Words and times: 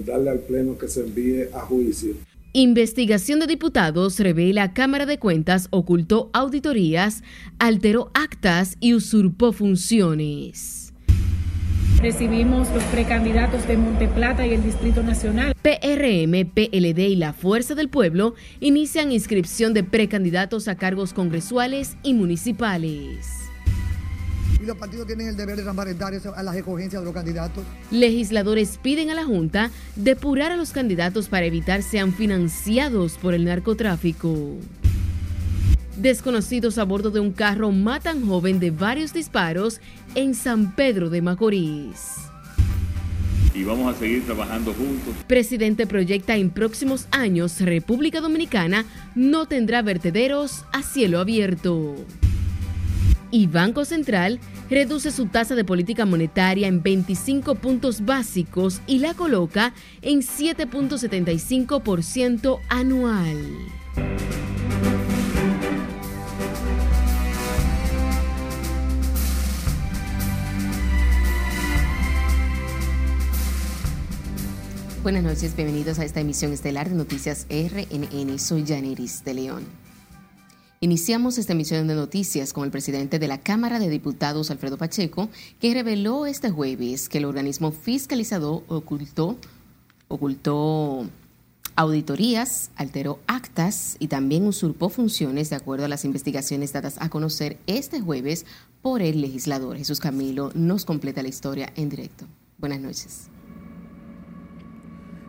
recomendarle 0.00 0.30
al 0.30 0.38
Pleno 0.40 0.78
que 0.78 0.88
se 0.88 1.00
envíe 1.00 1.48
a 1.54 1.60
juicio. 1.60 2.14
Investigación 2.52 3.38
de 3.38 3.46
diputados 3.46 4.18
revela 4.18 4.74
Cámara 4.74 5.06
de 5.06 5.18
Cuentas 5.18 5.68
ocultó 5.70 6.30
auditorías, 6.32 7.22
alteró 7.58 8.10
actas 8.12 8.76
y 8.80 8.94
usurpó 8.94 9.52
funciones. 9.52 10.92
Recibimos 12.02 12.68
los 12.72 12.82
precandidatos 12.84 13.68
de 13.68 13.76
Monteplata 13.76 14.46
y 14.46 14.54
el 14.54 14.64
Distrito 14.64 15.02
Nacional. 15.02 15.54
PRM, 15.62 16.50
PLD 16.50 16.98
y 17.10 17.16
la 17.16 17.34
Fuerza 17.34 17.74
del 17.74 17.90
Pueblo 17.90 18.34
inician 18.58 19.12
inscripción 19.12 19.74
de 19.74 19.84
precandidatos 19.84 20.66
a 20.66 20.76
cargos 20.76 21.12
congresuales 21.12 21.98
y 22.02 22.14
municipales 22.14 23.39
y 24.60 24.66
los 24.66 24.76
partidos 24.76 25.06
tienen 25.06 25.28
el 25.28 25.36
deber 25.36 25.56
de 25.56 25.62
transparentar 25.62 26.12
a 26.36 26.42
las 26.42 26.56
escogencias 26.56 27.00
de 27.00 27.04
los 27.06 27.14
candidatos. 27.14 27.64
Legisladores 27.90 28.78
piden 28.82 29.10
a 29.10 29.14
la 29.14 29.24
Junta 29.24 29.70
depurar 29.96 30.52
a 30.52 30.56
los 30.56 30.72
candidatos 30.72 31.28
para 31.28 31.46
evitar 31.46 31.82
sean 31.82 32.12
financiados 32.12 33.16
por 33.16 33.34
el 33.34 33.44
narcotráfico. 33.44 34.56
Desconocidos 35.96 36.78
a 36.78 36.84
bordo 36.84 37.10
de 37.10 37.20
un 37.20 37.32
carro 37.32 37.72
matan 37.72 38.26
joven 38.26 38.60
de 38.60 38.70
varios 38.70 39.12
disparos 39.12 39.80
en 40.14 40.34
San 40.34 40.74
Pedro 40.74 41.10
de 41.10 41.22
Macorís. 41.22 42.16
Y 43.54 43.64
vamos 43.64 43.94
a 43.94 43.98
seguir 43.98 44.24
trabajando 44.24 44.72
juntos. 44.72 45.12
Presidente 45.26 45.86
proyecta 45.86 46.36
en 46.36 46.50
próximos 46.50 47.06
años 47.10 47.60
República 47.60 48.20
Dominicana 48.20 48.84
no 49.14 49.46
tendrá 49.46 49.82
vertederos 49.82 50.64
a 50.72 50.82
cielo 50.82 51.18
abierto 51.18 51.96
y 53.30 53.46
Banco 53.46 53.84
Central 53.84 54.40
reduce 54.68 55.10
su 55.10 55.26
tasa 55.26 55.54
de 55.54 55.64
política 55.64 56.06
monetaria 56.06 56.68
en 56.68 56.82
25 56.82 57.56
puntos 57.56 58.04
básicos 58.04 58.80
y 58.86 58.98
la 58.98 59.14
coloca 59.14 59.72
en 60.02 60.20
7.75% 60.20 62.60
anual. 62.68 63.38
Buenas 75.02 75.22
noches, 75.22 75.56
bienvenidos 75.56 75.98
a 75.98 76.04
esta 76.04 76.20
emisión 76.20 76.52
estelar 76.52 76.90
de 76.90 76.94
Noticias 76.94 77.46
RNN. 77.48 78.38
Soy 78.38 78.66
Janeris 78.66 79.24
de 79.24 79.32
León. 79.32 79.79
Iniciamos 80.82 81.36
esta 81.36 81.52
emisión 81.52 81.86
de 81.88 81.94
noticias 81.94 82.54
con 82.54 82.64
el 82.64 82.70
presidente 82.70 83.18
de 83.18 83.28
la 83.28 83.42
Cámara 83.42 83.78
de 83.78 83.90
Diputados, 83.90 84.50
Alfredo 84.50 84.78
Pacheco, 84.78 85.28
que 85.60 85.74
reveló 85.74 86.24
este 86.24 86.48
jueves 86.48 87.10
que 87.10 87.18
el 87.18 87.26
organismo 87.26 87.70
fiscalizador 87.70 88.62
ocultó, 88.66 89.36
ocultó 90.08 91.06
auditorías, 91.76 92.70
alteró 92.76 93.18
actas 93.26 93.96
y 93.98 94.08
también 94.08 94.46
usurpó 94.46 94.88
funciones 94.88 95.50
de 95.50 95.56
acuerdo 95.56 95.84
a 95.84 95.88
las 95.88 96.06
investigaciones 96.06 96.72
dadas 96.72 96.96
a 96.98 97.10
conocer 97.10 97.58
este 97.66 98.00
jueves 98.00 98.46
por 98.80 99.02
el 99.02 99.20
legislador. 99.20 99.76
Jesús 99.76 100.00
Camilo 100.00 100.50
nos 100.54 100.86
completa 100.86 101.22
la 101.22 101.28
historia 101.28 101.74
en 101.76 101.90
directo. 101.90 102.24
Buenas 102.56 102.80
noches. 102.80 103.28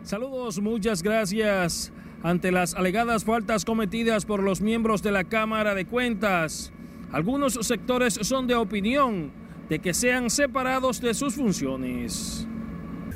Saludos, 0.02 0.58
muchas 0.62 1.02
gracias 1.02 1.92
ante 2.22 2.52
las 2.52 2.74
alegadas 2.74 3.24
faltas 3.24 3.64
cometidas 3.64 4.24
por 4.24 4.42
los 4.42 4.60
miembros 4.60 5.02
de 5.02 5.12
la 5.12 5.24
Cámara 5.24 5.74
de 5.74 5.86
Cuentas. 5.86 6.72
Algunos 7.10 7.54
sectores 7.54 8.14
son 8.14 8.46
de 8.46 8.54
opinión 8.54 9.32
de 9.68 9.80
que 9.80 9.92
sean 9.92 10.30
separados 10.30 11.00
de 11.00 11.14
sus 11.14 11.34
funciones. 11.34 12.46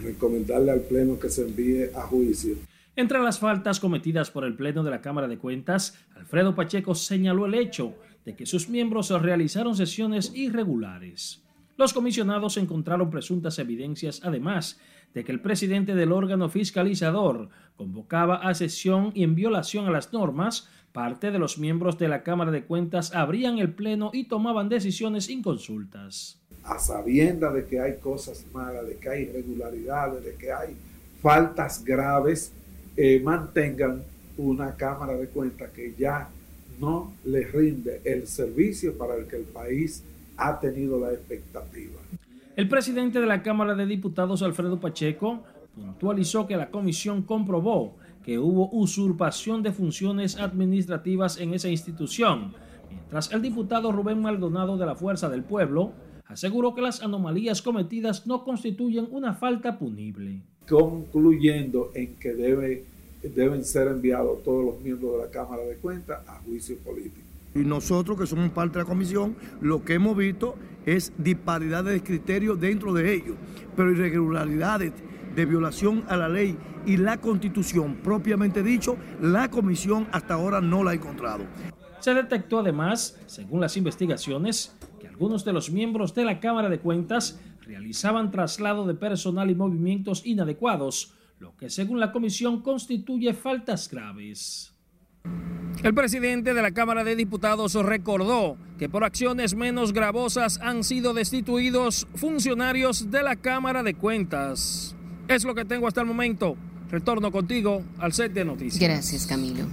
Recomendarle 0.02 0.72
al 0.72 0.80
Pleno 0.80 1.18
que 1.18 1.28
se 1.28 1.42
envíe 1.42 1.90
a 1.94 2.02
juicio. 2.02 2.56
Entre 2.94 3.18
las 3.18 3.38
faltas 3.38 3.78
cometidas 3.78 4.30
por 4.30 4.44
el 4.44 4.54
Pleno 4.54 4.82
de 4.82 4.90
la 4.90 5.00
Cámara 5.00 5.28
de 5.28 5.38
Cuentas, 5.38 5.98
Alfredo 6.14 6.54
Pacheco 6.54 6.94
señaló 6.94 7.46
el 7.46 7.54
hecho 7.54 7.94
de 8.24 8.34
que 8.34 8.46
sus 8.46 8.68
miembros 8.68 9.10
realizaron 9.10 9.76
sesiones 9.76 10.32
irregulares. 10.34 11.42
Los 11.76 11.92
comisionados 11.92 12.56
encontraron 12.56 13.10
presuntas 13.10 13.58
evidencias, 13.58 14.20
además, 14.24 14.80
de 15.14 15.24
que 15.24 15.32
el 15.32 15.40
presidente 15.40 15.94
del 15.94 16.12
órgano 16.12 16.48
fiscalizador 16.48 17.48
convocaba 17.76 18.36
a 18.36 18.54
sesión 18.54 19.12
y 19.14 19.22
en 19.22 19.34
violación 19.34 19.86
a 19.86 19.90
las 19.90 20.12
normas, 20.12 20.68
parte 20.92 21.30
de 21.30 21.38
los 21.38 21.58
miembros 21.58 21.98
de 21.98 22.08
la 22.08 22.22
Cámara 22.22 22.50
de 22.50 22.64
Cuentas 22.64 23.14
abrían 23.14 23.58
el 23.58 23.74
pleno 23.74 24.10
y 24.12 24.24
tomaban 24.24 24.68
decisiones 24.68 25.28
inconsultas. 25.28 26.40
A 26.64 26.78
sabienda 26.78 27.52
de 27.52 27.66
que 27.66 27.80
hay 27.80 27.96
cosas 27.98 28.44
malas, 28.52 28.86
de 28.86 28.96
que 28.96 29.08
hay 29.08 29.22
irregularidades, 29.22 30.24
de 30.24 30.34
que 30.34 30.52
hay 30.52 30.76
faltas 31.20 31.84
graves, 31.84 32.52
eh, 32.96 33.20
mantengan 33.22 34.02
una 34.38 34.74
Cámara 34.74 35.14
de 35.14 35.28
Cuentas 35.28 35.70
que 35.70 35.94
ya 35.98 36.28
no 36.78 37.12
les 37.24 37.50
rinde 37.52 38.00
el 38.04 38.26
servicio 38.26 38.96
para 38.96 39.16
el 39.16 39.26
que 39.26 39.36
el 39.36 39.44
país 39.44 40.02
ha 40.36 40.58
tenido 40.60 40.98
la 40.98 41.12
expectativa. 41.12 42.00
El 42.56 42.68
presidente 42.68 43.20
de 43.20 43.26
la 43.26 43.42
Cámara 43.42 43.74
de 43.74 43.84
Diputados, 43.84 44.40
Alfredo 44.40 44.80
Pacheco, 44.80 45.42
puntualizó 45.74 46.46
que 46.46 46.56
la 46.56 46.70
comisión 46.70 47.20
comprobó 47.20 47.96
que 48.24 48.38
hubo 48.38 48.70
usurpación 48.70 49.62
de 49.62 49.72
funciones 49.72 50.38
administrativas 50.38 51.38
en 51.38 51.52
esa 51.52 51.68
institución, 51.68 52.54
mientras 52.88 53.30
el 53.30 53.42
diputado 53.42 53.92
Rubén 53.92 54.22
Maldonado 54.22 54.78
de 54.78 54.86
la 54.86 54.94
Fuerza 54.94 55.28
del 55.28 55.42
Pueblo 55.42 55.92
aseguró 56.28 56.74
que 56.74 56.80
las 56.80 57.02
anomalías 57.02 57.60
cometidas 57.60 58.26
no 58.26 58.42
constituyen 58.42 59.06
una 59.10 59.34
falta 59.34 59.78
punible. 59.78 60.40
Concluyendo 60.66 61.90
en 61.94 62.16
que 62.16 62.32
debe, 62.32 62.86
deben 63.34 63.64
ser 63.66 63.88
enviados 63.88 64.42
todos 64.42 64.64
los 64.64 64.80
miembros 64.80 65.12
de 65.12 65.18
la 65.18 65.30
Cámara 65.30 65.62
de 65.62 65.76
Cuentas 65.76 66.26
a 66.26 66.38
juicio 66.38 66.78
político. 66.78 67.20
Y 67.54 67.58
nosotros 67.58 68.18
que 68.18 68.26
somos 68.26 68.50
parte 68.50 68.78
de 68.78 68.84
la 68.84 68.88
comisión, 68.88 69.36
lo 69.60 69.84
que 69.84 69.94
hemos 69.94 70.16
visto 70.16 70.56
es 70.86 71.12
disparidades 71.18 71.92
de 71.92 72.02
criterios 72.02 72.58
dentro 72.58 72.94
de 72.94 73.12
ellos, 73.12 73.36
pero 73.74 73.90
irregularidades 73.90 74.92
de 75.34 75.44
violación 75.44 76.04
a 76.08 76.16
la 76.16 76.28
ley 76.28 76.56
y 76.86 76.96
la 76.96 77.20
constitución 77.20 77.96
propiamente 77.96 78.62
dicho, 78.62 78.96
la 79.20 79.50
comisión 79.50 80.06
hasta 80.12 80.34
ahora 80.34 80.60
no 80.60 80.82
la 80.84 80.92
ha 80.92 80.94
encontrado. 80.94 81.44
Se 82.00 82.14
detectó 82.14 82.60
además, 82.60 83.20
según 83.26 83.60
las 83.60 83.76
investigaciones, 83.76 84.76
que 85.00 85.08
algunos 85.08 85.44
de 85.44 85.52
los 85.52 85.70
miembros 85.70 86.14
de 86.14 86.24
la 86.24 86.38
Cámara 86.38 86.68
de 86.68 86.78
Cuentas 86.78 87.40
realizaban 87.62 88.30
traslado 88.30 88.86
de 88.86 88.94
personal 88.94 89.50
y 89.50 89.56
movimientos 89.56 90.24
inadecuados, 90.24 91.14
lo 91.40 91.56
que 91.56 91.68
según 91.68 91.98
la 91.98 92.12
comisión 92.12 92.62
constituye 92.62 93.34
faltas 93.34 93.90
graves. 93.90 94.72
El 95.82 95.94
presidente 95.94 96.54
de 96.54 96.62
la 96.62 96.72
Cámara 96.72 97.04
de 97.04 97.16
Diputados 97.16 97.74
recordó 97.74 98.56
que 98.78 98.88
por 98.88 99.04
acciones 99.04 99.54
menos 99.54 99.92
gravosas 99.92 100.58
han 100.62 100.84
sido 100.84 101.14
destituidos 101.14 102.06
funcionarios 102.14 103.10
de 103.10 103.22
la 103.22 103.36
Cámara 103.36 103.82
de 103.82 103.94
Cuentas. 103.94 104.96
Es 105.28 105.44
lo 105.44 105.54
que 105.54 105.64
tengo 105.64 105.86
hasta 105.86 106.00
el 106.00 106.06
momento. 106.06 106.56
Retorno 106.90 107.30
contigo 107.30 107.82
al 107.98 108.12
set 108.12 108.32
de 108.32 108.44
noticias. 108.44 108.80
Gracias, 108.80 109.26
Camilo. 109.26 109.66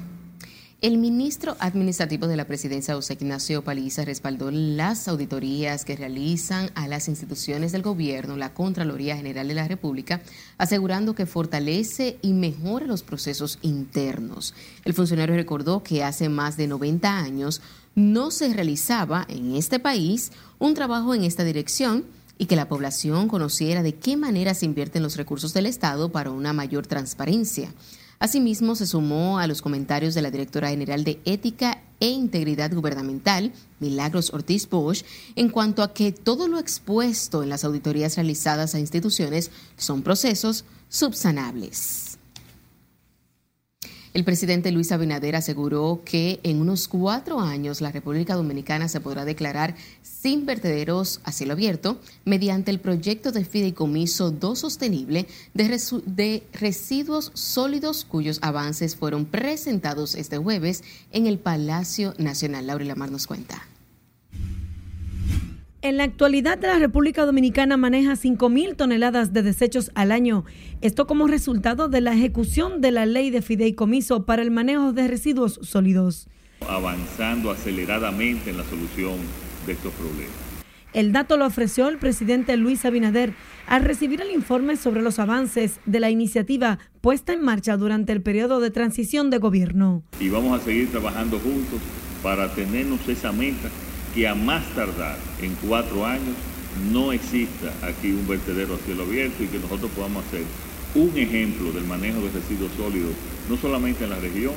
El 0.83 0.97
ministro 0.97 1.55
administrativo 1.59 2.27
de 2.27 2.35
la 2.35 2.44
presidencia, 2.44 2.94
José 2.94 3.13
Ignacio 3.13 3.63
Paliza, 3.63 4.03
respaldó 4.03 4.51
las 4.51 5.07
auditorías 5.07 5.85
que 5.85 5.95
realizan 5.95 6.71
a 6.75 6.89
las 6.89 7.07
instituciones 7.07 7.71
del 7.71 7.83
gobierno, 7.83 8.35
la 8.35 8.53
Contraloría 8.53 9.16
General 9.16 9.47
de 9.47 9.53
la 9.53 9.66
República, 9.66 10.21
asegurando 10.57 11.16
que 11.16 11.25
fortalece 11.25 12.17
y 12.21 12.33
mejora 12.33 12.85
los 12.85 13.01
procesos 13.01 13.59
internos. 13.61 14.55
El 14.83 14.94
funcionario 14.94 15.38
recordó 15.38 15.83
que 15.83 16.03
hace 16.03 16.27
más 16.27 16.57
de 16.57 16.67
90 16.67 17.17
años 17.17 17.61
no 17.95 18.29
se 18.29 18.53
realizaba 18.53 19.25
en 19.29 19.55
este 19.55 19.79
país 19.79 20.33
un 20.59 20.73
trabajo 20.73 21.15
en 21.15 21.23
esta 21.23 21.45
dirección 21.45 22.03
y 22.38 22.47
que 22.47 22.57
la 22.57 22.68
población 22.68 23.30
conociera 23.30 23.83
de 23.83 23.95
qué 23.95 24.18
manera 24.18 24.53
se 24.53 24.65
invierten 24.65 25.01
los 25.01 25.15
recursos 25.15 25.53
del 25.53 25.65
Estado 25.65 26.12
para 26.12 26.31
una 26.31 26.51
mayor 26.51 26.88
transparencia. 26.88 27.69
Asimismo, 28.23 28.73
se 28.75 28.87
sumó 28.87 29.37
a 29.37 29.47
los 29.47 29.61
comentarios 29.61 30.13
de 30.13 30.21
la 30.21 30.31
directora 30.31 30.69
general 30.69 31.03
de 31.03 31.19
Ética 31.25 31.81
e 31.99 32.07
Integridad 32.07 32.73
Gubernamental, 32.73 33.51
Milagros 33.81 34.31
Ortiz 34.33 34.69
Bosch, 34.69 35.03
en 35.35 35.49
cuanto 35.49 35.83
a 35.83 35.93
que 35.93 36.13
todo 36.13 36.47
lo 36.47 36.57
expuesto 36.57 37.43
en 37.43 37.49
las 37.49 37.65
auditorías 37.65 38.15
realizadas 38.15 38.75
a 38.75 38.79
instituciones 38.79 39.51
son 39.75 40.03
procesos 40.03 40.63
subsanables. 40.87 42.02
El 44.13 44.24
presidente 44.25 44.71
Luis 44.71 44.92
Abinader 44.92 45.36
aseguró 45.36 46.04
que 46.06 46.39
en 46.44 46.62
unos 46.62 46.88
cuatro 46.88 47.39
años 47.39 47.81
la 47.81 47.92
República 47.92 48.36
Dominicana 48.36 48.88
se 48.88 49.00
podrá 49.00 49.25
declarar 49.25 49.75
sin 50.04 50.45
vertederos 50.45 51.19
a 51.24 51.31
cielo 51.31 51.54
abierto 51.54 51.98
mediante 52.24 52.69
el 52.69 52.80
proyecto 52.80 53.31
de 53.31 53.44
fideicomiso 53.44 54.30
2 54.30 54.60
sostenible 54.60 55.25
de, 55.56 56.44
residuos 56.54 57.31
sólidos 57.33 58.06
cuyos 58.06 58.38
avances 58.44 58.95
fueron 58.95 59.25
presentados 59.25 60.13
este 60.13 60.38
jueves 60.38 60.83
en 61.12 61.25
el 61.25 61.39
Palacio 61.39 62.13
Nacional. 62.19 62.68
Laura 62.68 62.86
Lamar 62.86 63.09
nos 63.09 63.25
cuenta. 63.25 63.72
En 65.83 65.97
la 65.97 66.06
actualidad, 66.06 66.59
la 66.62 66.80
República 66.80 67.25
Dominicana 67.25 67.75
maneja 67.75 68.13
5.000 68.13 68.77
toneladas 68.77 69.33
de 69.33 69.44
desechos 69.44 69.91
al 69.95 70.13
año. 70.13 70.45
Esto 70.80 71.07
como 71.07 71.27
resultado 71.27 71.89
de 71.89 72.00
la 72.00 72.13
ejecución 72.13 72.80
de 72.80 72.91
la 72.91 73.06
ley 73.06 73.31
de 73.31 73.41
fideicomiso 73.41 74.25
para 74.25 74.44
el 74.44 74.50
manejo 74.50 74.94
de 74.94 75.09
residuos 75.09 75.59
sólidos. 75.62 76.30
Avanzando 76.69 77.51
aceleradamente 77.51 78.51
en 78.51 78.59
la 78.59 78.63
solución 78.63 79.18
de 79.68 79.74
estos 79.74 79.91
problemas. 79.95 80.31
El 80.94 81.12
dato 81.12 81.35
lo 81.35 81.45
ofreció 81.45 81.89
el 81.89 81.97
presidente 81.97 82.56
Luis 82.56 82.85
Abinader 82.85 83.33
al 83.68 83.83
recibir 83.83 84.21
el 84.21 84.31
informe 84.31 84.77
sobre 84.77 85.01
los 85.01 85.19
avances 85.19 85.81
de 85.85 86.00
la 86.00 86.09
iniciativa 86.09 86.80
puesta 87.01 87.33
en 87.33 87.41
marcha 87.41 87.75
durante 87.75 88.13
el 88.13 88.21
periodo 88.21 88.62
de 88.62 88.71
transición 88.71 89.30
de 89.30 89.39
gobierno. 89.39 90.01
Y 90.21 90.30
vamos 90.30 90.57
a 90.57 90.63
seguir 90.63 90.89
trabajando 90.91 91.39
juntos 91.39 91.81
para 92.21 92.47
tenernos 92.56 93.06
esa 93.09 93.33
meta 93.33 93.68
que 94.13 94.27
a 94.27 94.36
más 94.36 94.63
tardar 94.75 95.18
en 95.42 95.56
cuatro 95.56 96.06
años 96.06 96.36
no 96.92 97.12
exista 97.12 97.74
aquí 97.81 98.12
un 98.12 98.27
vertedero 98.27 98.75
a 98.75 98.77
cielo 98.86 99.04
abierto 99.04 99.44
y 99.44 99.48
que 99.48 99.60
nosotros 99.60 99.92
podamos 99.95 100.25
hacer 100.25 100.44
un 100.95 101.18
ejemplo 101.18 101.71
del 101.71 101.86
manejo 101.86 102.21
de 102.21 102.30
residuos 102.30 102.71
sólidos, 102.77 103.13
no 103.50 103.57
solamente 103.57 104.04
en 104.04 104.12
la 104.12 104.19
región, 104.19 104.54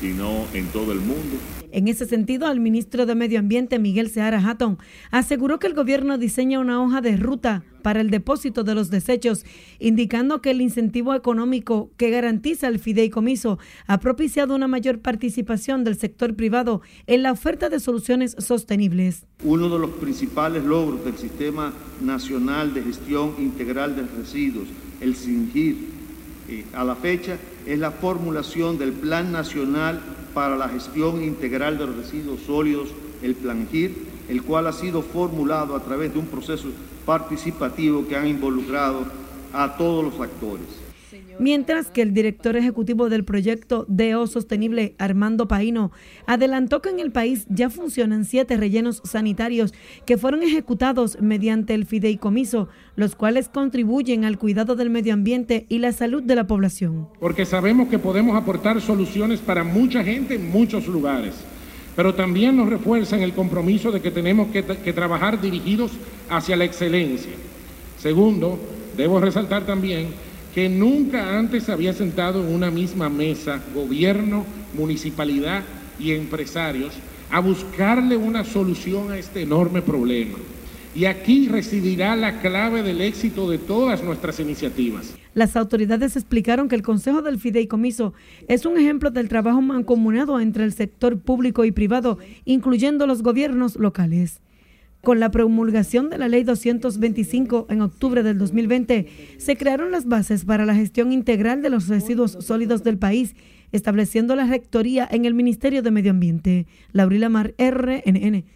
sino 0.00 0.44
en 0.52 0.66
todo 0.68 0.92
el 0.92 1.00
mundo. 1.00 1.36
En 1.72 1.88
ese 1.88 2.06
sentido, 2.06 2.50
el 2.50 2.60
ministro 2.60 3.06
de 3.06 3.14
Medio 3.14 3.38
Ambiente, 3.38 3.78
Miguel 3.78 4.08
Seara 4.08 4.40
Hatton, 4.40 4.78
aseguró 5.10 5.58
que 5.58 5.66
el 5.66 5.74
gobierno 5.74 6.16
diseña 6.16 6.58
una 6.58 6.82
hoja 6.82 7.00
de 7.00 7.16
ruta 7.16 7.64
para 7.82 8.00
el 8.00 8.10
depósito 8.10 8.64
de 8.64 8.74
los 8.74 8.90
desechos, 8.90 9.44
indicando 9.78 10.40
que 10.40 10.52
el 10.52 10.60
incentivo 10.60 11.14
económico 11.14 11.90
que 11.96 12.10
garantiza 12.10 12.68
el 12.68 12.78
fideicomiso 12.78 13.58
ha 13.86 14.00
propiciado 14.00 14.54
una 14.54 14.68
mayor 14.68 15.00
participación 15.00 15.84
del 15.84 15.96
sector 15.96 16.34
privado 16.34 16.82
en 17.06 17.22
la 17.22 17.32
oferta 17.32 17.68
de 17.68 17.78
soluciones 17.78 18.36
sostenibles. 18.38 19.26
Uno 19.44 19.68
de 19.68 19.78
los 19.78 19.90
principales 19.90 20.64
logros 20.64 21.04
del 21.04 21.16
Sistema 21.16 21.72
Nacional 22.00 22.74
de 22.74 22.82
Gestión 22.82 23.34
Integral 23.38 23.96
de 23.96 24.02
Residuos, 24.02 24.68
el 25.00 25.14
SINGIR, 25.14 25.95
a 26.72 26.84
la 26.84 26.96
fecha 26.96 27.38
es 27.66 27.78
la 27.78 27.90
formulación 27.90 28.78
del 28.78 28.92
Plan 28.92 29.32
Nacional 29.32 30.00
para 30.34 30.56
la 30.56 30.68
Gestión 30.68 31.22
Integral 31.22 31.78
de 31.78 31.86
Residuos 31.86 32.40
Sólidos, 32.42 32.88
el 33.22 33.34
Plan 33.34 33.68
GIR, 33.70 33.92
el 34.28 34.42
cual 34.42 34.66
ha 34.66 34.72
sido 34.72 35.02
formulado 35.02 35.74
a 35.74 35.82
través 35.82 36.12
de 36.12 36.18
un 36.18 36.26
proceso 36.26 36.68
participativo 37.04 38.06
que 38.06 38.16
ha 38.16 38.26
involucrado 38.26 39.04
a 39.52 39.76
todos 39.76 40.04
los 40.04 40.20
actores 40.20 40.85
mientras 41.38 41.90
que 41.90 42.02
el 42.02 42.12
director 42.12 42.56
ejecutivo 42.56 43.08
del 43.08 43.24
proyecto 43.24 43.84
DO 43.88 44.26
Sostenible, 44.26 44.94
Armando 44.98 45.48
Paino, 45.48 45.92
adelantó 46.26 46.82
que 46.82 46.90
en 46.90 47.00
el 47.00 47.12
país 47.12 47.46
ya 47.48 47.70
funcionan 47.70 48.24
siete 48.24 48.56
rellenos 48.56 49.02
sanitarios 49.04 49.74
que 50.04 50.18
fueron 50.18 50.42
ejecutados 50.42 51.18
mediante 51.20 51.74
el 51.74 51.86
fideicomiso, 51.86 52.68
los 52.94 53.14
cuales 53.16 53.48
contribuyen 53.48 54.24
al 54.24 54.38
cuidado 54.38 54.76
del 54.76 54.90
medio 54.90 55.14
ambiente 55.14 55.66
y 55.68 55.78
la 55.78 55.92
salud 55.92 56.22
de 56.22 56.36
la 56.36 56.46
población. 56.46 57.08
Porque 57.20 57.46
sabemos 57.46 57.88
que 57.88 57.98
podemos 57.98 58.36
aportar 58.36 58.80
soluciones 58.80 59.40
para 59.40 59.64
mucha 59.64 60.02
gente 60.02 60.34
en 60.34 60.50
muchos 60.50 60.86
lugares, 60.86 61.34
pero 61.94 62.14
también 62.14 62.56
nos 62.56 62.68
refuerzan 62.68 63.20
el 63.20 63.32
compromiso 63.32 63.90
de 63.90 64.00
que 64.00 64.10
tenemos 64.10 64.48
que, 64.48 64.64
que 64.64 64.92
trabajar 64.92 65.40
dirigidos 65.40 65.92
hacia 66.28 66.56
la 66.56 66.64
excelencia. 66.64 67.32
Segundo, 67.98 68.58
debo 68.96 69.20
resaltar 69.20 69.64
también 69.64 70.08
que 70.56 70.70
nunca 70.70 71.38
antes 71.38 71.68
había 71.68 71.92
sentado 71.92 72.42
en 72.42 72.54
una 72.54 72.70
misma 72.70 73.10
mesa 73.10 73.60
gobierno, 73.74 74.46
municipalidad 74.72 75.62
y 76.00 76.12
empresarios 76.12 76.94
a 77.30 77.40
buscarle 77.40 78.16
una 78.16 78.42
solución 78.42 79.12
a 79.12 79.18
este 79.18 79.42
enorme 79.42 79.82
problema. 79.82 80.38
Y 80.94 81.04
aquí 81.04 81.46
residirá 81.48 82.16
la 82.16 82.40
clave 82.40 82.82
del 82.82 83.02
éxito 83.02 83.50
de 83.50 83.58
todas 83.58 84.02
nuestras 84.02 84.40
iniciativas. 84.40 85.14
Las 85.34 85.56
autoridades 85.56 86.16
explicaron 86.16 86.70
que 86.70 86.76
el 86.76 86.80
Consejo 86.80 87.20
del 87.20 87.38
Fideicomiso 87.38 88.14
es 88.48 88.64
un 88.64 88.78
ejemplo 88.78 89.10
del 89.10 89.28
trabajo 89.28 89.60
mancomunado 89.60 90.40
entre 90.40 90.64
el 90.64 90.72
sector 90.72 91.18
público 91.18 91.66
y 91.66 91.72
privado, 91.72 92.16
incluyendo 92.46 93.06
los 93.06 93.22
gobiernos 93.22 93.76
locales. 93.76 94.40
Con 95.06 95.20
la 95.20 95.30
promulgación 95.30 96.10
de 96.10 96.18
la 96.18 96.26
Ley 96.26 96.42
225 96.42 97.68
en 97.70 97.80
octubre 97.80 98.24
del 98.24 98.38
2020, 98.38 99.06
se 99.38 99.56
crearon 99.56 99.92
las 99.92 100.06
bases 100.06 100.44
para 100.44 100.66
la 100.66 100.74
gestión 100.74 101.12
integral 101.12 101.62
de 101.62 101.70
los 101.70 101.86
residuos 101.86 102.32
sólidos 102.40 102.82
del 102.82 102.98
país, 102.98 103.36
estableciendo 103.70 104.34
la 104.34 104.48
rectoría 104.48 105.06
en 105.08 105.24
el 105.24 105.32
Ministerio 105.32 105.80
de 105.84 105.92
Medio 105.92 106.10
Ambiente. 106.10 106.66
Laurila 106.90 107.28
Mar, 107.28 107.54
RNN. 107.56 108.46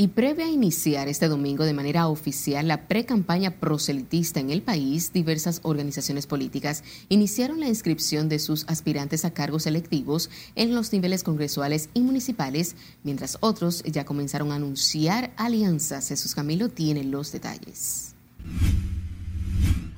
Y 0.00 0.06
previa 0.06 0.44
a 0.44 0.48
iniciar 0.48 1.08
este 1.08 1.26
domingo 1.26 1.64
de 1.64 1.72
manera 1.72 2.06
oficial 2.06 2.68
la 2.68 2.86
pre-campaña 2.86 3.58
proselitista 3.58 4.38
en 4.38 4.50
el 4.50 4.62
país, 4.62 5.12
diversas 5.12 5.58
organizaciones 5.64 6.28
políticas 6.28 6.84
iniciaron 7.08 7.58
la 7.58 7.66
inscripción 7.66 8.28
de 8.28 8.38
sus 8.38 8.64
aspirantes 8.68 9.24
a 9.24 9.34
cargos 9.34 9.66
electivos 9.66 10.30
en 10.54 10.72
los 10.72 10.92
niveles 10.92 11.24
congresuales 11.24 11.90
y 11.94 12.02
municipales, 12.02 12.76
mientras 13.02 13.38
otros 13.40 13.82
ya 13.82 14.04
comenzaron 14.04 14.52
a 14.52 14.54
anunciar 14.54 15.32
alianzas. 15.36 16.10
Jesús 16.10 16.32
Camilo 16.32 16.68
tiene 16.68 17.02
los 17.02 17.32
detalles. 17.32 18.14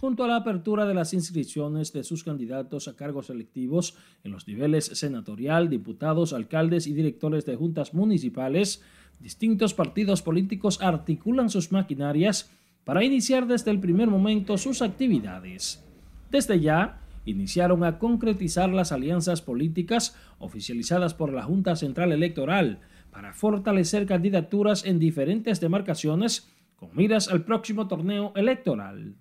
Junto 0.00 0.25
a 0.25 0.29
la 0.29 0.37
apertura 0.37 0.87
de 0.87 0.94
las 0.94 1.12
inscripciones 1.12 1.93
de 1.93 2.05
sus 2.05 2.25
candidatos 2.25 2.88
a 2.88 2.96
cargos 2.96 3.29
electivos 3.29 3.96
en 4.25 4.32
los 4.32 4.49
niveles 4.49 4.87
senatorial, 4.87 5.69
diputados, 5.69 6.32
alcaldes 6.32 6.87
y 6.87 6.94
directores 6.94 7.44
de 7.44 7.56
juntas 7.56 7.93
municipales, 7.93 8.81
distintos 9.20 9.75
partidos 9.75 10.22
políticos 10.22 10.81
articulan 10.82 11.50
sus 11.50 11.70
maquinarias 11.72 12.50
para 12.84 13.05
iniciar 13.05 13.46
desde 13.46 13.70
el 13.70 13.78
primer 13.78 14.08
momento 14.08 14.58
sus 14.58 14.82
actividades. 14.82 15.84
Desde 16.31 16.61
ya, 16.61 17.00
iniciaron 17.25 17.84
a 17.84 17.99
concretizar 17.99 18.70
las 18.70 18.93
alianzas 18.93 19.43
políticas 19.43 20.17
oficializadas 20.38 21.14
por 21.14 21.32
la 21.32 21.43
Junta 21.43 21.76
Central 21.76 22.12
Electoral 22.12 22.81
para 23.11 23.32
fortalecer 23.32 24.06
candidaturas 24.06 24.84
en 24.84 24.99
diferentes 24.99 25.61
demarcaciones 25.61 26.49
con 26.76 26.90
miras 26.94 27.28
al 27.28 27.44
próximo 27.44 27.88
torneo 27.88 28.32
electoral. 28.37 29.14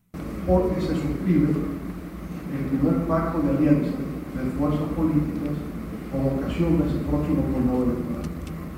Porque 0.48 0.80
se 0.82 0.96
suscribe 0.96 1.50
el 1.50 2.80
primer 2.80 3.08
pacto 3.08 3.42
de 3.42 3.58
alianza 3.58 3.92
de 3.92 4.50
fuerzas 4.58 4.90
políticas 4.96 5.58
con 6.12 6.40
ocasión 6.40 6.80
de 6.80 6.88
ese 6.88 6.98
próximo 7.00 7.44
torneo 7.52 7.84
electoral. 7.84 8.19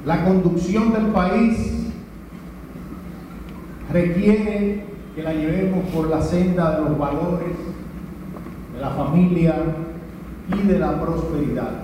La 0.06 0.26
conducción 0.26 0.92
del 0.94 1.08
país 1.08 1.92
requiere 3.92 4.84
que 5.16 5.22
la 5.22 5.34
llevemos 5.34 5.86
por 5.90 6.10
la 6.10 6.22
senda 6.22 6.80
de 6.80 6.90
los 6.90 6.98
valores, 6.98 7.56
de 8.74 8.82
la 8.82 8.90
familia 8.90 9.56
y 10.52 10.68
de 10.68 10.80
la 10.80 11.00
prosperidad. 11.00 11.84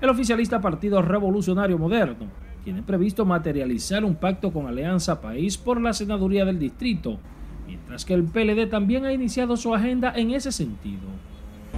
El 0.00 0.10
oficialista 0.10 0.60
Partido 0.60 1.02
Revolucionario 1.02 1.78
Moderno 1.78 2.26
tiene 2.62 2.82
previsto 2.82 3.24
materializar 3.24 4.04
un 4.04 4.14
pacto 4.14 4.52
con 4.52 4.68
Alianza 4.68 5.20
País 5.20 5.58
por 5.58 5.80
la 5.80 5.92
senaduría 5.92 6.44
del 6.44 6.60
distrito, 6.60 7.18
mientras 7.66 8.04
que 8.04 8.14
el 8.14 8.22
PLD 8.22 8.68
también 8.68 9.04
ha 9.04 9.12
iniciado 9.12 9.56
su 9.56 9.74
agenda 9.74 10.12
en 10.14 10.30
ese 10.30 10.52
sentido. 10.52 11.08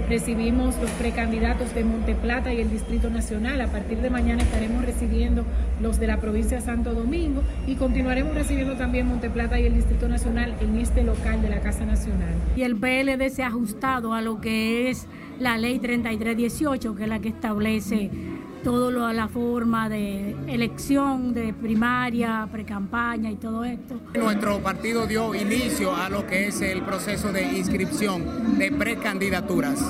Recibimos 0.08 0.76
los 0.80 0.90
precandidatos 0.92 1.74
de 1.74 1.84
Monteplata 1.84 2.52
y 2.52 2.60
el 2.60 2.70
Distrito 2.70 3.10
Nacional. 3.10 3.60
A 3.60 3.68
partir 3.68 3.98
de 3.98 4.10
mañana 4.10 4.42
estaremos 4.42 4.84
recibiendo 4.84 5.44
los 5.80 5.98
de 5.98 6.06
la 6.06 6.20
provincia 6.20 6.58
de 6.58 6.62
Santo 6.62 6.94
Domingo 6.94 7.42
y 7.66 7.76
continuaremos 7.76 8.34
recibiendo 8.34 8.74
también 8.74 9.06
Monteplata 9.06 9.58
y 9.58 9.66
el 9.66 9.74
Distrito 9.74 10.08
Nacional 10.08 10.54
en 10.60 10.78
este 10.78 11.04
local 11.04 11.40
de 11.42 11.48
la 11.48 11.60
Casa 11.60 11.86
Nacional. 11.86 12.34
Y 12.56 12.62
el 12.62 12.76
PLD 12.76 13.30
se 13.30 13.44
ha 13.44 13.46
ajustado 13.46 14.12
a 14.12 14.20
lo 14.20 14.40
que 14.40 14.90
es 14.90 15.06
la 15.38 15.56
ley 15.56 15.78
3318, 15.78 16.94
que 16.94 17.02
es 17.04 17.08
la 17.08 17.20
que 17.20 17.28
establece 17.28 18.10
todo 18.64 18.90
lo, 18.90 19.12
la 19.12 19.28
forma 19.28 19.88
de 19.88 20.35
elección, 20.49 21.35
de 21.35 21.52
primaria, 21.52 22.49
precampaña 22.50 23.30
y 23.30 23.37
todo 23.37 23.62
esto. 23.62 24.00
Nuestro 24.14 24.61
partido 24.61 25.06
dio 25.06 25.35
inicio 25.35 25.94
a 25.94 26.09
lo 26.09 26.26
que 26.26 26.49
es 26.49 26.62
el 26.62 26.83
proceso 26.83 27.30
de 27.30 27.59
inscripción 27.59 28.59
de 28.59 28.73
precandidaturas, 28.73 29.85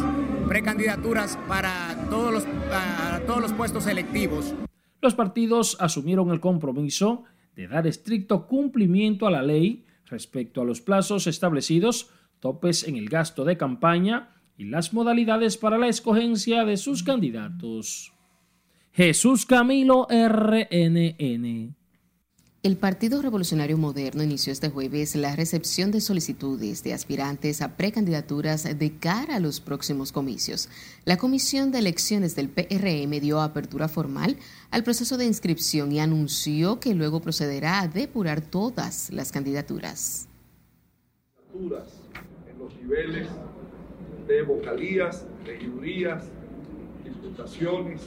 precandidaturas 0.48 1.38
para 1.48 2.08
todos 2.10 2.32
los, 2.32 2.44
para 2.44 3.24
todos 3.24 3.40
los 3.40 3.52
puestos 3.52 3.86
electivos. 3.86 4.52
Los 5.00 5.14
partidos 5.14 5.76
asumieron 5.80 6.30
el 6.30 6.40
compromiso 6.40 7.24
de 7.54 7.68
dar 7.68 7.86
estricto 7.86 8.48
cumplimiento 8.48 9.28
a 9.28 9.30
la 9.30 9.42
ley 9.42 9.86
respecto 10.06 10.62
a 10.62 10.64
los 10.64 10.80
plazos 10.80 11.28
establecidos, 11.28 12.10
topes 12.40 12.86
en 12.88 12.96
el 12.96 13.08
gasto 13.08 13.44
de 13.44 13.56
campaña 13.56 14.30
y 14.56 14.64
las 14.64 14.92
modalidades 14.92 15.56
para 15.56 15.78
la 15.78 15.88
escogencia 15.88 16.64
de 16.64 16.76
sus 16.76 17.02
candidatos. 17.04 18.13
Jesús 18.96 19.44
Camilo 19.44 20.06
RNN. 20.08 21.74
El 22.62 22.76
Partido 22.76 23.22
Revolucionario 23.22 23.76
Moderno 23.76 24.22
inició 24.22 24.52
este 24.52 24.68
jueves 24.68 25.16
la 25.16 25.34
recepción 25.34 25.90
de 25.90 26.00
solicitudes 26.00 26.84
de 26.84 26.94
aspirantes 26.94 27.60
a 27.60 27.76
precandidaturas 27.76 28.78
de 28.78 28.96
cara 28.96 29.34
a 29.34 29.40
los 29.40 29.58
próximos 29.58 30.12
comicios. 30.12 30.68
La 31.04 31.16
Comisión 31.16 31.72
de 31.72 31.80
Elecciones 31.80 32.36
del 32.36 32.48
PRM 32.48 33.18
dio 33.18 33.40
apertura 33.40 33.88
formal 33.88 34.36
al 34.70 34.84
proceso 34.84 35.16
de 35.16 35.24
inscripción 35.24 35.90
y 35.90 35.98
anunció 35.98 36.78
que 36.78 36.94
luego 36.94 37.18
procederá 37.18 37.80
a 37.80 37.88
depurar 37.88 38.42
todas 38.42 39.10
las 39.10 39.32
candidaturas. 39.32 40.28
En 41.52 41.68
los 42.60 42.72
niveles 42.76 43.26
de 44.28 44.42
vocalías, 44.42 45.26
regidurías, 45.44 46.22
diputaciones, 47.04 48.00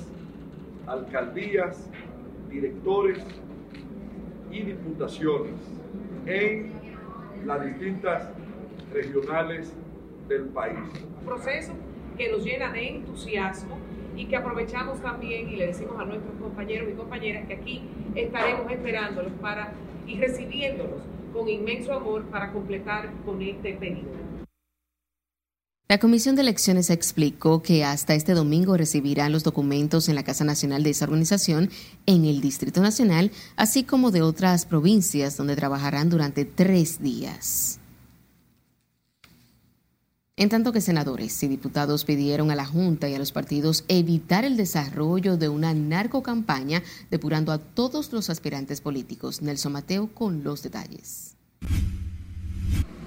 alcaldías, 0.88 1.90
directores 2.50 3.20
y 4.52 4.62
diputaciones 4.62 5.54
en 6.26 6.72
las 7.46 7.66
distintas 7.66 8.30
regionales 8.94 9.74
del 10.28 10.46
país. 10.46 10.80
Un 11.20 11.26
proceso 11.26 11.74
que 12.18 12.32
nos 12.32 12.44
llena 12.44 12.72
de 12.72 12.88
entusiasmo 12.88 13.78
y 14.16 14.26
que 14.26 14.36
aprovechamos 14.36 15.00
también 15.02 15.50
y 15.50 15.58
le 15.58 15.68
decimos 15.68 16.00
a 16.00 16.06
nuestros 16.06 16.34
compañeros 16.42 16.90
y 16.92 16.94
compañeras 16.94 17.48
que 17.48 17.54
aquí 17.54 17.84
estaremos 18.16 18.72
esperándolos 18.72 19.34
para 19.34 19.74
y 20.08 20.18
recibiéndolos 20.20 21.04
con 21.34 21.48
inmenso 21.48 21.94
amor 21.94 22.24
para 22.26 22.52
completar 22.52 23.10
con 23.26 23.42
este 23.42 23.74
periodo. 23.74 24.27
La 25.90 26.00
Comisión 26.00 26.36
de 26.36 26.42
Elecciones 26.42 26.90
explicó 26.90 27.62
que 27.62 27.86
hasta 27.86 28.14
este 28.14 28.34
domingo 28.34 28.76
recibirán 28.76 29.32
los 29.32 29.46
documentos 29.46 30.10
en 30.10 30.16
la 30.16 30.24
Casa 30.24 30.44
Nacional 30.44 30.84
de 30.84 30.90
esa 30.90 31.06
organización 31.06 31.70
en 32.06 32.26
el 32.26 32.42
Distrito 32.42 32.82
Nacional, 32.82 33.32
así 33.56 33.86
como 33.86 34.12
de 34.12 34.22
otras 34.22 34.66
provincias 34.66 35.38
donde 35.38 35.56
trabajarán 35.56 36.10
durante 36.10 36.44
tres 36.44 37.02
días. 37.02 37.80
En 40.36 40.50
tanto 40.50 40.74
que 40.74 40.82
senadores 40.82 41.42
y 41.42 41.48
diputados 41.48 42.04
pidieron 42.04 42.52
a 42.52 42.56
la 42.56 42.66
Junta 42.66 43.08
y 43.08 43.16
a 43.16 43.20
los 43.20 43.32
partidos 43.32 43.86
evitar 43.88 44.44
el 44.44 44.58
desarrollo 44.58 45.38
de 45.38 45.48
una 45.48 45.74
narcocampaña, 45.74 46.84
depurando 47.10 47.54
a 47.54 47.60
todos 47.60 48.12
los 48.12 48.30
aspirantes 48.30 48.82
políticos. 48.82 49.42
Nelson 49.42 49.72
Mateo 49.72 50.14
con 50.14 50.44
los 50.44 50.64
detalles 50.64 51.37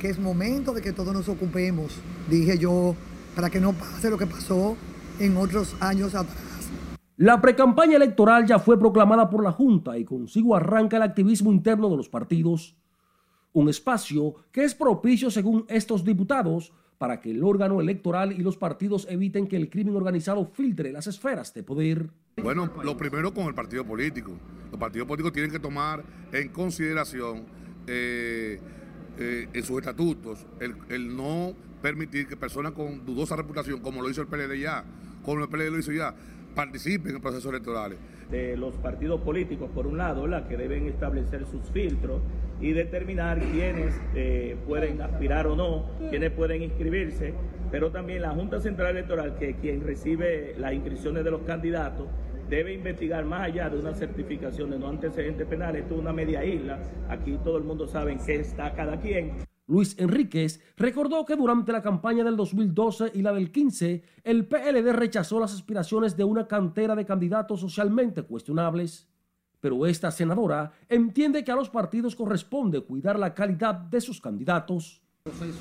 que 0.00 0.09
es 0.09 0.19
momento 0.19 0.73
de 0.73 0.80
que 0.80 0.92
todos 0.92 1.12
nos 1.12 1.28
ocupemos, 1.28 2.00
dije 2.28 2.59
yo, 2.59 2.97
para 3.37 3.50
que 3.50 3.61
no 3.61 3.75
pase 3.75 4.09
lo 4.09 4.16
que 4.16 4.26
pasó 4.26 4.76
en 5.21 5.37
otros 5.37 5.76
años 5.78 6.14
atrás. 6.14 6.71
La 7.19 7.38
precampaña 7.40 7.97
electoral 7.97 8.47
ya 8.47 8.59
fue 8.59 8.78
proclamada 8.78 9.28
por 9.28 9.45
la 9.45 9.52
Junta 9.52 9.99
y 9.99 10.04
consigo 10.07 10.57
arranca 10.57 10.97
el 10.97 11.02
activismo 11.02 11.52
interno 11.52 11.90
de 11.90 11.99
los 11.99 12.09
partidos, 12.09 12.75
un 13.52 13.69
espacio 13.69 14.37
que 14.50 14.64
es 14.64 14.75
propicio 14.75 15.30
según 15.30 15.66
estos 15.69 16.02
diputados 16.02 16.73
para 16.97 17.21
que 17.21 17.30
el 17.30 17.45
órgano 17.45 17.80
electoral 17.80 18.33
y 18.33 18.38
los 18.38 18.57
partidos 18.57 19.07
eviten 19.11 19.47
que 19.47 19.57
el 19.57 19.69
crimen 19.69 19.97
organizado 19.97 20.47
filtre 20.47 20.92
las 20.92 21.07
esferas 21.09 21.52
de 21.52 21.62
poder. 21.62 22.09
Bueno, 22.42 22.71
lo 22.83 22.97
primero 22.97 23.35
con 23.35 23.47
el 23.47 23.54
partido 23.54 23.85
político. 23.85 24.33
Los 24.71 24.80
partidos 24.80 25.07
políticos 25.07 25.33
tienen 25.33 25.50
que 25.50 25.59
tomar 25.59 26.02
en 26.33 26.49
consideración 26.49 27.45
eh, 27.87 28.61
eh, 29.20 29.48
en 29.52 29.62
sus 29.62 29.78
estatutos 29.78 30.46
el, 30.60 31.14
no 31.14 31.54
permitir 31.82 32.26
que 32.26 32.36
personas 32.36 32.72
con 32.72 33.04
dudosa 33.04 33.36
reputación, 33.36 33.80
como 33.80 34.00
lo 34.02 34.08
hizo 34.08 34.22
el 34.22 34.28
PLD 34.28 34.58
ya, 34.58 34.84
como 35.24 35.42
el 35.42 35.48
PLD 35.48 35.70
lo 35.70 35.78
hizo 35.78 35.92
ya, 35.92 36.14
participen 36.54 37.16
en 37.16 37.20
procesos 37.20 37.50
electorales. 37.50 37.98
Los 38.56 38.76
partidos 38.76 39.20
políticos, 39.22 39.70
por 39.74 39.86
un 39.86 39.98
lado, 39.98 40.26
la 40.26 40.46
que 40.46 40.56
deben 40.56 40.86
establecer 40.86 41.46
sus 41.46 41.68
filtros 41.72 42.20
y 42.60 42.72
determinar 42.72 43.40
quiénes 43.40 43.94
eh, 44.14 44.56
pueden 44.66 45.02
aspirar 45.02 45.46
o 45.48 45.56
no, 45.56 45.86
quiénes 46.10 46.30
pueden 46.30 46.62
inscribirse, 46.62 47.34
pero 47.70 47.90
también 47.90 48.22
la 48.22 48.30
Junta 48.30 48.60
Central 48.60 48.90
Electoral, 48.96 49.36
que 49.38 49.56
quien 49.56 49.82
recibe 49.82 50.54
las 50.58 50.72
inscripciones 50.74 51.24
de 51.24 51.30
los 51.30 51.42
candidatos, 51.42 52.06
debe 52.50 52.75
investigar 52.75 53.25
más 53.25 53.42
allá 53.42 53.71
de 53.71 53.78
una 53.78 53.95
certificación 53.95 54.71
de 54.71 54.78
no 54.78 54.88
antecedentes 54.88 55.47
penales. 55.47 55.83
Esto 55.83 55.95
es 55.95 56.00
una 56.00 56.12
media 56.12 56.45
isla. 56.45 56.83
Aquí 57.09 57.38
todo 57.45 57.57
el 57.57 57.64
mundo 57.64 57.87
sabe 57.87 58.12
en 58.12 58.19
qué 58.19 58.40
está 58.40 58.75
cada 58.75 59.00
quien. 59.00 59.38
Luis 59.69 59.95
Enríquez 59.99 60.61
recordó 60.76 61.25
que 61.25 61.37
durante 61.37 61.71
la 61.71 61.80
campaña 61.80 62.25
del 62.25 62.37
2012 62.37 63.12
y 63.14 63.23
la 63.23 63.33
del 63.33 63.52
15, 63.52 64.02
el 64.25 64.47
PLD 64.47 64.92
rechazó 64.92 65.38
las 65.38 65.54
aspiraciones 65.54 66.16
de 66.16 66.25
una 66.25 66.49
cantera 66.49 66.97
de 66.97 67.07
candidatos 67.07 67.61
socialmente 67.61 68.25
cuestionables. 68.25 69.07
Pero 69.61 69.87
esta 69.87 70.11
senadora 70.11 70.73
entiende 70.88 71.45
que 71.45 71.52
a 71.52 71.54
los 71.54 71.71
partidos 71.71 72.16
corresponde 72.16 72.80
cuidar 72.80 73.16
la 73.16 73.33
calidad 73.33 73.75
de 73.76 74.00
sus 74.00 74.21
candidatos. 74.21 75.00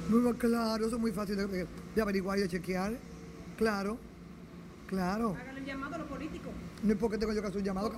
Muy 0.10 0.34
claro, 0.34 0.88
eso 0.88 0.96
es 0.96 1.02
muy 1.02 1.12
fácil 1.12 1.36
de, 1.36 1.68
de 1.94 2.02
averiguar 2.02 2.40
y 2.40 2.42
de 2.42 2.48
chequear. 2.48 2.94
Claro, 3.58 4.00
claro. 4.88 5.36
Hagan 5.40 5.58
el 5.58 5.66
llamado 5.66 5.96
a 5.96 5.98
los 6.00 6.08
políticos. 6.08 6.49
No 6.84 6.94
es 6.94 7.00
porque 7.00 7.18
tengo 7.18 7.34
yo 7.34 7.42
que 7.42 7.48
hacer 7.48 7.60
un 7.60 7.66
llamado. 7.66 7.92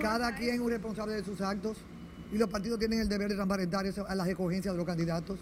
Cada 0.00 0.34
quien 0.34 0.62
es 0.62 0.66
responsable 0.66 1.14
de 1.14 1.24
sus 1.24 1.40
actos 1.40 1.76
y 2.32 2.38
los 2.38 2.48
partidos 2.48 2.78
tienen 2.78 3.00
el 3.00 3.08
deber 3.08 3.28
de 3.28 3.34
transparentar 3.34 3.86
a 3.86 4.14
las 4.14 4.28
escogencias 4.28 4.74
de 4.74 4.78
los 4.78 4.86
candidatos. 4.86 5.38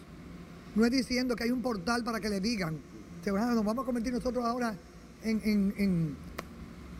No 0.74 0.84
es 0.84 0.90
diciendo 0.90 1.36
que 1.36 1.44
hay 1.44 1.50
un 1.50 1.62
portal 1.62 2.04
para 2.04 2.20
que 2.20 2.28
le 2.28 2.40
digan, 2.40 2.78
nos 3.24 3.64
vamos 3.64 3.82
a 3.82 3.86
convertir 3.86 4.12
nosotros 4.12 4.44
ahora 4.44 4.76
en, 5.22 6.16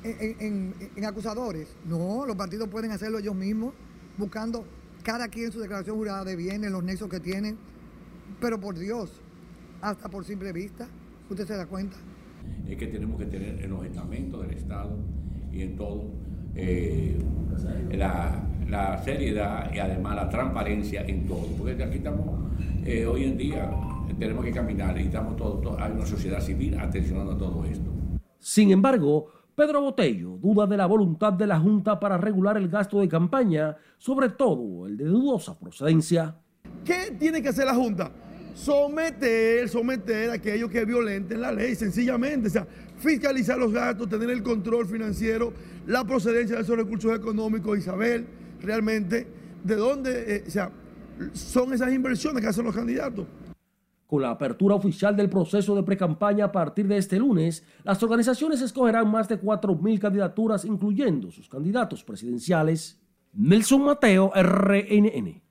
en, 0.04 1.04
acusadores. 1.04 1.68
No, 1.84 2.24
los 2.26 2.36
partidos 2.36 2.68
pueden 2.68 2.90
hacerlo 2.92 3.18
ellos 3.18 3.34
mismos, 3.34 3.74
buscando 4.16 4.64
cada 5.02 5.28
quien 5.28 5.52
su 5.52 5.60
declaración 5.60 5.96
jurada 5.96 6.24
de 6.24 6.36
bienes, 6.36 6.70
los 6.70 6.82
nexos 6.82 7.08
que 7.08 7.20
tienen. 7.20 7.58
Pero 8.40 8.58
por 8.60 8.78
Dios, 8.78 9.12
hasta 9.80 10.08
por 10.08 10.24
simple 10.24 10.52
vista, 10.52 10.88
usted 11.30 11.46
se 11.46 11.56
da 11.56 11.66
cuenta. 11.66 11.96
Es 12.66 12.76
que 12.76 12.86
tenemos 12.86 13.18
que 13.18 13.26
tener 13.26 13.62
en 13.62 13.70
los 13.70 13.84
estamentos 13.84 14.42
del 14.42 14.56
Estado 14.56 14.96
y 15.56 15.62
en 15.62 15.76
todo 15.76 16.04
eh, 16.54 17.16
la, 17.92 19.00
seriedad 19.04 19.72
y 19.72 19.78
además 19.78 20.16
la 20.16 20.28
transparencia 20.28 21.02
en 21.06 21.26
todo. 21.26 21.46
Porque 21.58 21.82
aquí 21.82 21.98
estamos, 21.98 22.26
eh, 22.84 23.06
hoy 23.06 23.24
en 23.24 23.36
día 23.36 23.70
tenemos 24.18 24.44
que 24.44 24.50
caminar 24.50 24.98
y 25.00 25.04
estamos 25.04 25.36
todos, 25.36 25.80
hay 25.80 25.92
una 25.92 26.06
sociedad 26.06 26.40
civil 26.40 26.78
atencionando 26.78 27.32
a 27.32 27.38
todo 27.38 27.64
esto. 27.64 27.90
Sin 28.38 28.70
embargo, 28.70 29.26
Pedro 29.54 29.80
Botello 29.80 30.38
duda 30.38 30.66
de 30.66 30.76
la 30.76 30.86
voluntad 30.86 31.32
de 31.32 31.46
la 31.46 31.58
Junta 31.58 31.98
para 31.98 32.18
regular 32.18 32.56
el 32.56 32.68
gasto 32.68 33.00
de 33.00 33.08
campaña, 33.08 33.76
sobre 33.98 34.30
todo 34.30 34.86
el 34.86 34.96
de 34.96 35.04
dudosa 35.04 35.58
procedencia. 35.58 36.36
¿Qué 36.84 37.16
tiene 37.18 37.42
que 37.42 37.48
hacer 37.48 37.66
la 37.66 37.74
Junta? 37.74 38.10
Someter, 38.54 39.68
someter 39.68 40.30
a 40.30 40.34
aquellos 40.34 40.70
que 40.70 40.84
violenten 40.84 41.40
la 41.40 41.52
ley, 41.52 41.74
sencillamente. 41.74 42.48
O 42.48 42.50
sea, 42.50 42.66
fiscalizar 42.98 43.58
los 43.58 43.72
gastos, 43.72 44.08
tener 44.08 44.30
el 44.30 44.42
control 44.42 44.86
financiero, 44.86 45.52
la 45.86 46.04
procedencia 46.04 46.56
de 46.56 46.62
esos 46.62 46.76
recursos 46.76 47.14
económicos 47.14 47.78
y 47.78 47.82
saber 47.82 48.26
realmente 48.60 49.26
de 49.62 49.76
dónde 49.76 50.36
eh, 50.36 50.50
sea, 50.50 50.70
son 51.32 51.72
esas 51.72 51.92
inversiones 51.92 52.42
que 52.42 52.48
hacen 52.48 52.64
los 52.64 52.74
candidatos. 52.74 53.26
Con 54.06 54.22
la 54.22 54.30
apertura 54.30 54.76
oficial 54.76 55.16
del 55.16 55.28
proceso 55.28 55.74
de 55.74 55.82
precampaña 55.82 56.44
a 56.44 56.52
partir 56.52 56.86
de 56.86 56.96
este 56.96 57.18
lunes, 57.18 57.64
las 57.82 58.00
organizaciones 58.02 58.60
escogerán 58.60 59.10
más 59.10 59.28
de 59.28 59.40
4.000 59.40 59.98
candidaturas, 59.98 60.64
incluyendo 60.64 61.30
sus 61.32 61.48
candidatos 61.48 62.04
presidenciales. 62.04 63.00
Nelson 63.32 63.82
Mateo, 63.82 64.30
RNN. 64.32 65.45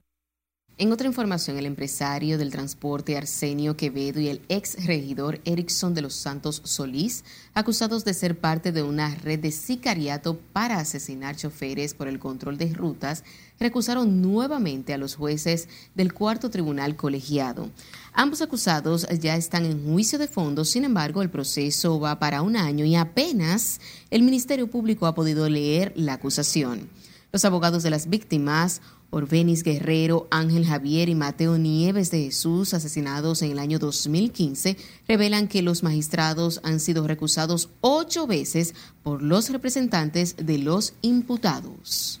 En 0.78 0.92
otra 0.92 1.06
información, 1.06 1.56
el 1.56 1.64
empresario 1.64 2.36
del 2.36 2.50
transporte 2.50 3.16
Arsenio 3.16 3.78
Quevedo 3.78 4.20
y 4.20 4.28
el 4.28 4.42
ex 4.50 4.84
regidor 4.84 5.40
Erickson 5.46 5.94
de 5.94 6.02
los 6.02 6.14
Santos 6.14 6.60
Solís, 6.64 7.24
acusados 7.54 8.04
de 8.04 8.12
ser 8.12 8.38
parte 8.38 8.72
de 8.72 8.82
una 8.82 9.14
red 9.14 9.38
de 9.38 9.52
sicariato 9.52 10.38
para 10.52 10.78
asesinar 10.78 11.34
choferes 11.34 11.94
por 11.94 12.08
el 12.08 12.18
control 12.18 12.58
de 12.58 12.74
rutas, 12.74 13.24
recusaron 13.58 14.20
nuevamente 14.20 14.92
a 14.92 14.98
los 14.98 15.16
jueces 15.16 15.70
del 15.94 16.12
cuarto 16.12 16.50
tribunal 16.50 16.94
colegiado. 16.94 17.70
Ambos 18.12 18.42
acusados 18.42 19.06
ya 19.18 19.34
están 19.34 19.64
en 19.64 19.82
juicio 19.82 20.18
de 20.18 20.28
fondo, 20.28 20.66
sin 20.66 20.84
embargo, 20.84 21.22
el 21.22 21.30
proceso 21.30 21.98
va 21.98 22.18
para 22.18 22.42
un 22.42 22.54
año 22.54 22.84
y 22.84 22.96
apenas 22.96 23.80
el 24.10 24.22
Ministerio 24.22 24.66
Público 24.66 25.06
ha 25.06 25.14
podido 25.14 25.48
leer 25.48 25.94
la 25.96 26.12
acusación. 26.12 26.90
Los 27.32 27.44
abogados 27.44 27.82
de 27.82 27.90
las 27.90 28.08
víctimas 28.08 28.80
Orbenis 29.10 29.62
Guerrero, 29.62 30.28
Ángel 30.30 30.66
Javier 30.66 31.08
y 31.08 31.14
Mateo 31.14 31.58
Nieves 31.58 32.10
de 32.10 32.24
Jesús, 32.24 32.74
asesinados 32.74 33.42
en 33.42 33.52
el 33.52 33.58
año 33.58 33.78
2015, 33.78 34.76
revelan 35.08 35.48
que 35.48 35.62
los 35.62 35.82
magistrados 35.82 36.60
han 36.64 36.80
sido 36.80 37.06
recusados 37.06 37.70
ocho 37.80 38.26
veces 38.26 38.74
por 39.02 39.22
los 39.22 39.50
representantes 39.50 40.36
de 40.36 40.58
los 40.58 40.94
imputados. 41.02 42.20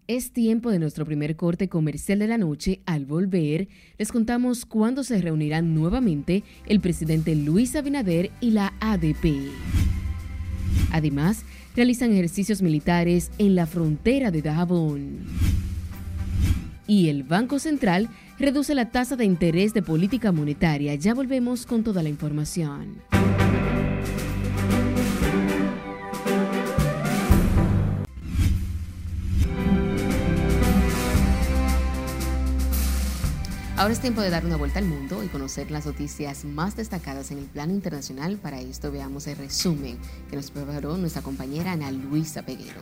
Es 0.13 0.31
tiempo 0.33 0.71
de 0.71 0.77
nuestro 0.77 1.05
primer 1.05 1.37
corte 1.37 1.69
comercial 1.69 2.19
de 2.19 2.27
la 2.27 2.37
noche. 2.37 2.81
Al 2.85 3.05
volver, 3.05 3.69
les 3.97 4.11
contamos 4.11 4.65
cuándo 4.65 5.05
se 5.05 5.21
reunirán 5.21 5.73
nuevamente 5.73 6.43
el 6.65 6.81
presidente 6.81 7.33
Luis 7.33 7.77
Abinader 7.77 8.29
y 8.41 8.51
la 8.51 8.73
ADP. 8.81 9.49
Además, 10.91 11.45
realizan 11.77 12.11
ejercicios 12.11 12.61
militares 12.61 13.31
en 13.37 13.55
la 13.55 13.65
frontera 13.65 14.31
de 14.31 14.41
Dajabón. 14.41 15.19
Y 16.87 17.07
el 17.07 17.23
Banco 17.23 17.57
Central 17.57 18.09
reduce 18.37 18.75
la 18.75 18.91
tasa 18.91 19.15
de 19.15 19.23
interés 19.23 19.73
de 19.73 19.81
política 19.81 20.33
monetaria. 20.33 20.93
Ya 20.95 21.13
volvemos 21.13 21.65
con 21.65 21.85
toda 21.85 22.03
la 22.03 22.09
información. 22.09 22.97
Ahora 33.81 33.93
es 33.95 33.99
tiempo 33.99 34.21
de 34.21 34.29
dar 34.29 34.45
una 34.45 34.57
vuelta 34.57 34.77
al 34.77 34.85
mundo 34.85 35.23
y 35.23 35.27
conocer 35.27 35.71
las 35.71 35.87
noticias 35.87 36.45
más 36.45 36.75
destacadas 36.75 37.31
en 37.31 37.39
el 37.39 37.45
plano 37.45 37.73
internacional. 37.73 38.37
Para 38.37 38.61
esto 38.61 38.91
veamos 38.91 39.25
el 39.25 39.37
resumen 39.37 39.97
que 40.29 40.35
nos 40.35 40.51
preparó 40.51 40.97
nuestra 40.97 41.23
compañera 41.23 41.71
Ana 41.71 41.91
Luisa 41.91 42.43
Peguero. 42.43 42.81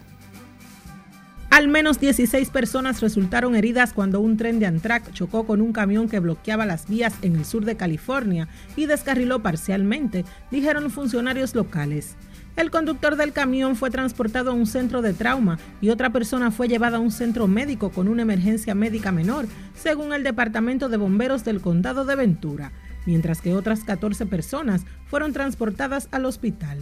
Al 1.50 1.70
menos 1.70 2.01
16 2.01 2.50
personas 2.50 3.00
resultaron 3.00 3.56
heridas 3.56 3.94
cuando 3.94 4.20
un 4.20 4.36
tren 4.36 4.60
de 4.60 4.65
Amtrak 4.65 5.13
chocó 5.13 5.48
con 5.48 5.62
un 5.62 5.72
camión 5.72 6.10
que 6.10 6.20
bloqueaba 6.20 6.65
las 6.65 6.89
vías 6.89 7.13
en 7.22 7.38
el 7.38 7.46
sur 7.46 7.63
de 7.63 7.77
California 7.77 8.50
y 8.75 8.86
descarriló 8.86 9.41
parcialmente, 9.41 10.25
dijeron 10.51 10.91
funcionarios 10.91 11.56
locales. 11.56 12.18
El 12.60 12.72
conductor 12.72 13.16
del 13.16 13.32
camión 13.32 13.78
fue 13.78 13.89
transportado 13.89 14.51
a 14.51 14.54
un 14.54 14.68
centro 14.68 15.01
de 15.01 15.13
trauma 15.13 15.58
y 15.80 15.92
otra 15.92 16.10
persona 16.10 16.51
fue 16.51 16.68
llevada 16.68 16.98
a 16.98 17.00
un 17.00 17.10
centro 17.10 17.48
médico 17.48 17.89
con 17.89 18.10
una 18.10 18.24
emergencia 18.24 18.75
médica 18.75 19.13
menor, 19.13 19.48
según 19.75 20.12
el 20.12 20.24
Departamento 20.24 20.89
de 20.89 20.98
Bomberos 20.98 21.46
del 21.46 21.62
Condado 21.62 22.04
de 22.04 22.18
Ventura, 22.18 22.74
mientras 23.06 23.39
que 23.39 23.56
otras 23.56 23.86
14 23.86 24.25
personas 24.25 24.82
fueron 25.06 25.32
transportadas 25.32 26.10
al 26.12 26.25
hospital. 26.25 26.80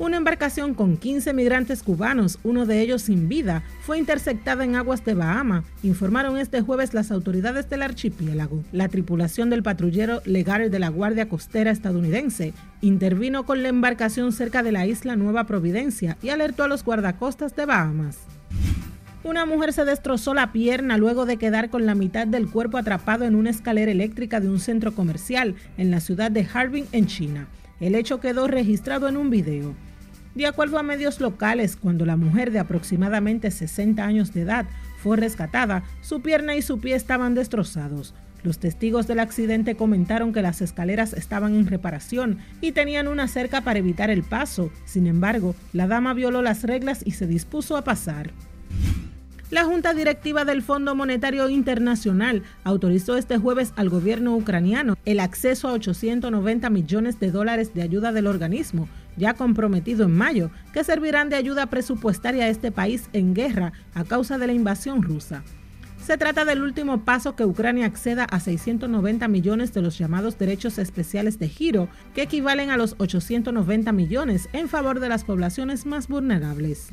Una 0.00 0.16
embarcación 0.16 0.74
con 0.74 0.96
15 0.96 1.32
migrantes 1.32 1.82
cubanos, 1.82 2.38
uno 2.44 2.66
de 2.66 2.80
ellos 2.80 3.02
sin 3.02 3.28
vida, 3.28 3.64
fue 3.80 3.98
interceptada 3.98 4.62
en 4.62 4.76
aguas 4.76 5.04
de 5.04 5.14
Bahama, 5.14 5.64
informaron 5.82 6.38
este 6.38 6.60
jueves 6.60 6.94
las 6.94 7.10
autoridades 7.10 7.68
del 7.68 7.82
archipiélago. 7.82 8.62
La 8.70 8.88
tripulación 8.88 9.50
del 9.50 9.64
patrullero 9.64 10.22
legal 10.24 10.70
de 10.70 10.78
la 10.78 10.88
Guardia 10.88 11.28
Costera 11.28 11.72
estadounidense 11.72 12.54
intervino 12.80 13.44
con 13.44 13.64
la 13.64 13.70
embarcación 13.70 14.30
cerca 14.30 14.62
de 14.62 14.70
la 14.70 14.86
isla 14.86 15.16
Nueva 15.16 15.48
Providencia 15.48 16.16
y 16.22 16.28
alertó 16.28 16.62
a 16.62 16.68
los 16.68 16.84
guardacostas 16.84 17.56
de 17.56 17.66
Bahamas. 17.66 18.18
Una 19.24 19.46
mujer 19.46 19.72
se 19.72 19.84
destrozó 19.84 20.32
la 20.32 20.52
pierna 20.52 20.96
luego 20.96 21.26
de 21.26 21.38
quedar 21.38 21.70
con 21.70 21.86
la 21.86 21.96
mitad 21.96 22.24
del 22.24 22.48
cuerpo 22.48 22.78
atrapado 22.78 23.24
en 23.24 23.34
una 23.34 23.50
escalera 23.50 23.90
eléctrica 23.90 24.38
de 24.38 24.48
un 24.48 24.60
centro 24.60 24.94
comercial 24.94 25.56
en 25.76 25.90
la 25.90 25.98
ciudad 25.98 26.30
de 26.30 26.46
Harbin, 26.54 26.86
en 26.92 27.06
China. 27.08 27.48
El 27.80 27.96
hecho 27.96 28.20
quedó 28.20 28.46
registrado 28.46 29.08
en 29.08 29.16
un 29.16 29.30
video. 29.30 29.74
De 30.34 30.46
acuerdo 30.46 30.78
a 30.78 30.82
medios 30.82 31.20
locales, 31.20 31.76
cuando 31.76 32.06
la 32.06 32.16
mujer 32.16 32.50
de 32.50 32.58
aproximadamente 32.58 33.50
60 33.50 34.04
años 34.04 34.32
de 34.32 34.42
edad 34.42 34.66
fue 35.02 35.16
rescatada, 35.16 35.82
su 36.00 36.20
pierna 36.20 36.54
y 36.54 36.62
su 36.62 36.80
pie 36.80 36.94
estaban 36.94 37.34
destrozados. 37.34 38.14
Los 38.44 38.58
testigos 38.58 39.08
del 39.08 39.18
accidente 39.18 39.74
comentaron 39.74 40.32
que 40.32 40.42
las 40.42 40.60
escaleras 40.60 41.12
estaban 41.12 41.54
en 41.54 41.66
reparación 41.66 42.38
y 42.60 42.72
tenían 42.72 43.08
una 43.08 43.26
cerca 43.26 43.62
para 43.62 43.80
evitar 43.80 44.10
el 44.10 44.22
paso. 44.22 44.70
Sin 44.84 45.06
embargo, 45.06 45.56
la 45.72 45.88
dama 45.88 46.14
violó 46.14 46.40
las 46.40 46.62
reglas 46.62 47.02
y 47.04 47.12
se 47.12 47.26
dispuso 47.26 47.76
a 47.76 47.82
pasar. 47.82 48.30
La 49.50 49.64
Junta 49.64 49.94
Directiva 49.94 50.44
del 50.44 50.60
Fondo 50.60 50.94
Monetario 50.94 51.48
Internacional 51.48 52.42
autorizó 52.64 53.16
este 53.16 53.38
jueves 53.38 53.72
al 53.76 53.88
gobierno 53.88 54.36
ucraniano 54.36 54.96
el 55.06 55.20
acceso 55.20 55.68
a 55.68 55.72
890 55.72 56.68
millones 56.68 57.18
de 57.18 57.30
dólares 57.30 57.72
de 57.72 57.80
ayuda 57.80 58.12
del 58.12 58.26
organismo, 58.26 58.90
ya 59.18 59.34
comprometido 59.34 60.04
en 60.04 60.12
mayo, 60.12 60.50
que 60.72 60.84
servirán 60.84 61.28
de 61.28 61.36
ayuda 61.36 61.66
presupuestaria 61.66 62.44
a 62.44 62.48
este 62.48 62.72
país 62.72 63.10
en 63.12 63.34
guerra 63.34 63.72
a 63.94 64.04
causa 64.04 64.38
de 64.38 64.46
la 64.46 64.52
invasión 64.52 65.02
rusa. 65.02 65.42
Se 66.08 66.16
trata 66.16 66.46
del 66.46 66.62
último 66.62 67.04
paso 67.04 67.36
que 67.36 67.44
Ucrania 67.44 67.84
acceda 67.84 68.24
a 68.24 68.40
690 68.40 69.28
millones 69.28 69.74
de 69.74 69.82
los 69.82 69.98
llamados 69.98 70.38
derechos 70.38 70.78
especiales 70.78 71.38
de 71.38 71.48
giro, 71.48 71.88
que 72.14 72.22
equivalen 72.22 72.70
a 72.70 72.78
los 72.78 72.94
890 72.96 73.92
millones 73.92 74.48
en 74.54 74.70
favor 74.70 75.00
de 75.00 75.10
las 75.10 75.24
poblaciones 75.24 75.84
más 75.84 76.08
vulnerables. 76.08 76.92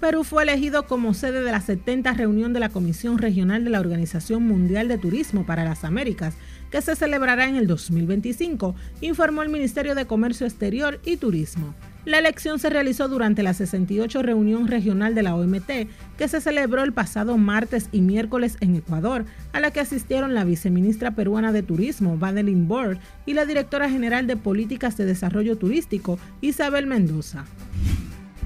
Perú 0.00 0.22
fue 0.22 0.44
elegido 0.44 0.86
como 0.86 1.12
sede 1.12 1.42
de 1.42 1.50
la 1.50 1.60
70 1.60 2.12
reunión 2.14 2.52
de 2.52 2.60
la 2.60 2.68
Comisión 2.68 3.18
Regional 3.18 3.64
de 3.64 3.70
la 3.70 3.80
Organización 3.80 4.46
Mundial 4.46 4.86
de 4.86 4.96
Turismo 4.96 5.44
para 5.44 5.64
las 5.64 5.82
Américas, 5.82 6.34
que 6.70 6.82
se 6.82 6.96
celebrará 6.96 7.48
en 7.48 7.56
el 7.56 7.66
2025, 7.66 8.74
informó 9.00 9.42
el 9.42 9.48
Ministerio 9.48 9.94
de 9.94 10.06
Comercio 10.06 10.46
Exterior 10.46 11.00
y 11.04 11.16
Turismo. 11.16 11.74
La 12.04 12.18
elección 12.18 12.58
se 12.58 12.70
realizó 12.70 13.06
durante 13.08 13.42
la 13.42 13.52
68 13.52 14.22
reunión 14.22 14.66
regional 14.66 15.14
de 15.14 15.22
la 15.22 15.34
OMT, 15.34 15.70
que 16.16 16.28
se 16.28 16.40
celebró 16.40 16.82
el 16.82 16.94
pasado 16.94 17.36
martes 17.36 17.90
y 17.92 18.00
miércoles 18.00 18.56
en 18.60 18.76
Ecuador, 18.76 19.26
a 19.52 19.60
la 19.60 19.70
que 19.72 19.80
asistieron 19.80 20.32
la 20.34 20.44
viceministra 20.44 21.10
peruana 21.10 21.52
de 21.52 21.62
Turismo, 21.62 22.16
Madeline 22.16 22.66
Board, 22.66 22.98
y 23.26 23.34
la 23.34 23.44
directora 23.44 23.90
general 23.90 24.26
de 24.26 24.38
Políticas 24.38 24.96
de 24.96 25.04
Desarrollo 25.04 25.58
Turístico, 25.58 26.18
Isabel 26.40 26.86
Mendoza. 26.86 27.44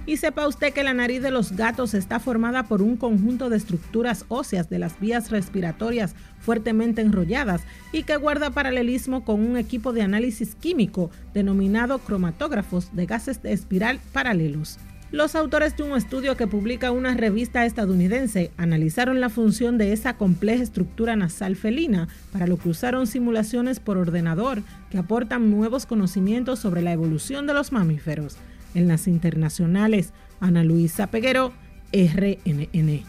Y 0.05 0.17
sepa 0.17 0.49
usted 0.49 0.73
que 0.73 0.83
la 0.83 0.95
nariz 0.95 1.23
de 1.23 1.31
los 1.31 1.53
gatos 1.53 1.95
está 1.95 2.19
formada 2.19 2.65
por 2.65 2.83
un 2.83 2.97
conjunto 2.97 3.49
de 3.49 3.57
estructuras 3.57 4.25
óseas 4.29 4.69
de 4.69 4.81
las 4.81 4.99
vías 4.99 5.31
respiratorias 5.31 6.17
fuertemente 6.41 7.03
enrolladas 7.03 7.63
y 7.93 8.03
que 8.03 8.17
guarda 8.17 8.51
paralelismo 8.51 9.25
con 9.25 9.41
un 9.41 9.57
equipo 9.57 9.93
de 9.93 10.03
análisis 10.03 10.57
químico 10.57 11.11
denominado 11.35 12.01
cromatógrafos 12.01 12.95
de 12.97 13.07
gases 13.07 13.43
de 13.43 13.53
espiral 13.53 14.01
paralelos. 14.13 14.79
Los 15.13 15.37
autores 15.37 15.77
de 15.77 15.83
un 15.85 15.97
estudio 15.97 16.37
que 16.39 16.47
publica 16.47 16.91
una 16.91 17.15
revista 17.15 17.65
estadounidense 17.67 18.51
analizaron 18.57 19.21
la 19.21 19.29
función 19.29 19.77
de 19.77 19.93
esa 19.93 20.15
compleja 20.15 20.63
estructura 20.63 21.17
nasal 21.17 21.55
felina, 21.55 22.09
para 22.33 22.47
lo 22.47 22.57
que 22.57 22.71
usaron 22.71 23.07
simulaciones 23.07 23.79
por 23.79 23.99
ordenador 23.99 24.63
que 24.91 24.97
aportan 24.97 25.51
nuevos 25.51 25.85
conocimientos 25.85 26.61
sobre 26.61 26.81
la 26.81 26.93
evolución 26.93 27.47
de 27.47 27.53
los 27.53 27.73
mamíferos 27.73 28.39
en 28.75 28.89
las 28.89 29.07
internacionales. 29.07 30.13
Ana 30.41 30.65
Luisa 30.65 31.09
Peguero, 31.09 31.53
RNN. 31.93 33.05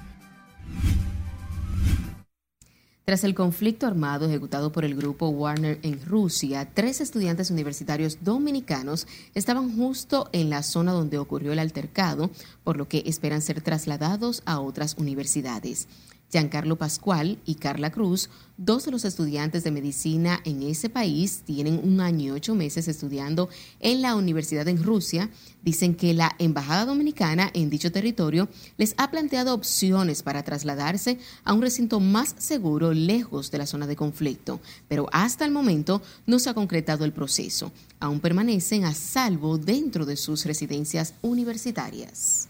Tras 3.05 3.25
el 3.25 3.35
conflicto 3.35 3.85
armado 3.85 4.27
ejecutado 4.27 4.71
por 4.71 4.85
el 4.85 4.95
grupo 4.95 5.27
Warner 5.27 5.77
en 5.83 5.99
Rusia, 6.05 6.69
tres 6.73 7.01
estudiantes 7.01 7.51
universitarios 7.51 8.19
dominicanos 8.21 9.07
estaban 9.35 9.75
justo 9.75 10.29
en 10.31 10.49
la 10.49 10.63
zona 10.63 10.93
donde 10.93 11.17
ocurrió 11.17 11.51
el 11.51 11.59
altercado, 11.59 12.31
por 12.63 12.77
lo 12.77 12.87
que 12.87 13.03
esperan 13.05 13.41
ser 13.41 13.59
trasladados 13.59 14.41
a 14.45 14.61
otras 14.61 14.95
universidades. 14.97 15.89
Giancarlo 16.33 16.77
Pascual 16.77 17.37
y 17.45 17.55
Carla 17.55 17.91
Cruz, 17.91 18.27
dos 18.57 18.85
de 18.85 18.91
los 18.91 19.05
estudiantes 19.05 19.63
de 19.63 19.69
medicina 19.69 20.39
en 20.45 20.63
ese 20.63 20.89
país, 20.89 21.43
tienen 21.45 21.79
un 21.83 22.01
año 22.01 22.25
y 22.25 22.31
ocho 22.31 22.55
meses 22.55 22.87
estudiando 22.87 23.49
en 23.79 24.01
la 24.01 24.15
universidad 24.15 24.67
en 24.67 24.81
Rusia. 24.81 25.29
Dicen 25.61 25.93
que 25.93 26.15
la 26.15 26.35
Embajada 26.39 26.85
Dominicana 26.85 27.51
en 27.53 27.69
dicho 27.69 27.91
territorio 27.91 28.49
les 28.77 28.95
ha 28.97 29.11
planteado 29.11 29.53
opciones 29.53 30.23
para 30.23 30.41
trasladarse 30.41 31.19
a 31.43 31.53
un 31.53 31.61
recinto 31.61 31.99
más 31.99 32.33
seguro 32.39 32.93
lejos 32.93 33.51
de 33.51 33.59
la 33.59 33.67
zona 33.67 33.85
de 33.85 33.95
conflicto, 33.95 34.59
pero 34.87 35.09
hasta 35.11 35.45
el 35.45 35.51
momento 35.51 36.01
no 36.25 36.39
se 36.39 36.49
ha 36.49 36.55
concretado 36.55 37.05
el 37.05 37.13
proceso. 37.13 37.71
Aún 37.99 38.19
permanecen 38.19 38.85
a 38.85 38.95
salvo 38.95 39.59
dentro 39.59 40.07
de 40.07 40.17
sus 40.17 40.45
residencias 40.45 41.13
universitarias. 41.21 42.49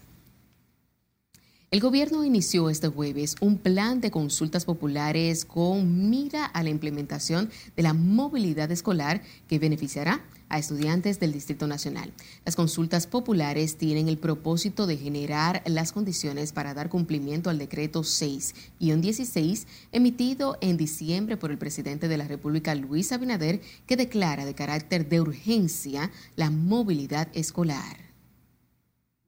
El 1.74 1.80
gobierno 1.80 2.22
inició 2.22 2.70
este 2.70 2.86
jueves 2.86 3.34
un 3.40 3.58
plan 3.58 4.00
de 4.00 4.12
consultas 4.12 4.64
populares 4.64 5.44
con 5.44 6.08
mira 6.08 6.44
a 6.44 6.62
la 6.62 6.70
implementación 6.70 7.50
de 7.74 7.82
la 7.82 7.92
movilidad 7.94 8.70
escolar 8.70 9.22
que 9.48 9.58
beneficiará 9.58 10.22
a 10.48 10.60
estudiantes 10.60 11.18
del 11.18 11.32
Distrito 11.32 11.66
Nacional. 11.66 12.12
Las 12.44 12.54
consultas 12.54 13.08
populares 13.08 13.76
tienen 13.76 14.08
el 14.08 14.18
propósito 14.18 14.86
de 14.86 14.98
generar 14.98 15.64
las 15.66 15.90
condiciones 15.90 16.52
para 16.52 16.74
dar 16.74 16.90
cumplimiento 16.90 17.50
al 17.50 17.58
decreto 17.58 18.02
6-16 18.02 19.66
emitido 19.90 20.56
en 20.60 20.76
diciembre 20.76 21.36
por 21.36 21.50
el 21.50 21.58
presidente 21.58 22.06
de 22.06 22.18
la 22.18 22.28
República, 22.28 22.76
Luis 22.76 23.10
Abinader, 23.10 23.60
que 23.88 23.96
declara 23.96 24.44
de 24.44 24.54
carácter 24.54 25.08
de 25.08 25.20
urgencia 25.20 26.12
la 26.36 26.50
movilidad 26.50 27.26
escolar 27.34 28.03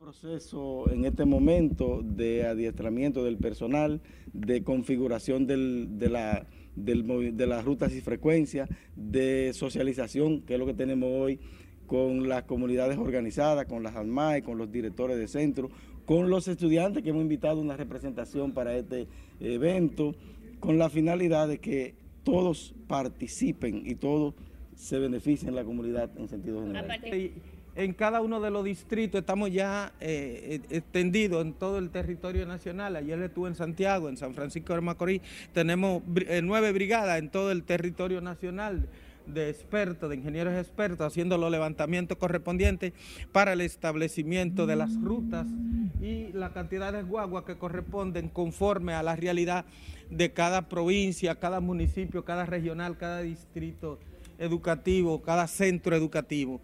proceso 0.07 0.89
en 0.93 1.05
este 1.05 1.25
momento 1.25 2.01
de 2.01 2.47
adiestramiento 2.47 3.25
del 3.25 3.39
personal, 3.39 4.01
de 4.33 4.63
configuración 4.63 5.49
de, 5.49 6.09
la, 6.09 6.47
de 6.77 7.47
las 7.49 7.65
rutas 7.65 7.93
y 7.93 8.01
frecuencias, 8.01 8.69
de 8.95 9.51
socialización, 9.53 10.43
que 10.43 10.55
es 10.55 10.61
lo 10.61 10.67
que 10.67 10.75
tenemos 10.75 11.09
hoy 11.13 11.41
con 11.89 12.29
las 12.29 12.45
comunidades 12.45 12.99
organizadas, 12.99 13.67
con 13.67 13.83
las 13.83 13.97
ALMAE, 13.97 14.45
con 14.45 14.59
los 14.59 14.71
directores 14.71 15.19
de 15.19 15.27
centro, 15.27 15.71
con 16.05 16.31
los 16.31 16.47
estudiantes 16.47 17.03
que 17.03 17.09
hemos 17.11 17.23
invitado 17.23 17.59
a 17.59 17.63
una 17.65 17.77
representación 17.77 18.53
para 18.53 18.77
este 18.77 19.09
evento, 19.41 20.15
con 20.61 20.79
la 20.79 20.89
finalidad 20.89 21.49
de 21.49 21.59
que 21.59 21.97
todos 22.23 22.77
participen 22.87 23.83
y 23.85 23.97
todos 23.97 24.35
se 24.77 25.01
beneficien 25.01 25.49
en 25.49 25.57
la 25.57 25.65
comunidad 25.65 26.17
en 26.17 26.29
sentido 26.29 26.61
general 26.61 27.01
en 27.77 27.93
cada 27.93 28.23
uno 28.23 28.41
de 28.41 28.51
los 28.51 28.65
distritos 28.65 29.21
estamos 29.21 29.53
ya 29.53 29.93
eh, 30.01 30.61
eh, 30.71 30.77
extendidos 30.77 31.45
en 31.45 31.53
todo 31.53 31.79
el 31.79 31.91
territorio 31.91 32.47
nacional. 32.47 32.97
Ayer 32.97 33.21
estuve 33.21 33.49
en 33.49 33.55
Santiago, 33.55 34.09
en 34.09 34.17
San 34.17 34.35
Francisco 34.35 34.75
de 34.75 34.81
Macorís, 34.81 35.21
tenemos 35.53 36.03
eh, 36.17 36.41
nueve 36.43 36.73
brigadas 36.73 37.19
en 37.19 37.29
todo 37.29 37.53
el 37.53 37.63
territorio 37.63 38.21
nacional 38.21 38.89
de 39.27 39.51
expertos, 39.51 40.09
de 40.09 40.17
ingenieros 40.17 40.55
expertos, 40.55 41.07
haciendo 41.07 41.37
los 41.37 41.51
levantamientos 41.51 42.17
correspondientes 42.17 42.93
para 43.33 43.53
el 43.53 43.61
establecimiento 43.61 44.67
de 44.67 44.77
las 44.77 44.95
rutas 45.03 45.47
y 46.01 46.33
la 46.33 46.53
cantidad 46.53 46.93
de 46.93 47.03
guaguas 47.03 47.45
que 47.45 47.57
corresponden 47.59 48.29
conforme 48.29 48.95
a 48.95 49.03
la 49.03 49.17
realidad 49.17 49.65
de 50.11 50.33
cada 50.33 50.69
provincia, 50.69 51.35
cada 51.35 51.61
municipio, 51.61 52.25
cada 52.25 52.47
regional, 52.47 52.97
cada 52.97 53.23
distrito 53.23 53.99
educativo, 54.39 55.23
cada 55.23 55.49
centro 55.49 55.97
educativo. 55.97 56.61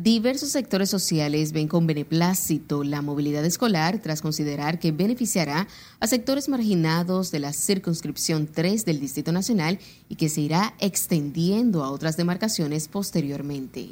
Diversos 0.00 0.50
sectores 0.50 0.90
sociales 0.90 1.50
ven 1.50 1.66
con 1.66 1.88
beneplácito 1.88 2.84
la 2.84 3.02
movilidad 3.02 3.44
escolar 3.44 3.98
tras 3.98 4.22
considerar 4.22 4.78
que 4.78 4.92
beneficiará 4.92 5.66
a 5.98 6.06
sectores 6.06 6.48
marginados 6.48 7.32
de 7.32 7.40
la 7.40 7.52
circunscripción 7.52 8.46
3 8.46 8.84
del 8.84 9.00
Distrito 9.00 9.32
Nacional 9.32 9.80
y 10.08 10.14
que 10.14 10.28
se 10.28 10.42
irá 10.42 10.72
extendiendo 10.78 11.82
a 11.82 11.90
otras 11.90 12.16
demarcaciones 12.16 12.86
posteriormente. 12.86 13.88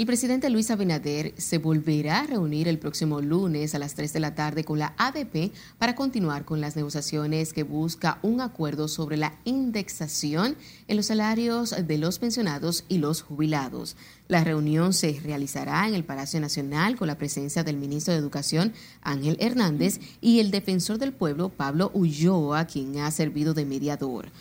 El 0.00 0.06
presidente 0.06 0.48
Luis 0.48 0.70
Abinader 0.70 1.34
se 1.36 1.58
volverá 1.58 2.20
a 2.20 2.26
reunir 2.26 2.68
el 2.68 2.78
próximo 2.78 3.20
lunes 3.20 3.74
a 3.74 3.78
las 3.78 3.94
3 3.94 4.14
de 4.14 4.20
la 4.20 4.34
tarde 4.34 4.64
con 4.64 4.78
la 4.78 4.94
ADP 4.96 5.52
para 5.76 5.94
continuar 5.94 6.46
con 6.46 6.62
las 6.62 6.74
negociaciones 6.74 7.52
que 7.52 7.64
busca 7.64 8.18
un 8.22 8.40
acuerdo 8.40 8.88
sobre 8.88 9.18
la 9.18 9.34
indexación 9.44 10.56
en 10.88 10.96
los 10.96 11.04
salarios 11.04 11.74
de 11.86 11.98
los 11.98 12.18
pensionados 12.18 12.86
y 12.88 12.96
los 12.96 13.20
jubilados. 13.20 13.94
La 14.26 14.42
reunión 14.42 14.94
se 14.94 15.20
realizará 15.22 15.86
en 15.86 15.92
el 15.92 16.04
Palacio 16.04 16.40
Nacional 16.40 16.96
con 16.96 17.06
la 17.06 17.18
presencia 17.18 17.62
del 17.62 17.76
ministro 17.76 18.14
de 18.14 18.20
Educación 18.20 18.72
Ángel 19.02 19.36
Hernández 19.38 20.00
y 20.22 20.40
el 20.40 20.50
defensor 20.50 20.96
del 20.96 21.12
pueblo 21.12 21.50
Pablo 21.50 21.90
Ulloa, 21.92 22.64
quien 22.64 23.00
ha 23.00 23.10
servido 23.10 23.52
de 23.52 23.66
mediador. 23.66 24.32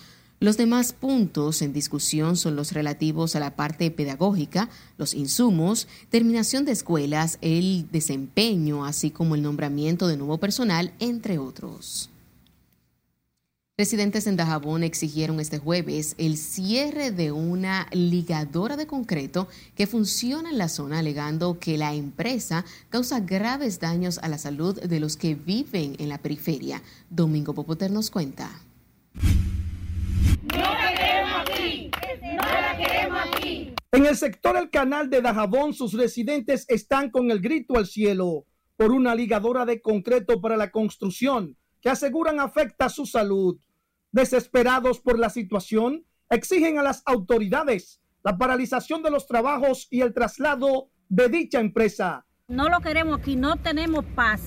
Los 0.42 0.56
demás 0.56 0.94
puntos 0.94 1.62
en 1.62 1.74
discusión 1.74 2.38
son 2.38 2.56
los 2.56 2.72
relativos 2.72 3.36
a 3.36 3.42
la 3.42 3.58
parte 3.58 3.92
pedagógica, 3.92 4.70
los 4.98 5.14
insumos, 5.14 5.90
terminación 6.10 6.64
de 6.64 6.72
escuelas, 6.72 7.40
el 7.42 7.92
desempeño, 7.92 8.86
así 8.86 9.12
como 9.12 9.36
el 9.36 9.42
nombramiento 9.42 10.08
de 10.08 10.16
nuevo 10.16 10.38
personal, 10.38 10.94
entre 11.00 11.40
otros. 11.40 12.10
Residentes 13.78 14.28
en 14.28 14.38
Dajabón 14.38 14.84
exigieron 14.84 15.42
este 15.42 15.58
jueves 15.58 16.16
el 16.18 16.38
cierre 16.38 17.12
de 17.12 17.34
una 17.34 17.88
ligadora 17.92 18.78
de 18.78 18.88
concreto 18.88 19.50
que 19.76 19.88
funciona 19.88 20.50
en 20.50 20.58
la 20.58 20.70
zona, 20.70 21.00
alegando 21.00 21.60
que 21.60 21.78
la 21.78 21.94
empresa 21.94 22.64
causa 22.90 23.20
graves 23.20 23.82
daños 23.82 24.20
a 24.20 24.30
la 24.30 24.38
salud 24.38 24.80
de 24.82 25.00
los 25.02 25.18
que 25.18 25.36
viven 25.36 25.98
en 26.00 26.08
la 26.08 26.18
periferia. 26.18 26.82
Domingo 27.10 27.54
Popoter 27.54 27.92
nos 27.92 28.10
cuenta. 28.10 28.50
En 33.92 34.06
el 34.06 34.16
sector 34.16 34.56
El 34.56 34.70
Canal 34.70 35.10
de 35.10 35.22
Dajabón, 35.22 35.74
sus 35.74 35.94
residentes 35.94 36.66
están 36.70 37.10
con 37.10 37.32
el 37.32 37.42
grito 37.42 37.78
al 37.78 37.86
cielo 37.86 38.46
por 38.78 38.92
una 38.92 39.14
ligadora 39.16 39.66
de 39.66 39.82
concreto 39.82 40.40
para 40.40 40.56
la 40.56 40.72
construcción 40.72 41.58
que 41.82 41.90
aseguran 41.90 42.40
afecta 42.40 42.88
su 42.90 43.06
salud. 43.06 43.60
Desesperados 44.12 45.00
por 45.00 45.20
la 45.20 45.30
situación, 45.30 46.06
exigen 46.30 46.78
a 46.78 46.84
las 46.84 47.02
autoridades 47.06 48.02
la 48.24 48.38
paralización 48.38 49.02
de 49.02 49.12
los 49.12 49.28
trabajos 49.28 49.88
y 49.90 50.02
el 50.02 50.14
traslado 50.14 50.90
de 51.08 51.30
dicha 51.30 51.60
empresa. 51.60 52.26
No 52.48 52.70
lo 52.70 52.80
queremos 52.82 53.20
aquí, 53.20 53.36
no 53.36 53.58
tenemos 53.58 54.06
paz. 54.16 54.42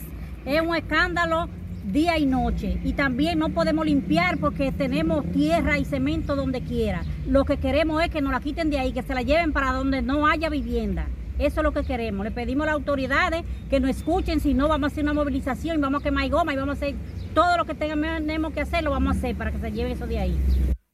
Es 0.45 0.61
un 0.61 0.75
escándalo 0.75 1.49
día 1.85 2.19
y 2.19 2.27
noche. 2.27 2.79
Y 2.85 2.93
también 2.93 3.39
no 3.39 3.51
podemos 3.51 3.87
limpiar 3.87 4.39
porque 4.39 4.73
tenemos 4.73 5.31
tierra 5.33 5.79
y 5.79 5.85
cemento 5.85 6.37
donde 6.37 6.63
quiera. 6.63 7.03
Lo 7.27 7.45
que 7.45 7.59
queremos 7.59 8.03
es 8.03 8.11
que 8.11 8.21
nos 8.21 8.33
la 8.33 8.41
quiten 8.41 8.71
de 8.71 8.79
ahí, 8.79 8.93
que 8.93 9.03
se 9.03 9.15
la 9.15 9.23
lleven 9.23 9.53
para 9.53 9.73
donde 9.73 10.03
no 10.03 10.27
haya 10.27 10.49
vivienda. 10.49 11.09
Eso 11.39 11.61
es 11.61 11.65
lo 11.65 11.73
que 11.73 11.83
queremos. 11.83 12.25
Le 12.25 12.31
pedimos 12.31 12.65
a 12.65 12.67
las 12.67 12.75
autoridades 12.75 13.43
que 13.69 13.81
nos 13.81 13.91
escuchen, 13.91 14.41
si 14.41 14.55
no 14.55 14.69
vamos 14.69 14.91
a 14.91 14.93
hacer 14.93 15.05
una 15.05 15.15
movilización 15.15 15.81
vamos 15.81 16.03
a 16.03 16.05
quemar 16.05 16.29
goma 16.29 16.53
y 16.53 16.57
vamos 16.57 16.75
a 16.75 16.85
hacer 16.85 16.95
todo 17.35 17.57
lo 17.57 17.65
que 17.65 17.75
tengamos 17.75 18.53
que 18.53 18.61
hacer, 18.61 18.85
lo 18.85 18.91
vamos 18.91 19.17
a 19.17 19.19
hacer 19.19 19.37
para 19.37 19.51
que 19.51 19.59
se 19.59 19.73
lleve 19.73 19.93
eso 19.93 20.07
de 20.07 20.19
ahí. 20.19 20.39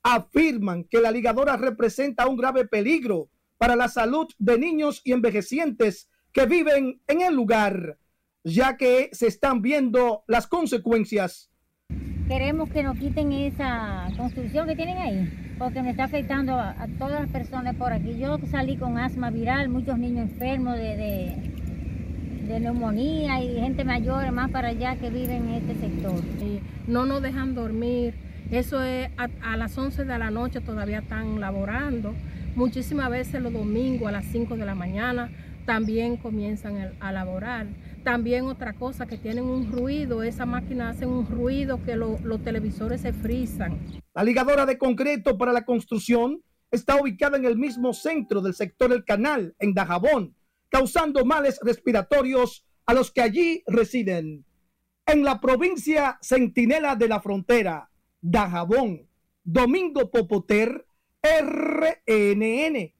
Afirman 0.03 0.85
que 0.85 1.01
la 1.01 1.11
ligadora 1.11 1.57
representa 1.57 2.27
un 2.27 2.37
grave 2.37 2.67
peligro 2.67 3.29
para 3.59 3.77
la 3.77 3.89
salud 3.89 4.29
de 4.39 4.59
niños 4.59 5.03
y 5.05 5.13
envejecientes 5.13 6.09
que 6.33 6.47
viven 6.47 7.01
en 7.09 7.21
el 7.21 7.35
lugar 7.35 7.99
ya 8.45 8.77
que 8.77 9.11
se 9.13 9.27
están 9.27 9.63
viendo 9.63 10.25
las 10.27 10.47
consecuencias. 10.47 11.51
Queremos 12.29 12.69
que 12.69 12.83
nos 12.83 12.99
quiten 12.99 13.33
esa 13.33 14.09
construcción 14.17 14.69
que 14.69 14.77
tienen 14.77 14.99
ahí, 14.99 15.55
porque 15.59 15.83
me 15.83 15.91
está 15.91 16.05
afectando 16.05 16.53
a, 16.55 16.87
todas 16.99 17.23
las 17.23 17.31
personas 17.31 17.75
por 17.77 17.93
aquí. 17.93 18.19
Yo 18.19 18.39
salí 18.51 18.77
con 18.77 18.99
asma 18.99 19.31
viral, 19.31 19.71
muchos 19.71 19.99
niños 19.99 20.31
enfermos 20.31 20.77
de, 20.77 20.97
de, 22.47 22.61
neumonía 22.61 23.43
y 23.43 23.55
gente 23.61 23.85
mayor 23.85 24.31
más 24.33 24.51
para 24.51 24.69
allá 24.69 24.97
que 24.97 25.09
viven 25.11 25.49
en 25.49 25.55
este 25.55 25.75
sector. 25.77 26.23
no 26.87 27.07
nos 27.07 27.23
dejan 27.23 27.55
dormir, 27.55 28.15
eso 28.51 28.83
es 28.83 29.11
a, 29.17 29.29
a, 29.43 29.57
las 29.57 29.77
11 29.77 30.05
de 30.05 30.19
la 30.19 30.31
noche 30.31 30.61
todavía 30.61 30.99
están 30.99 31.41
laborando. 31.41 32.15
Muchísimas 32.57 33.11
veces 33.11 33.41
los 33.43 33.53
domingos 33.53 34.09
a 34.09 34.13
las 34.13 34.25
5 34.27 34.57
de 34.57 34.67
la 34.67 34.75
mañana 34.75 35.31
también 35.65 36.17
comienzan 36.17 36.93
a 36.99 37.13
laborar. 37.13 37.67
También 38.05 38.47
otra 38.47 38.73
cosa, 38.73 39.07
que 39.07 39.19
tienen 39.19 39.45
un 39.45 39.71
ruido, 39.71 40.23
esa 40.23 40.47
máquina 40.47 40.91
hace 40.91 41.05
un 41.07 41.27
ruido 41.27 41.83
que 41.85 41.97
los 41.97 42.43
televisores 42.43 43.03
se 43.03 43.13
frizan. 43.13 43.79
La 44.15 44.25
ligadora 44.25 44.65
de 44.67 44.79
concreto 44.79 45.37
para 45.37 45.53
la 45.53 45.65
construcción 45.65 46.43
está 46.71 47.01
ubicada 47.01 47.37
en 47.37 47.45
el 47.45 47.57
mismo 47.57 47.93
centro 47.93 48.41
del 48.41 48.55
sector 48.55 48.93
El 48.93 49.05
Canal, 49.05 49.55
en 49.59 49.75
Dajabón, 49.75 50.35
causando 50.71 51.25
males 51.25 51.59
respiratorios 51.63 52.65
a 52.87 52.95
los 52.95 53.11
que 53.11 53.21
allí 53.21 53.63
residen. 53.67 54.45
En 55.07 55.25
la 55.25 55.41
provincia 55.41 56.19
Centinela 56.23 56.97
de 56.97 57.09
la 57.09 57.21
Frontera, 57.21 57.91
Dajabón, 58.21 59.09
Domingo 59.45 60.11
Popoter, 60.11 60.87
RNN. 61.23 62.93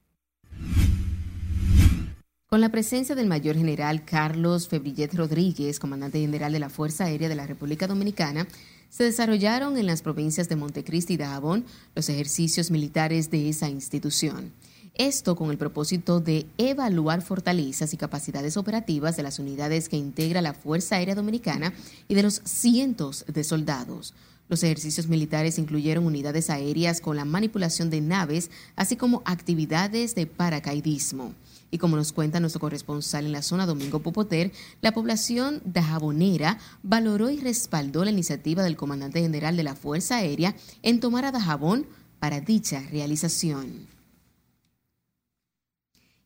Con 2.49 2.63
la 2.63 2.71
presencia 2.71 3.15
del 3.15 3.27
mayor 3.27 3.57
general 3.57 4.07
Carlos 4.07 4.69
Febrillet 4.69 5.13
Rodríguez, 5.13 5.79
comandante 5.79 6.19
general 6.19 6.51
de 6.51 6.59
la 6.59 6.71
Fuerza 6.71 7.05
Aérea 7.05 7.29
de 7.29 7.35
la 7.35 7.47
República 7.47 7.87
Dominicana, 7.87 8.49
se 8.89 9.05
desarrollaron 9.05 9.77
en 9.77 9.85
las 9.85 10.01
provincias 10.01 10.49
de 10.49 10.57
Montecristi 10.57 11.13
y 11.13 11.17
Dajabón 11.19 11.67
los 11.95 12.09
ejercicios 12.09 12.71
militares 12.71 13.31
de 13.31 13.51
esa 13.51 13.69
institución. 13.69 14.51
Esto 14.95 15.37
con 15.37 15.51
el 15.51 15.59
propósito 15.59 16.21
de 16.21 16.47
evaluar 16.57 17.21
fortalezas 17.21 17.93
y 17.93 17.99
capacidades 17.99 18.57
operativas 18.57 19.19
de 19.19 19.25
las 19.25 19.39
unidades 19.39 19.91
que 19.91 19.99
integra 19.99 20.41
la 20.41 20.55
Fuerza 20.55 20.97
Aérea 20.97 21.15
Dominicana 21.15 21.75
y 22.09 22.15
de 22.15 22.23
los 22.23 22.41
cientos 22.45 23.27
de 23.29 23.45
soldados. 23.45 24.15
Los 24.49 24.63
ejercicios 24.63 25.07
militares 25.07 25.59
incluyeron 25.59 26.07
unidades 26.07 26.49
aéreas 26.49 27.03
con 27.03 27.17
la 27.17 27.27
manipulación 27.27 27.91
de 27.91 28.01
naves, 28.01 28.51
así 28.75 28.97
como 28.97 29.21
actividades 29.27 30.15
de 30.15 30.27
paracaidismo. 30.27 31.35
Y 31.71 31.79
como 31.79 31.97
nos 31.97 32.13
cuenta 32.13 32.41
nuestro 32.41 32.61
corresponsal 32.61 33.27
en 33.27 33.33
la 33.33 33.43
zona, 33.43 33.67
Domingo 33.67 34.01
Popoter, 34.01 34.53
la 34.81 34.93
población 34.93 35.61
Dajabonera 35.65 36.59
valoró 36.83 37.31
y 37.31 37.39
respaldó 37.39 38.05
la 38.05 38.11
iniciativa 38.11 38.63
del 38.63 38.77
comandante 38.77 39.21
general 39.21 39.57
de 39.57 39.65
la 39.65 39.75
Fuerza 39.75 40.17
Aérea 40.17 40.55
en 40.83 41.01
tomar 41.01 41.25
a 41.25 41.33
Dajabón 41.33 41.87
para 42.19 42.41
dicha 42.41 42.83
realización. 42.91 43.87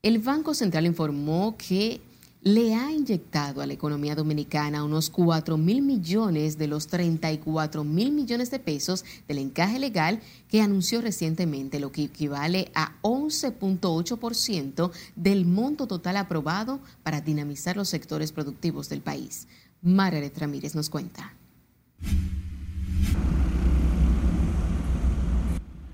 El 0.02 0.18
Banco 0.18 0.54
Central 0.54 0.86
informó 0.86 1.56
que 1.56 2.00
le 2.44 2.74
ha 2.74 2.90
inyectado 2.90 3.62
a 3.62 3.66
la 3.66 3.72
economía 3.72 4.16
dominicana 4.16 4.82
unos 4.82 5.10
4 5.10 5.56
mil 5.56 5.80
millones 5.80 6.58
de 6.58 6.66
los 6.66 6.88
34 6.88 7.84
mil 7.84 8.10
millones 8.10 8.50
de 8.50 8.58
pesos 8.58 9.04
del 9.28 9.38
encaje 9.38 9.78
legal 9.78 10.20
que 10.48 10.60
anunció 10.60 11.00
recientemente, 11.00 11.78
lo 11.78 11.92
que 11.92 12.02
equivale 12.04 12.72
a 12.74 12.96
11.8% 13.02 14.90
del 15.14 15.46
monto 15.46 15.86
total 15.86 16.16
aprobado 16.16 16.80
para 17.04 17.20
dinamizar 17.20 17.76
los 17.76 17.88
sectores 17.88 18.32
productivos 18.32 18.88
del 18.88 19.02
país. 19.02 19.46
Margaret 19.80 20.36
Ramírez 20.36 20.74
nos 20.74 20.90
cuenta. 20.90 21.34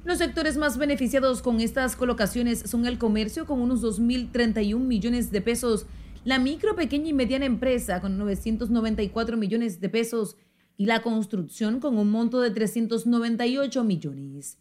Los 0.04 0.16
sectores 0.16 0.56
más 0.56 0.78
beneficiados 0.78 1.42
con 1.42 1.60
estas 1.60 1.94
colocaciones 1.94 2.60
son 2.60 2.86
el 2.86 2.96
comercio 2.96 3.44
con 3.44 3.60
unos 3.60 3.82
2.031 3.82 4.78
millones 4.78 5.30
de 5.30 5.42
pesos, 5.42 5.84
la 6.28 6.38
micro, 6.38 6.76
pequeña 6.76 7.08
y 7.08 7.14
mediana 7.14 7.46
empresa 7.46 8.02
con 8.02 8.18
994 8.18 9.38
millones 9.38 9.80
de 9.80 9.88
pesos 9.88 10.36
y 10.76 10.84
la 10.84 11.00
construcción 11.00 11.80
con 11.80 11.96
un 11.96 12.10
monto 12.10 12.42
de 12.42 12.50
398 12.50 13.82
millones. 13.82 14.58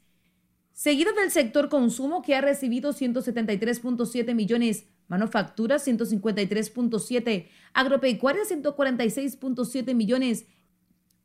Seguido 0.72 1.12
del 1.12 1.30
sector 1.30 1.68
consumo 1.68 2.22
que 2.22 2.36
ha 2.36 2.40
recibido 2.40 2.94
173.7 2.94 4.34
millones, 4.34 4.86
manufactura 5.10 5.76
153.7, 5.76 7.50
agropecuaria 7.74 8.44
146.7 8.44 9.94
millones 9.94 10.46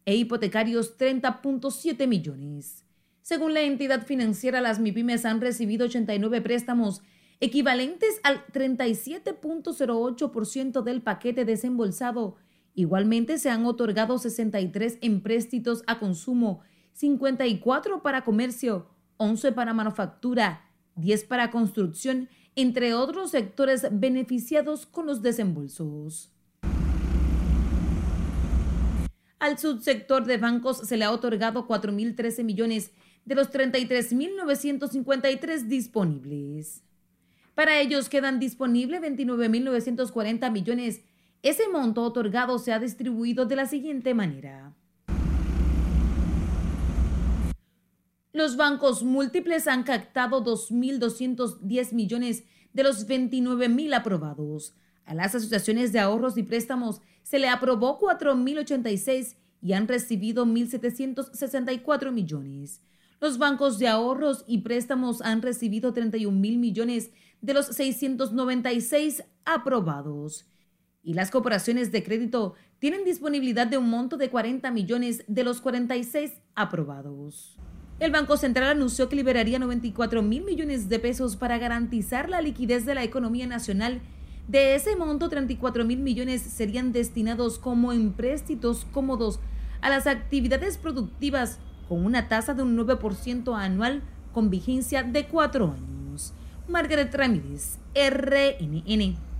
e 0.04 0.16
hipotecarios 0.16 0.98
30.7 0.98 2.08
millones. 2.08 2.84
Según 3.20 3.54
la 3.54 3.60
entidad 3.60 4.04
financiera, 4.04 4.60
las 4.60 4.80
MIPIMES 4.80 5.24
han 5.24 5.40
recibido 5.40 5.86
89 5.86 6.40
préstamos 6.40 7.00
equivalentes 7.42 8.18
al 8.22 8.46
37.08% 8.46 10.82
del 10.82 11.02
paquete 11.02 11.44
desembolsado. 11.44 12.36
Igualmente 12.76 13.36
se 13.38 13.50
han 13.50 13.66
otorgado 13.66 14.16
63 14.16 14.98
empréstitos 15.00 15.82
a 15.88 15.98
consumo, 15.98 16.60
54 16.92 18.00
para 18.00 18.22
comercio, 18.22 18.86
11 19.16 19.50
para 19.50 19.74
manufactura, 19.74 20.70
10 20.94 21.24
para 21.24 21.50
construcción, 21.50 22.28
entre 22.54 22.94
otros 22.94 23.32
sectores 23.32 23.88
beneficiados 23.90 24.86
con 24.86 25.06
los 25.06 25.20
desembolsos. 25.20 26.30
Al 29.40 29.58
subsector 29.58 30.26
de 30.26 30.36
bancos 30.36 30.78
se 30.78 30.96
le 30.96 31.04
ha 31.04 31.10
otorgado 31.10 31.66
4.013 31.66 32.44
millones 32.44 32.92
de 33.24 33.34
los 33.34 33.50
33.953 33.50 35.62
disponibles. 35.62 36.84
Para 37.54 37.80
ellos 37.80 38.08
quedan 38.08 38.38
disponibles 38.38 39.02
29.940 39.02 40.50
millones. 40.50 41.02
Ese 41.42 41.68
monto 41.68 42.02
otorgado 42.02 42.58
se 42.58 42.72
ha 42.72 42.78
distribuido 42.78 43.44
de 43.44 43.56
la 43.56 43.66
siguiente 43.66 44.14
manera. 44.14 44.74
Los 48.32 48.56
bancos 48.56 49.02
múltiples 49.02 49.68
han 49.68 49.82
captado 49.82 50.42
2.210 50.42 51.92
millones 51.92 52.44
de 52.72 52.82
los 52.82 53.06
29.000 53.06 53.94
aprobados. 53.94 54.74
A 55.04 55.14
las 55.14 55.34
asociaciones 55.34 55.92
de 55.92 56.00
ahorros 56.00 56.38
y 56.38 56.42
préstamos 56.42 57.02
se 57.22 57.38
le 57.38 57.48
aprobó 57.48 57.98
4.086 58.00 59.36
y 59.60 59.74
han 59.74 59.86
recibido 59.86 60.46
1.764 60.46 62.10
millones. 62.10 62.80
Los 63.20 63.38
bancos 63.38 63.78
de 63.78 63.88
ahorros 63.88 64.44
y 64.46 64.58
préstamos 64.58 65.20
han 65.20 65.42
recibido 65.42 65.92
31 65.92 66.36
mil 66.36 66.58
millones 66.58 67.10
de 67.42 67.54
los 67.54 67.66
696 67.66 69.24
aprobados. 69.44 70.46
Y 71.02 71.14
las 71.14 71.30
corporaciones 71.30 71.92
de 71.92 72.04
crédito 72.04 72.54
tienen 72.78 73.04
disponibilidad 73.04 73.66
de 73.66 73.76
un 73.76 73.90
monto 73.90 74.16
de 74.16 74.30
40 74.30 74.70
millones 74.70 75.24
de 75.26 75.44
los 75.44 75.60
46 75.60 76.32
aprobados. 76.54 77.58
El 77.98 78.12
Banco 78.12 78.36
Central 78.36 78.70
anunció 78.70 79.08
que 79.08 79.16
liberaría 79.16 79.58
94 79.58 80.22
mil 80.22 80.44
millones 80.44 80.88
de 80.88 80.98
pesos 80.98 81.36
para 81.36 81.58
garantizar 81.58 82.28
la 82.28 82.40
liquidez 82.40 82.86
de 82.86 82.94
la 82.94 83.04
economía 83.04 83.46
nacional. 83.46 84.00
De 84.48 84.74
ese 84.74 84.96
monto, 84.96 85.28
34 85.28 85.84
mil 85.84 85.98
millones 85.98 86.42
serían 86.42 86.92
destinados 86.92 87.58
como 87.58 87.92
empréstitos 87.92 88.86
cómodos 88.92 89.40
a 89.80 89.90
las 89.90 90.06
actividades 90.06 90.78
productivas 90.78 91.58
con 91.88 92.04
una 92.04 92.28
tasa 92.28 92.54
de 92.54 92.62
un 92.62 92.76
9% 92.76 93.56
anual 93.56 94.02
con 94.32 94.50
vigencia 94.50 95.02
de 95.02 95.26
cuatro 95.26 95.72
años. 95.72 96.01
Margaret 96.68 97.14
Ramírez, 97.14 97.78
RNN. 97.94 99.31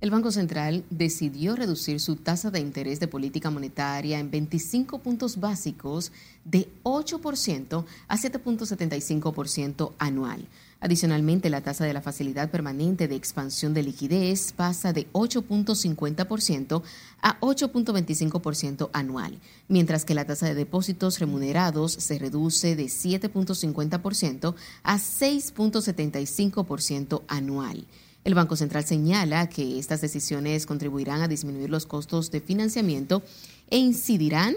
El 0.00 0.10
Banco 0.10 0.32
Central 0.32 0.84
decidió 0.90 1.56
reducir 1.56 2.00
su 2.00 2.16
tasa 2.16 2.50
de 2.50 2.60
interés 2.60 3.00
de 3.00 3.08
política 3.08 3.50
monetaria 3.50 4.18
en 4.18 4.30
25 4.30 5.00
puntos 5.00 5.38
básicos 5.38 6.12
de 6.44 6.68
8% 6.84 7.84
a 8.08 8.16
7.75% 8.16 9.92
anual 9.98 10.48
Adicionalmente, 10.80 11.50
la 11.50 11.60
tasa 11.60 11.84
de 11.84 11.92
la 11.92 12.00
facilidad 12.00 12.50
permanente 12.50 13.06
de 13.06 13.14
expansión 13.14 13.74
de 13.74 13.82
liquidez 13.82 14.52
pasa 14.52 14.94
de 14.94 15.12
8.50% 15.12 16.82
a 17.20 17.38
8.25% 17.40 18.88
anual, 18.94 19.38
mientras 19.68 20.06
que 20.06 20.14
la 20.14 20.24
tasa 20.24 20.46
de 20.46 20.54
depósitos 20.54 21.18
remunerados 21.18 21.92
se 21.92 22.18
reduce 22.18 22.76
de 22.76 22.84
7.50% 22.84 24.54
a 24.82 24.96
6.75% 24.96 27.22
anual. 27.28 27.84
El 28.22 28.34
Banco 28.34 28.54
Central 28.56 28.84
señala 28.84 29.48
que 29.48 29.78
estas 29.78 30.00
decisiones 30.00 30.66
contribuirán 30.66 31.22
a 31.22 31.28
disminuir 31.28 31.70
los 31.70 31.86
costos 31.86 32.30
de 32.30 32.40
financiamiento 32.40 33.22
e 33.70 33.78
incidirán 33.78 34.54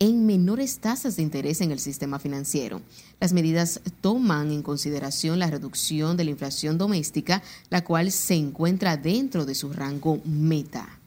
en 0.00 0.26
menores 0.26 0.78
tasas 0.78 1.16
de 1.16 1.22
interés 1.22 1.60
en 1.60 1.72
el 1.72 1.78
sistema 1.78 2.18
financiero. 2.18 2.82
Las 3.20 3.32
medidas 3.32 3.80
toman 4.00 4.52
en 4.52 4.62
consideración 4.62 5.38
la 5.38 5.50
reducción 5.50 6.16
de 6.16 6.24
la 6.24 6.30
inflación 6.30 6.78
doméstica, 6.78 7.42
la 7.70 7.84
cual 7.84 8.12
se 8.12 8.34
encuentra 8.34 8.96
dentro 8.96 9.44
de 9.44 9.54
su 9.54 9.72
rango 9.72 10.20
meta. 10.24 10.97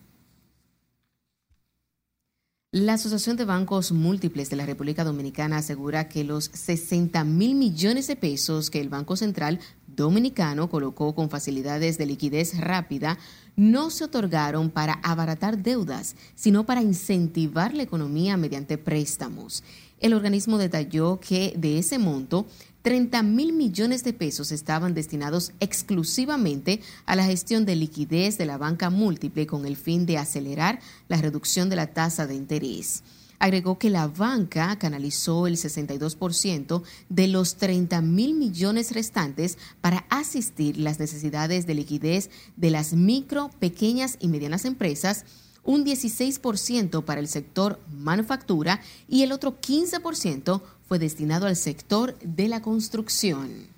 La 2.73 2.93
Asociación 2.93 3.35
de 3.35 3.43
Bancos 3.43 3.91
Múltiples 3.91 4.49
de 4.49 4.55
la 4.55 4.65
República 4.65 5.03
Dominicana 5.03 5.57
asegura 5.57 6.07
que 6.07 6.23
los 6.23 6.45
60 6.53 7.21
mil 7.25 7.53
millones 7.55 8.07
de 8.07 8.15
pesos 8.15 8.69
que 8.69 8.79
el 8.79 8.87
Banco 8.87 9.17
Central 9.17 9.59
Dominicano 9.87 10.69
colocó 10.69 11.13
con 11.13 11.29
facilidades 11.29 11.97
de 11.97 12.05
liquidez 12.05 12.57
rápida 12.57 13.17
no 13.57 13.89
se 13.89 14.05
otorgaron 14.05 14.69
para 14.69 14.93
abaratar 15.03 15.57
deudas, 15.57 16.15
sino 16.33 16.65
para 16.65 16.81
incentivar 16.81 17.73
la 17.73 17.83
economía 17.83 18.37
mediante 18.37 18.77
préstamos. 18.77 19.65
El 19.99 20.13
organismo 20.13 20.57
detalló 20.57 21.19
que 21.19 21.53
de 21.57 21.77
ese 21.77 21.99
monto, 21.99 22.47
30 22.81 23.21
mil 23.23 23.53
millones 23.53 24.03
de 24.03 24.13
pesos 24.13 24.51
estaban 24.51 24.93
destinados 24.93 25.51
exclusivamente 25.59 26.81
a 27.05 27.15
la 27.15 27.25
gestión 27.25 27.65
de 27.65 27.75
liquidez 27.75 28.37
de 28.37 28.45
la 28.45 28.57
banca 28.57 28.89
múltiple 28.89 29.45
con 29.45 29.65
el 29.65 29.77
fin 29.77 30.05
de 30.05 30.17
acelerar 30.17 30.79
la 31.07 31.21
reducción 31.21 31.69
de 31.69 31.75
la 31.75 31.87
tasa 31.87 32.25
de 32.25 32.35
interés. 32.35 33.03
Agregó 33.37 33.79
que 33.79 33.89
la 33.89 34.07
banca 34.07 34.77
canalizó 34.77 35.47
el 35.47 35.57
62% 35.57 36.83
de 37.09 37.27
los 37.27 37.55
30 37.55 38.01
mil 38.01 38.35
millones 38.35 38.91
restantes 38.91 39.57
para 39.81 40.05
asistir 40.09 40.77
las 40.77 40.99
necesidades 40.99 41.65
de 41.65 41.73
liquidez 41.73 42.29
de 42.55 42.69
las 42.69 42.93
micro, 42.93 43.49
pequeñas 43.59 44.17
y 44.19 44.27
medianas 44.27 44.65
empresas 44.65 45.25
un 45.63 45.85
16% 45.85 47.03
para 47.03 47.19
el 47.19 47.27
sector 47.27 47.79
manufactura 47.91 48.81
y 49.07 49.23
el 49.23 49.31
otro 49.31 49.59
15% 49.59 50.61
fue 50.87 50.99
destinado 50.99 51.47
al 51.47 51.55
sector 51.55 52.17
de 52.19 52.47
la 52.47 52.61
construcción. 52.61 53.70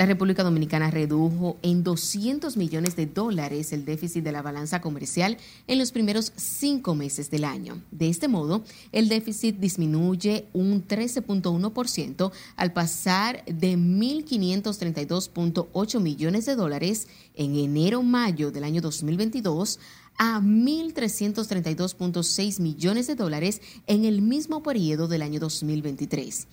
La 0.00 0.06
República 0.06 0.42
Dominicana 0.42 0.90
redujo 0.90 1.58
en 1.60 1.84
200 1.84 2.56
millones 2.56 2.96
de 2.96 3.04
dólares 3.04 3.74
el 3.74 3.84
déficit 3.84 4.24
de 4.24 4.32
la 4.32 4.40
balanza 4.40 4.80
comercial 4.80 5.36
en 5.66 5.78
los 5.78 5.92
primeros 5.92 6.32
cinco 6.36 6.94
meses 6.94 7.30
del 7.30 7.44
año. 7.44 7.82
De 7.90 8.08
este 8.08 8.26
modo, 8.26 8.64
el 8.92 9.10
déficit 9.10 9.58
disminuye 9.58 10.46
un 10.54 10.88
13.1% 10.88 12.32
al 12.56 12.72
pasar 12.72 13.44
de 13.44 13.76
1.532.8 13.76 16.00
millones 16.00 16.46
de 16.46 16.56
dólares 16.56 17.06
en 17.34 17.56
enero-mayo 17.56 18.52
del 18.52 18.64
año 18.64 18.80
2022 18.80 19.80
a 20.16 20.40
1.332.6 20.40 22.60
millones 22.60 23.06
de 23.06 23.16
dólares 23.16 23.60
en 23.86 24.06
el 24.06 24.22
mismo 24.22 24.62
periodo 24.62 25.08
del 25.08 25.20
año 25.20 25.40
2023. 25.40 26.48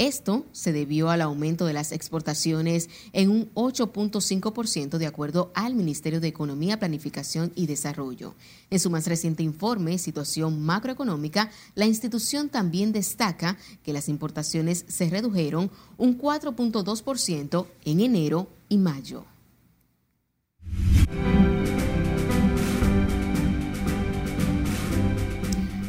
Esto 0.00 0.46
se 0.52 0.72
debió 0.72 1.10
al 1.10 1.20
aumento 1.20 1.66
de 1.66 1.74
las 1.74 1.92
exportaciones 1.92 2.88
en 3.12 3.28
un 3.28 3.52
8.5% 3.52 4.96
de 4.96 5.06
acuerdo 5.06 5.52
al 5.54 5.74
Ministerio 5.74 6.22
de 6.22 6.28
Economía, 6.28 6.78
Planificación 6.78 7.52
y 7.54 7.66
Desarrollo. 7.66 8.34
En 8.70 8.80
su 8.80 8.88
más 8.88 9.06
reciente 9.06 9.42
informe, 9.42 9.98
Situación 9.98 10.62
Macroeconómica, 10.62 11.50
la 11.74 11.84
institución 11.84 12.48
también 12.48 12.92
destaca 12.92 13.58
que 13.82 13.92
las 13.92 14.08
importaciones 14.08 14.86
se 14.88 15.10
redujeron 15.10 15.70
un 15.98 16.18
4.2% 16.18 17.66
en 17.84 18.00
enero 18.00 18.48
y 18.70 18.78
mayo. 18.78 19.26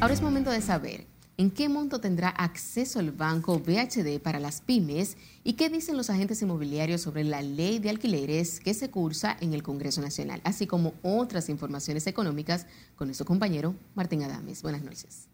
Ahora 0.01 0.13
es 0.13 0.21
momento 0.21 0.49
de 0.49 0.59
saber 0.59 1.10
¿En 1.41 1.49
qué 1.49 1.69
monto 1.69 1.99
tendrá 1.99 2.29
acceso 2.29 2.99
el 2.99 3.09
banco 3.11 3.57
BHD 3.57 4.21
para 4.21 4.39
las 4.39 4.61
pymes? 4.61 5.17
¿Y 5.43 5.53
qué 5.53 5.69
dicen 5.69 5.97
los 5.97 6.11
agentes 6.11 6.39
inmobiliarios 6.43 7.01
sobre 7.01 7.23
la 7.23 7.41
ley 7.41 7.79
de 7.79 7.89
alquileres 7.89 8.59
que 8.59 8.75
se 8.75 8.91
cursa 8.91 9.37
en 9.41 9.55
el 9.55 9.63
Congreso 9.63 10.01
Nacional? 10.01 10.39
Así 10.43 10.67
como 10.67 10.93
otras 11.01 11.49
informaciones 11.49 12.05
económicas 12.05 12.67
con 12.95 13.07
nuestro 13.07 13.25
compañero 13.25 13.73
Martín 13.95 14.21
Adames. 14.21 14.61
Buenas 14.61 14.83
noches. 14.83 15.29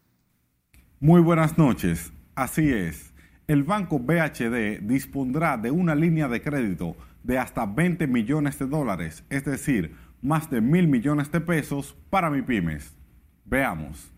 Muy 1.01 1.19
buenas 1.19 1.57
noches. 1.57 2.13
Así 2.35 2.71
es. 2.71 3.11
El 3.45 3.65
banco 3.65 3.99
BHD 3.99 4.79
dispondrá 4.83 5.57
de 5.57 5.71
una 5.71 5.93
línea 5.93 6.29
de 6.29 6.41
crédito 6.41 6.95
de 7.21 7.37
hasta 7.37 7.65
20 7.65 8.07
millones 8.07 8.57
de 8.57 8.67
dólares, 8.67 9.25
es 9.29 9.43
decir, 9.43 9.93
más 10.21 10.49
de 10.49 10.61
mil 10.61 10.87
millones 10.87 11.29
de 11.33 11.41
pesos 11.41 11.97
para 12.09 12.29
mi 12.29 12.43
pymes. 12.43 12.95
Veamos. 13.43 14.16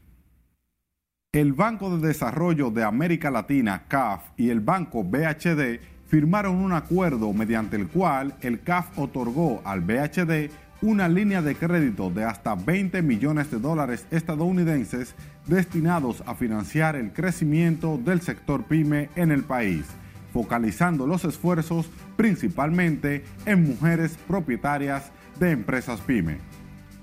El 1.31 1.53
Banco 1.53 1.95
de 1.95 2.07
Desarrollo 2.07 2.71
de 2.71 2.83
América 2.83 3.29
Latina, 3.29 3.83
CAF, 3.87 4.23
y 4.35 4.49
el 4.49 4.61
Banco 4.61 5.03
BHD 5.03 5.79
firmaron 6.07 6.55
un 6.55 6.73
acuerdo 6.73 7.31
mediante 7.33 7.75
el 7.75 7.87
cual 7.87 8.33
el 8.41 8.61
CAF 8.61 8.97
otorgó 8.97 9.61
al 9.63 9.81
BHD 9.81 10.49
una 10.81 11.07
línea 11.07 11.43
de 11.43 11.53
crédito 11.53 12.09
de 12.09 12.23
hasta 12.23 12.55
20 12.55 13.03
millones 13.03 13.51
de 13.51 13.59
dólares 13.59 14.07
estadounidenses 14.09 15.13
destinados 15.45 16.23
a 16.25 16.33
financiar 16.33 16.95
el 16.95 17.13
crecimiento 17.13 17.99
del 18.03 18.21
sector 18.21 18.63
pyme 18.63 19.11
en 19.15 19.29
el 19.29 19.43
país, 19.43 19.85
focalizando 20.33 21.05
los 21.05 21.25
esfuerzos 21.25 21.91
principalmente 22.17 23.23
en 23.45 23.67
mujeres 23.67 24.17
propietarias 24.27 25.11
de 25.39 25.51
empresas 25.51 26.01
pyme. 26.01 26.37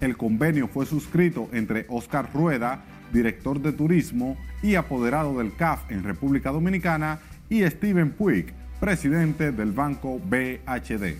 El 0.01 0.17
convenio 0.17 0.67
fue 0.67 0.85
suscrito 0.85 1.49
entre 1.53 1.87
Oscar 1.89 2.29
Rueda, 2.35 2.83
director 3.13 3.61
de 3.61 3.73
turismo 3.73 4.37
y 4.63 4.75
apoderado 4.75 5.39
del 5.39 5.55
CAF 5.55 5.91
en 5.91 6.03
República 6.03 6.51
Dominicana, 6.51 7.19
y 7.49 7.63
Steven 7.65 8.11
Puig, 8.11 8.53
presidente 8.81 9.53
del 9.53 9.73
banco 9.73 10.19
BHD. 10.19 11.17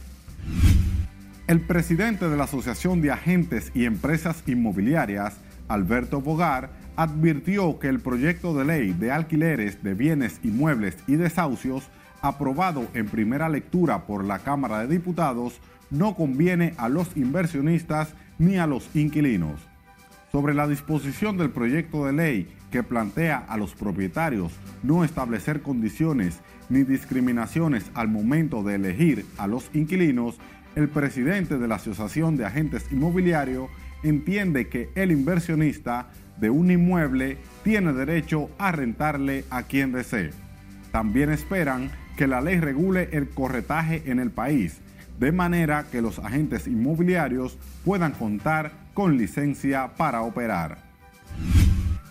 El 1.47 1.61
presidente 1.61 2.29
de 2.29 2.37
la 2.37 2.45
Asociación 2.45 3.01
de 3.01 3.13
Agentes 3.13 3.71
y 3.75 3.85
Empresas 3.85 4.43
Inmobiliarias, 4.47 5.37
Alberto 5.69 6.21
Bogar, 6.21 6.71
advirtió 6.97 7.79
que 7.79 7.89
el 7.89 8.01
proyecto 8.01 8.55
de 8.55 8.65
ley 8.65 8.93
de 8.93 9.13
alquileres 9.13 9.83
de 9.85 9.95
bienes 9.95 10.41
inmuebles 10.43 10.97
y 11.07 11.15
desahucios, 11.15 11.89
aprobado 12.23 12.89
en 12.95 13.07
primera 13.07 13.49
lectura 13.49 14.07
por 14.07 14.25
la 14.25 14.41
Cámara 14.41 14.81
de 14.81 14.89
Diputados, 14.89 15.61
no 15.91 16.17
conviene 16.17 16.75
a 16.79 16.89
los 16.89 17.17
inversionistas 17.17 18.15
ni 18.39 18.57
a 18.57 18.67
los 18.67 18.89
inquilinos 18.97 19.61
sobre 20.33 20.55
la 20.55 20.67
disposición 20.67 21.37
del 21.37 21.51
proyecto 21.51 22.07
de 22.07 22.13
ley 22.13 22.49
que 22.71 22.83
plantea 22.83 23.39
a 23.39 23.57
los 23.57 23.75
propietarios 23.75 24.53
no 24.83 25.05
establecer 25.05 25.63
condiciones 25.63 26.41
ni 26.69 26.83
discriminaciones 26.83 27.91
al 27.95 28.09
momento 28.09 28.63
de 28.63 28.75
elegir 28.75 29.25
a 29.39 29.47
los 29.47 29.71
inquilinos, 29.73 30.39
el 30.75 30.89
presidente 30.89 31.59
de 31.59 31.69
la 31.69 31.77
Asociación 31.77 32.37
de 32.37 32.45
Agentes 32.45 32.87
Inmobiliarios 32.91 33.71
entiende 34.03 34.69
que 34.69 34.91
el 34.95 35.11
inversionista 35.11 36.09
de 36.39 36.51
un 36.51 36.71
inmueble 36.71 37.39
tiene 37.65 37.93
derecho 37.93 38.51
a 38.59 38.73
rentarle 38.73 39.45
a 39.51 39.63
quien 39.63 39.93
desee. 39.93 40.31
También 40.93 41.31
esperan 41.31 41.91
que 42.17 42.27
la 42.27 42.41
ley 42.41 42.61
regule 42.61 43.09
el 43.13 43.29
corretaje 43.29 44.03
en 44.07 44.19
el 44.19 44.31
país, 44.31 44.81
de 45.19 45.33
manera 45.33 45.87
que 45.91 46.03
los 46.03 46.19
agentes 46.19 46.67
inmobiliarios 46.67 47.59
puedan 47.85 48.13
contar 48.13 48.86
con 48.97 49.19
licencia 49.19 49.93
para 49.95 50.23
operar. 50.23 50.79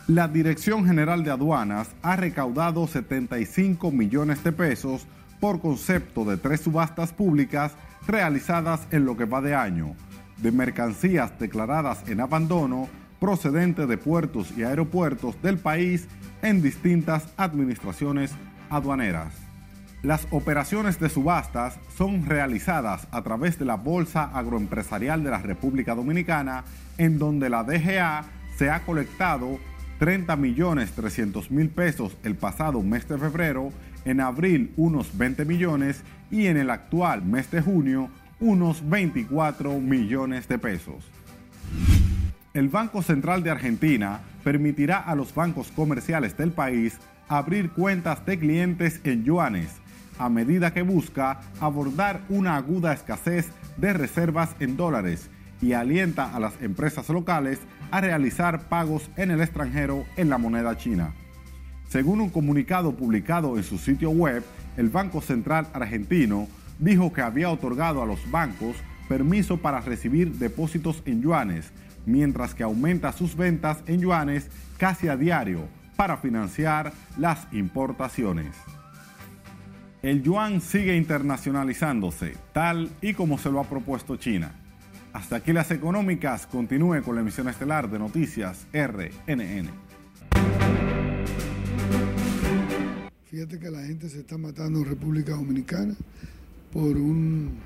La 0.07 0.27
Dirección 0.27 0.85
General 0.85 1.23
de 1.23 1.31
Aduanas 1.31 1.89
ha 2.03 2.15
recaudado 2.15 2.85
75 2.85 3.91
millones 3.91 4.43
de 4.43 4.51
pesos 4.51 5.07
por 5.39 5.59
concepto 5.59 6.25
de 6.25 6.37
tres 6.37 6.61
subastas 6.61 7.11
públicas 7.11 7.71
realizadas 8.05 8.81
en 8.91 9.03
lo 9.03 9.17
que 9.17 9.25
va 9.25 9.41
de 9.41 9.55
año, 9.55 9.95
de 10.37 10.51
mercancías 10.51 11.39
declaradas 11.39 12.07
en 12.07 12.21
abandono 12.21 12.87
procedente 13.19 13.87
de 13.87 13.97
puertos 13.97 14.55
y 14.55 14.61
aeropuertos 14.61 15.41
del 15.41 15.57
país 15.57 16.07
en 16.43 16.61
distintas 16.61 17.33
administraciones 17.35 18.31
aduaneras. 18.69 19.44
Las 20.05 20.27
operaciones 20.29 20.99
de 20.99 21.09
subastas 21.09 21.79
son 21.97 22.27
realizadas 22.27 23.07
a 23.09 23.23
través 23.23 23.57
de 23.57 23.65
la 23.65 23.73
Bolsa 23.73 24.25
Agroempresarial 24.25 25.23
de 25.23 25.31
la 25.31 25.39
República 25.39 25.95
Dominicana, 25.95 26.63
en 26.99 27.17
donde 27.17 27.49
la 27.49 27.63
DGA 27.63 28.23
se 28.55 28.69
ha 28.69 28.81
colectado 28.81 29.57
30 29.97 30.35
millones 30.35 30.91
300 30.91 31.49
mil 31.49 31.69
pesos 31.69 32.17
el 32.21 32.35
pasado 32.35 32.83
mes 32.83 33.07
de 33.07 33.17
febrero, 33.17 33.71
en 34.05 34.21
abril 34.21 34.71
unos 34.77 35.17
20 35.17 35.43
millones 35.43 36.03
y 36.29 36.45
en 36.45 36.57
el 36.57 36.69
actual 36.69 37.25
mes 37.25 37.49
de 37.49 37.63
junio 37.63 38.07
unos 38.39 38.87
24 38.87 39.79
millones 39.79 40.47
de 40.47 40.59
pesos. 40.59 41.09
El 42.53 42.69
Banco 42.69 43.01
Central 43.01 43.41
de 43.41 43.49
Argentina 43.49 44.19
permitirá 44.43 44.99
a 44.99 45.15
los 45.15 45.33
bancos 45.33 45.71
comerciales 45.71 46.37
del 46.37 46.51
país 46.51 46.99
abrir 47.27 47.71
cuentas 47.71 48.23
de 48.27 48.37
clientes 48.37 49.01
en 49.03 49.23
yuanes 49.23 49.81
a 50.17 50.29
medida 50.29 50.73
que 50.73 50.81
busca 50.81 51.41
abordar 51.59 52.21
una 52.29 52.55
aguda 52.55 52.93
escasez 52.93 53.49
de 53.77 53.93
reservas 53.93 54.55
en 54.59 54.77
dólares 54.77 55.29
y 55.61 55.73
alienta 55.73 56.35
a 56.35 56.39
las 56.39 56.61
empresas 56.61 57.09
locales 57.09 57.59
a 57.91 58.01
realizar 58.01 58.67
pagos 58.67 59.09
en 59.15 59.31
el 59.31 59.41
extranjero 59.41 60.05
en 60.15 60.29
la 60.29 60.37
moneda 60.37 60.77
china. 60.77 61.13
Según 61.89 62.21
un 62.21 62.29
comunicado 62.29 62.95
publicado 62.95 63.57
en 63.57 63.63
su 63.63 63.77
sitio 63.77 64.09
web, 64.09 64.43
el 64.77 64.89
Banco 64.89 65.21
Central 65.21 65.67
argentino 65.73 66.47
dijo 66.79 67.13
que 67.13 67.21
había 67.21 67.49
otorgado 67.49 68.01
a 68.01 68.05
los 68.05 68.29
bancos 68.31 68.75
permiso 69.07 69.57
para 69.57 69.81
recibir 69.81 70.33
depósitos 70.33 71.03
en 71.05 71.21
yuanes, 71.21 71.71
mientras 72.05 72.53
que 72.53 72.63
aumenta 72.63 73.13
sus 73.13 73.35
ventas 73.35 73.83
en 73.87 74.01
yuanes 74.01 74.49
casi 74.77 75.07
a 75.07 75.15
diario 75.15 75.67
para 75.95 76.17
financiar 76.17 76.91
las 77.17 77.47
importaciones 77.53 78.55
el 80.05 80.21
yuan 80.21 80.61
sigue 80.61 80.95
internacionalizándose, 80.95 82.33
tal 82.53 82.91
y 83.01 83.15
como 83.15 83.39
se 83.39 83.49
lo 83.49 83.59
ha 83.59 83.67
propuesto 83.67 84.17
China. 84.17 84.51
Hasta 85.13 85.37
aquí 85.37 85.51
las 85.51 85.71
económicas. 85.71 86.45
Continúe 86.45 87.01
con 87.01 87.15
la 87.15 87.21
emisión 87.21 87.49
estelar 87.49 87.89
de 87.89 87.97
Noticias 87.97 88.67
RNN. 88.71 89.67
Fíjate 93.25 93.57
que 93.57 93.71
la 93.71 93.81
gente 93.81 94.07
se 94.07 94.19
está 94.19 94.37
matando 94.37 94.77
en 94.77 94.85
República 94.85 95.31
Dominicana 95.31 95.95
por 96.71 96.97
un 96.97 97.57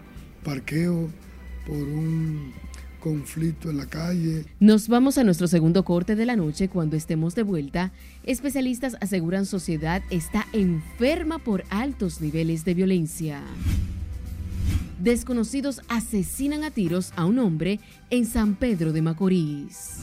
parqueo, 0.41 1.09
por 1.67 1.75
un 1.75 2.53
conflicto 2.99 3.69
en 3.69 3.77
la 3.77 3.85
calle. 3.85 4.45
Nos 4.59 4.87
vamos 4.87 5.17
a 5.17 5.23
nuestro 5.23 5.47
segundo 5.47 5.83
corte 5.83 6.15
de 6.15 6.25
la 6.25 6.35
noche. 6.35 6.69
Cuando 6.69 6.95
estemos 6.95 7.35
de 7.35 7.43
vuelta, 7.43 7.91
especialistas 8.23 8.97
aseguran 9.01 9.45
sociedad 9.45 10.01
está 10.09 10.45
enferma 10.53 11.39
por 11.39 11.63
altos 11.69 12.21
niveles 12.21 12.65
de 12.65 12.73
violencia. 12.73 13.41
Desconocidos 14.99 15.81
asesinan 15.87 16.63
a 16.63 16.71
tiros 16.71 17.13
a 17.15 17.25
un 17.25 17.39
hombre 17.39 17.79
en 18.09 18.25
San 18.25 18.55
Pedro 18.55 18.91
de 18.91 19.01
Macorís. 19.01 19.99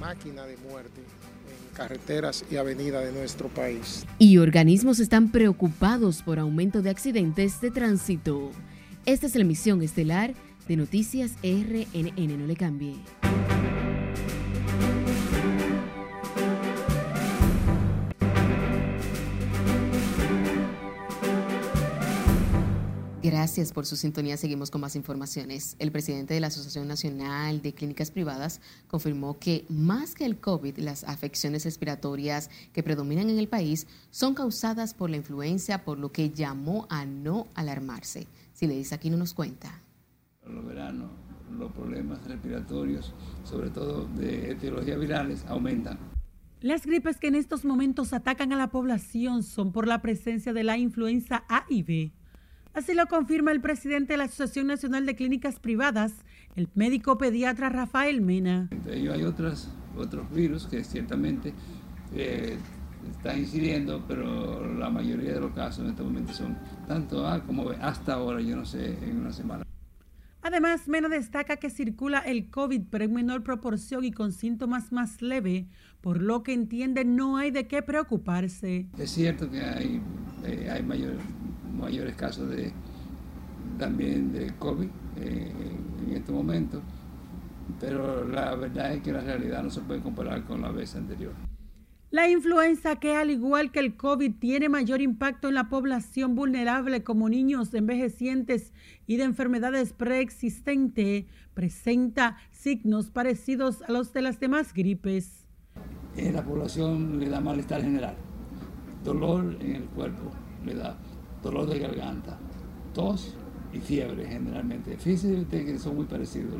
Máquina 0.00 0.46
de 0.46 0.56
muerte 0.56 1.00
en 1.00 1.76
carreteras 1.76 2.44
y 2.50 2.56
avenidas 2.56 3.04
de 3.04 3.12
nuestro 3.12 3.48
país. 3.48 4.06
Y 4.18 4.38
organismos 4.38 4.98
están 4.98 5.30
preocupados 5.30 6.22
por 6.22 6.38
aumento 6.38 6.80
de 6.80 6.88
accidentes 6.88 7.60
de 7.60 7.70
tránsito. 7.70 8.50
Esta 9.04 9.26
es 9.26 9.34
la 9.34 9.42
emisión 9.42 9.82
estelar 9.82 10.34
de 10.70 10.76
Noticias 10.76 11.32
RNN. 11.42 12.38
No 12.38 12.46
le 12.46 12.54
cambie. 12.54 12.94
Gracias 23.20 23.72
por 23.72 23.84
su 23.84 23.96
sintonía. 23.96 24.36
Seguimos 24.36 24.70
con 24.70 24.80
más 24.80 24.94
informaciones. 24.94 25.74
El 25.80 25.90
presidente 25.90 26.34
de 26.34 26.40
la 26.40 26.46
Asociación 26.46 26.86
Nacional 26.86 27.62
de 27.62 27.74
Clínicas 27.74 28.12
Privadas 28.12 28.60
confirmó 28.86 29.40
que 29.40 29.66
más 29.68 30.14
que 30.14 30.24
el 30.24 30.38
COVID, 30.38 30.78
las 30.78 31.02
afecciones 31.02 31.64
respiratorias 31.64 32.48
que 32.72 32.84
predominan 32.84 33.28
en 33.28 33.40
el 33.40 33.48
país 33.48 33.88
son 34.12 34.34
causadas 34.34 34.94
por 34.94 35.10
la 35.10 35.16
influencia, 35.16 35.84
por 35.84 35.98
lo 35.98 36.12
que 36.12 36.30
llamó 36.30 36.86
a 36.90 37.04
no 37.06 37.48
alarmarse. 37.56 38.28
Si 38.54 38.68
le 38.68 38.76
dice 38.76 38.94
aquí 38.94 39.10
no 39.10 39.16
nos 39.16 39.34
cuenta. 39.34 39.82
Los 41.60 41.72
problemas 41.72 42.26
respiratorios, 42.26 43.14
sobre 43.44 43.70
todo 43.70 44.08
de 44.16 44.50
etiologías 44.52 44.98
virales, 44.98 45.44
aumentan. 45.46 45.98
Las 46.60 46.84
gripes 46.84 47.18
que 47.18 47.28
en 47.28 47.36
estos 47.36 47.64
momentos 47.64 48.12
atacan 48.12 48.52
a 48.52 48.56
la 48.56 48.68
población 48.70 49.42
son 49.42 49.72
por 49.72 49.86
la 49.86 50.02
presencia 50.02 50.52
de 50.52 50.64
la 50.64 50.76
influenza 50.76 51.44
A 51.48 51.64
y 51.68 51.82
B 51.82 52.12
Así 52.72 52.94
lo 52.94 53.06
confirma 53.06 53.50
el 53.50 53.60
presidente 53.60 54.12
de 54.12 54.18
la 54.18 54.24
Asociación 54.24 54.68
Nacional 54.68 55.04
de 55.04 55.16
Clínicas 55.16 55.58
Privadas, 55.58 56.12
el 56.54 56.68
médico 56.74 57.18
pediatra 57.18 57.68
Rafael 57.68 58.20
Mena. 58.20 58.68
Entre 58.70 58.98
ellos 58.98 59.14
hay 59.14 59.24
otros, 59.24 59.68
otros 59.96 60.30
virus 60.32 60.66
que 60.66 60.84
ciertamente 60.84 61.52
eh, 62.14 62.56
están 63.10 63.40
incidiendo, 63.40 64.04
pero 64.06 64.72
la 64.74 64.88
mayoría 64.88 65.34
de 65.34 65.40
los 65.40 65.52
casos 65.52 65.84
en 65.84 65.90
este 65.90 66.02
momento 66.04 66.32
son 66.32 66.56
tanto 66.86 67.26
A 67.26 67.40
como 67.42 67.64
B, 67.64 67.76
hasta 67.80 68.14
ahora, 68.14 68.40
yo 68.40 68.54
no 68.54 68.64
sé, 68.64 68.96
en 69.02 69.18
una 69.18 69.32
semana. 69.32 69.64
Además, 70.42 70.88
Mena 70.88 71.08
destaca 71.08 71.56
que 71.56 71.68
circula 71.68 72.20
el 72.20 72.48
COVID, 72.48 72.82
pero 72.90 73.04
en 73.04 73.12
menor 73.12 73.42
proporción 73.42 74.04
y 74.04 74.10
con 74.10 74.32
síntomas 74.32 74.90
más 74.90 75.20
leves, 75.20 75.66
por 76.00 76.22
lo 76.22 76.42
que 76.42 76.54
entiende 76.54 77.04
no 77.04 77.36
hay 77.36 77.50
de 77.50 77.66
qué 77.66 77.82
preocuparse. 77.82 78.86
Es 78.98 79.10
cierto 79.10 79.50
que 79.50 79.60
hay, 79.60 80.00
eh, 80.44 80.82
mayores 81.76 82.14
casos 82.14 82.48
de 82.50 82.72
también 83.78 84.32
de 84.32 84.52
COVID 84.58 84.88
eh, 85.16 85.52
en 86.06 86.14
este 86.14 86.32
momento, 86.32 86.82
pero 87.78 88.26
la 88.26 88.54
verdad 88.54 88.94
es 88.94 89.02
que 89.02 89.12
la 89.12 89.20
realidad 89.20 89.62
no 89.62 89.70
se 89.70 89.80
puede 89.80 90.00
comparar 90.00 90.44
con 90.44 90.62
la 90.62 90.70
vez 90.70 90.94
anterior. 90.96 91.32
La 92.10 92.28
influenza 92.28 92.96
que 92.96 93.14
al 93.14 93.30
igual 93.30 93.70
que 93.70 93.78
el 93.78 93.96
COVID 93.96 94.34
tiene 94.40 94.68
mayor 94.68 95.00
impacto 95.00 95.46
en 95.46 95.54
la 95.54 95.68
población 95.68 96.34
vulnerable 96.34 97.04
como 97.04 97.28
niños 97.28 97.72
envejecientes 97.72 98.72
y 99.06 99.16
de 99.16 99.22
enfermedades 99.22 99.92
preexistentes, 99.92 101.26
presenta 101.54 102.36
signos 102.50 103.12
parecidos 103.12 103.82
a 103.82 103.92
los 103.92 104.12
de 104.12 104.22
las 104.22 104.40
demás 104.40 104.74
gripes. 104.74 105.46
En 106.16 106.34
la 106.34 106.44
población 106.44 107.20
le 107.20 107.28
da 107.28 107.40
malestar 107.40 107.80
general, 107.80 108.16
dolor 109.04 109.56
en 109.60 109.76
el 109.76 109.84
cuerpo, 109.84 110.32
le 110.66 110.74
da 110.74 110.98
dolor 111.44 111.68
de 111.68 111.78
garganta, 111.78 112.40
tos 112.92 113.36
y 113.72 113.78
fiebre 113.78 114.26
generalmente. 114.26 114.96
Fíjense 114.98 115.46
que 115.48 115.78
son 115.78 115.94
muy 115.94 116.06
parecidos 116.06 116.54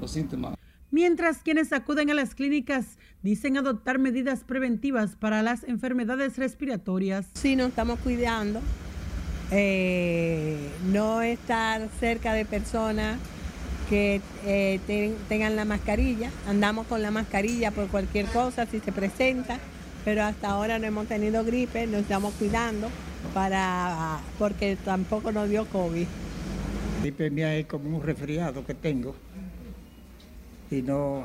los 0.00 0.08
síntomas. 0.08 0.54
Mientras 0.94 1.38
quienes 1.38 1.72
acuden 1.72 2.08
a 2.10 2.14
las 2.14 2.36
clínicas 2.36 2.98
dicen 3.20 3.56
adoptar 3.56 3.98
medidas 3.98 4.44
preventivas 4.44 5.16
para 5.16 5.42
las 5.42 5.64
enfermedades 5.64 6.38
respiratorias. 6.38 7.26
Sí, 7.34 7.56
nos 7.56 7.70
estamos 7.70 7.98
cuidando. 7.98 8.60
Eh, 9.50 10.56
no 10.92 11.20
estar 11.20 11.88
cerca 11.98 12.32
de 12.32 12.44
personas 12.44 13.18
que 13.90 14.20
eh, 14.46 15.18
tengan 15.28 15.56
la 15.56 15.64
mascarilla. 15.64 16.30
Andamos 16.46 16.86
con 16.86 17.02
la 17.02 17.10
mascarilla 17.10 17.72
por 17.72 17.88
cualquier 17.88 18.26
cosa 18.26 18.64
si 18.66 18.78
se 18.78 18.92
presenta, 18.92 19.58
pero 20.04 20.22
hasta 20.22 20.50
ahora 20.50 20.78
no 20.78 20.86
hemos 20.86 21.08
tenido 21.08 21.44
gripe, 21.44 21.88
nos 21.88 22.02
estamos 22.02 22.34
cuidando 22.34 22.88
para 23.34 24.20
porque 24.38 24.76
tampoco 24.84 25.32
nos 25.32 25.50
dio 25.50 25.64
COVID. 25.64 26.06
La 26.06 27.00
gripe 27.00 27.30
mía 27.30 27.56
es 27.56 27.66
como 27.66 27.96
un 27.96 28.00
resfriado 28.00 28.64
que 28.64 28.74
tengo 28.74 29.16
y 30.70 30.82
no, 30.82 31.24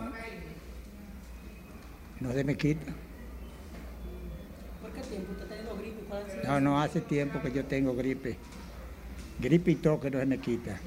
no 2.19 2.31
se 2.31 2.43
me 2.43 2.55
quita. 2.55 2.93
¿Por 4.81 4.91
qué 4.91 5.01
tiempo 5.01 5.31
usted 5.31 5.45
ha 5.45 5.49
tenido 5.49 5.77
gripe? 5.77 6.47
No, 6.47 6.59
no, 6.59 6.81
hace 6.81 7.01
tiempo 7.01 7.41
que 7.41 7.51
yo 7.51 7.65
tengo 7.65 7.95
gripe. 7.95 8.37
Gripe 9.39 9.71
y 9.71 9.75
todo 9.75 9.99
que 9.99 10.11
no 10.11 10.19
se 10.19 10.25
me 10.25 10.39
quita. 10.39 10.79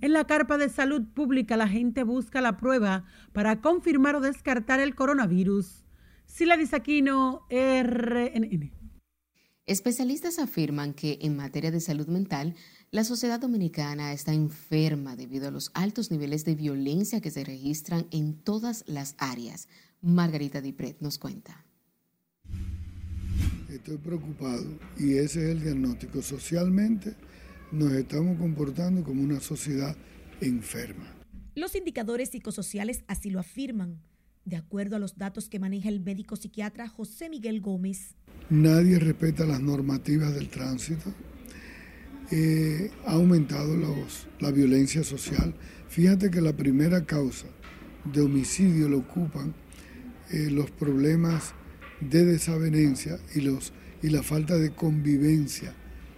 En 0.00 0.12
la 0.12 0.26
carpa 0.26 0.58
de 0.58 0.68
salud 0.68 1.02
pública 1.14 1.56
la 1.56 1.68
gente 1.68 2.02
busca 2.02 2.40
la 2.40 2.58
prueba 2.58 3.04
para 3.32 3.60
confirmar 3.60 4.14
o 4.16 4.20
descartar 4.20 4.78
el 4.78 4.94
coronavirus. 4.94 5.84
Sila 6.26 6.56
Disaquino, 6.56 7.46
RNN. 7.50 8.70
Especialistas 9.66 10.38
afirman 10.38 10.94
que 10.94 11.18
en 11.22 11.34
materia 11.34 11.72
de 11.72 11.80
salud 11.80 12.06
mental, 12.06 12.54
la 12.92 13.02
sociedad 13.02 13.40
dominicana 13.40 14.12
está 14.12 14.32
enferma 14.32 15.16
debido 15.16 15.48
a 15.48 15.50
los 15.50 15.72
altos 15.74 16.12
niveles 16.12 16.44
de 16.44 16.54
violencia 16.54 17.20
que 17.20 17.32
se 17.32 17.42
registran 17.42 18.06
en 18.12 18.34
todas 18.34 18.84
las 18.86 19.16
áreas. 19.18 19.66
Margarita 20.00 20.60
Dipret 20.60 21.00
nos 21.00 21.18
cuenta. 21.18 21.66
Estoy 23.68 23.96
preocupado 23.98 24.64
y 25.00 25.14
ese 25.14 25.42
es 25.42 25.56
el 25.56 25.62
diagnóstico. 25.64 26.22
Socialmente 26.22 27.16
nos 27.72 27.92
estamos 27.92 28.38
comportando 28.38 29.02
como 29.02 29.20
una 29.20 29.40
sociedad 29.40 29.96
enferma. 30.40 31.12
Los 31.56 31.74
indicadores 31.74 32.30
psicosociales 32.30 33.02
así 33.08 33.30
lo 33.30 33.40
afirman, 33.40 34.00
de 34.46 34.56
acuerdo 34.56 34.96
a 34.96 34.98
los 34.98 35.18
datos 35.18 35.50
que 35.50 35.58
maneja 35.58 35.90
el 35.90 36.00
médico 36.00 36.36
psiquiatra 36.36 36.88
José 36.88 37.28
Miguel 37.28 37.60
Gómez. 37.60 38.14
Nadie 38.48 38.98
respeta 38.98 39.44
las 39.44 39.60
normativas 39.60 40.34
del 40.34 40.48
tránsito 40.48 41.12
eh, 42.30 42.90
ha 43.06 43.12
aumentado 43.12 43.76
los, 43.76 44.26
la 44.40 44.50
violencia 44.50 45.04
social. 45.04 45.54
Fíjate 45.88 46.30
que 46.30 46.40
la 46.40 46.56
primera 46.56 47.04
causa 47.04 47.46
de 48.04 48.20
homicidio 48.20 48.88
lo 48.88 48.98
ocupan 48.98 49.54
eh, 50.32 50.50
los 50.50 50.70
problemas 50.72 51.54
de 52.00 52.24
desavenencia 52.24 53.18
y, 53.34 53.42
los, 53.42 53.72
y 54.02 54.10
la 54.10 54.22
falta 54.22 54.56
de 54.56 54.70
convivencia 54.70 55.72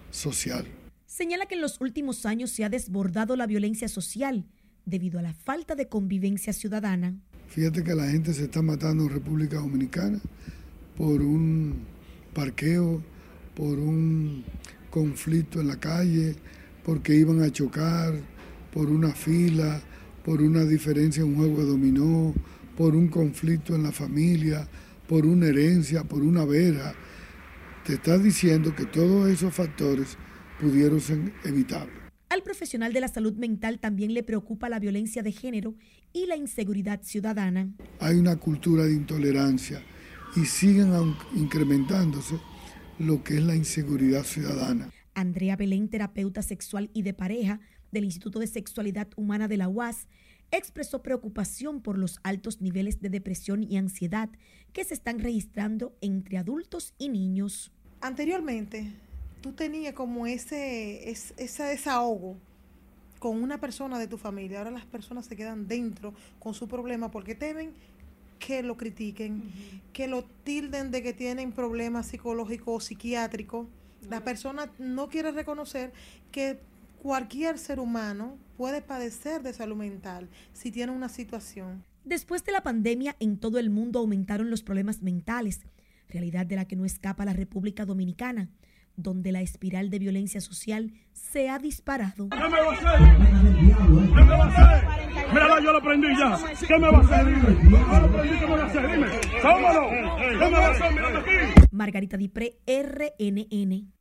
social. 0.09 0.65
Señala 1.05 1.45
que 1.45 1.55
en 1.55 1.61
los 1.61 1.79
últimos 1.79 2.25
años 2.25 2.49
se 2.49 2.63
ha 2.63 2.69
desbordado 2.69 3.35
la 3.35 3.45
violencia 3.45 3.87
social 3.87 4.45
debido 4.85 5.19
a 5.19 5.21
la 5.21 5.33
falta 5.33 5.75
de 5.75 5.87
convivencia 5.87 6.53
ciudadana. 6.53 7.19
Fíjate 7.49 7.83
que 7.83 7.95
la 7.95 8.07
gente 8.07 8.31
se 8.33 8.43
está 8.43 8.61
matando 8.61 9.05
en 9.05 9.09
República 9.09 9.57
Dominicana 9.57 10.19
por 10.95 11.21
un 11.21 11.79
parqueo, 12.33 13.01
por 13.55 13.79
un 13.79 14.43
conflicto 14.91 15.59
en 15.59 15.67
la 15.67 15.79
calle, 15.79 16.35
porque 16.85 17.15
iban 17.15 17.41
a 17.41 17.51
chocar, 17.51 18.13
por 18.71 18.89
una 18.89 19.09
fila, 19.09 19.81
por 20.23 20.43
una 20.43 20.63
diferencia 20.63 21.23
en 21.23 21.29
un 21.29 21.35
juego 21.37 21.61
de 21.61 21.69
dominó, 21.69 22.35
por 22.77 22.95
un 22.95 23.07
conflicto 23.07 23.73
en 23.73 23.81
la 23.81 23.91
familia, 23.91 24.67
por 25.07 25.25
una 25.25 25.47
herencia, 25.47 26.03
por 26.03 26.21
una 26.21 26.45
vera. 26.45 26.93
Te 27.83 27.93
estás 27.93 28.23
diciendo 28.23 28.75
que 28.75 28.85
todos 28.85 29.27
esos 29.27 29.51
factores 29.55 30.17
pudieron 30.61 31.01
ser 31.01 31.33
evitables. 31.43 31.99
Al 32.29 32.43
profesional 32.43 32.93
de 32.93 32.99
la 32.99 33.07
salud 33.07 33.33
mental 33.33 33.79
también 33.79 34.13
le 34.13 34.21
preocupa 34.21 34.69
la 34.69 34.77
violencia 34.77 35.23
de 35.23 35.31
género 35.31 35.73
y 36.13 36.25
la 36.25 36.35
inseguridad 36.35 37.01
ciudadana. 37.03 37.69
Hay 37.99 38.17
una 38.17 38.35
cultura 38.37 38.83
de 38.83 38.93
intolerancia 38.93 39.81
y 40.35 40.45
siguen 40.45 41.15
incrementándose 41.35 42.39
lo 42.99 43.23
que 43.23 43.35
es 43.35 43.43
la 43.43 43.55
inseguridad 43.55 44.23
ciudadana. 44.23 44.91
Andrea 45.13 45.55
Belén, 45.55 45.89
terapeuta 45.89 46.41
sexual 46.41 46.89
y 46.93 47.01
de 47.01 47.13
pareja 47.13 47.59
del 47.91 48.05
Instituto 48.05 48.39
de 48.39 48.47
Sexualidad 48.47 49.07
Humana 49.15 49.47
de 49.47 49.57
la 49.57 49.67
UAS, 49.67 50.07
expresó 50.51 51.01
preocupación 51.01 51.81
por 51.81 51.97
los 51.97 52.19
altos 52.23 52.61
niveles 52.61 53.01
de 53.01 53.09
depresión 53.09 53.63
y 53.63 53.77
ansiedad 53.77 54.29
que 54.73 54.83
se 54.83 54.93
están 54.93 55.19
registrando 55.19 55.95
entre 56.01 56.37
adultos 56.37 56.93
y 56.97 57.09
niños. 57.09 57.71
Anteriormente, 58.01 58.93
tú 59.41 59.51
tenías 59.53 59.93
como 59.93 60.25
ese, 60.25 61.09
ese 61.09 61.63
desahogo 61.63 62.37
con 63.19 63.43
una 63.43 63.59
persona 63.59 63.99
de 63.99 64.07
tu 64.07 64.17
familia. 64.17 64.59
Ahora 64.59 64.71
las 64.71 64.85
personas 64.85 65.25
se 65.25 65.35
quedan 65.35 65.67
dentro 65.67 66.13
con 66.39 66.53
su 66.53 66.67
problema 66.67 67.11
porque 67.11 67.35
temen 67.35 67.73
que 68.39 68.63
lo 68.63 68.77
critiquen, 68.77 69.43
que 69.93 70.07
lo 70.07 70.23
tilden 70.43 70.91
de 70.91 71.03
que 71.03 71.13
tienen 71.13 71.51
problemas 71.51 72.07
psicológicos 72.07 72.75
o 72.75 72.79
psiquiátricos. 72.79 73.67
La 74.09 74.23
persona 74.23 74.71
no 74.79 75.09
quiere 75.09 75.31
reconocer 75.31 75.91
que 76.31 76.59
cualquier 77.03 77.57
ser 77.57 77.79
humano 77.79 78.37
puede 78.57 78.81
padecer 78.81 79.43
de 79.43 79.53
salud 79.53 79.75
mental 79.75 80.29
si 80.53 80.71
tiene 80.71 80.93
una 80.93 81.09
situación. 81.09 81.83
Después 82.05 82.43
de 82.45 82.53
la 82.53 82.63
pandemia, 82.63 83.17
en 83.19 83.37
todo 83.37 83.59
el 83.59 83.69
mundo 83.69 83.99
aumentaron 83.99 84.49
los 84.49 84.63
problemas 84.63 85.01
mentales, 85.01 85.61
realidad 86.07 86.45
de 86.45 86.55
la 86.55 86.65
que 86.65 86.77
no 86.77 86.85
escapa 86.85 87.25
la 87.25 87.33
República 87.33 87.85
Dominicana 87.85 88.49
donde 89.01 89.31
la 89.31 89.41
espiral 89.41 89.89
de 89.89 89.99
violencia 89.99 90.41
social 90.41 90.93
se 91.13 91.49
ha 91.49 91.59
disparado. 91.59 92.29
¿Qué 92.29 92.37
me 92.37 92.49
va 92.49 92.69
a 92.69 92.73
hacer? 92.73 93.17
¿Qué 93.89 94.23
me 94.23 94.37
va 94.37 94.45
a 94.45 94.47
hacer? 94.47 95.29
Mira, 95.31 95.61
yo 95.63 95.71
lo 95.73 95.81
prendí 95.81 96.07
ya. 96.17 96.37
¿Qué 96.67 96.77
me 96.77 96.91
va 96.91 96.97
a 96.97 97.01
hacer? 97.01 97.25
Dime. 97.25 97.69
Yo 97.69 97.99
lo 97.99 98.11
prendí, 98.11 98.39
¿qué 98.39 98.47
me 98.47 98.55
va 98.55 98.63
a 98.63 98.65
hacer? 98.65 98.91
Dime. 98.91 99.07
¿Cómo 99.41 99.89
¿Qué 100.17 100.45
me 100.45 100.51
va 100.51 100.67
a 100.67 100.71
hacer? 100.71 100.91
Mírate 100.91 101.17
aquí. 101.17 101.65
Margarita 101.71 102.17
Dipré, 102.17 102.59
RNN. 102.67 103.91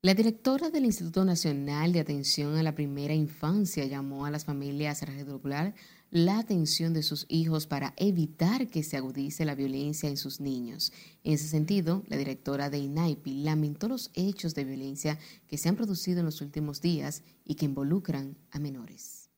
La 0.00 0.14
directora 0.14 0.70
del 0.70 0.84
Instituto 0.84 1.24
Nacional 1.24 1.92
de 1.92 2.00
Atención 2.00 2.56
a 2.56 2.62
la 2.62 2.76
Primera 2.76 3.14
Infancia 3.14 3.84
llamó 3.84 4.26
a 4.26 4.30
las 4.30 4.44
familias 4.44 5.02
a 5.02 5.06
redoblar 5.06 5.74
la 6.10 6.38
atención 6.38 6.94
de 6.94 7.02
sus 7.02 7.26
hijos 7.28 7.66
para 7.66 7.94
evitar 7.96 8.68
que 8.68 8.82
se 8.82 8.96
agudice 8.96 9.44
la 9.44 9.54
violencia 9.54 10.08
en 10.08 10.16
sus 10.16 10.40
niños. 10.40 10.92
En 11.24 11.34
ese 11.34 11.48
sentido, 11.48 12.02
la 12.08 12.16
directora 12.16 12.70
de 12.70 12.78
INAIPI 12.78 13.42
lamentó 13.42 13.88
los 13.88 14.10
hechos 14.14 14.54
de 14.54 14.64
violencia 14.64 15.18
que 15.48 15.58
se 15.58 15.68
han 15.68 15.76
producido 15.76 16.20
en 16.20 16.26
los 16.26 16.40
últimos 16.40 16.80
días 16.80 17.22
y 17.44 17.54
que 17.56 17.66
involucran 17.66 18.36
a 18.50 18.58
menores. 18.58 19.28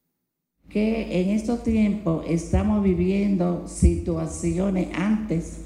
Que 0.68 1.21
en 1.21 1.31
estos 1.31 1.64
tiempos 1.64 2.25
estamos 2.29 2.85
viviendo 2.85 3.66
situaciones 3.66 4.89
antes 4.95 5.62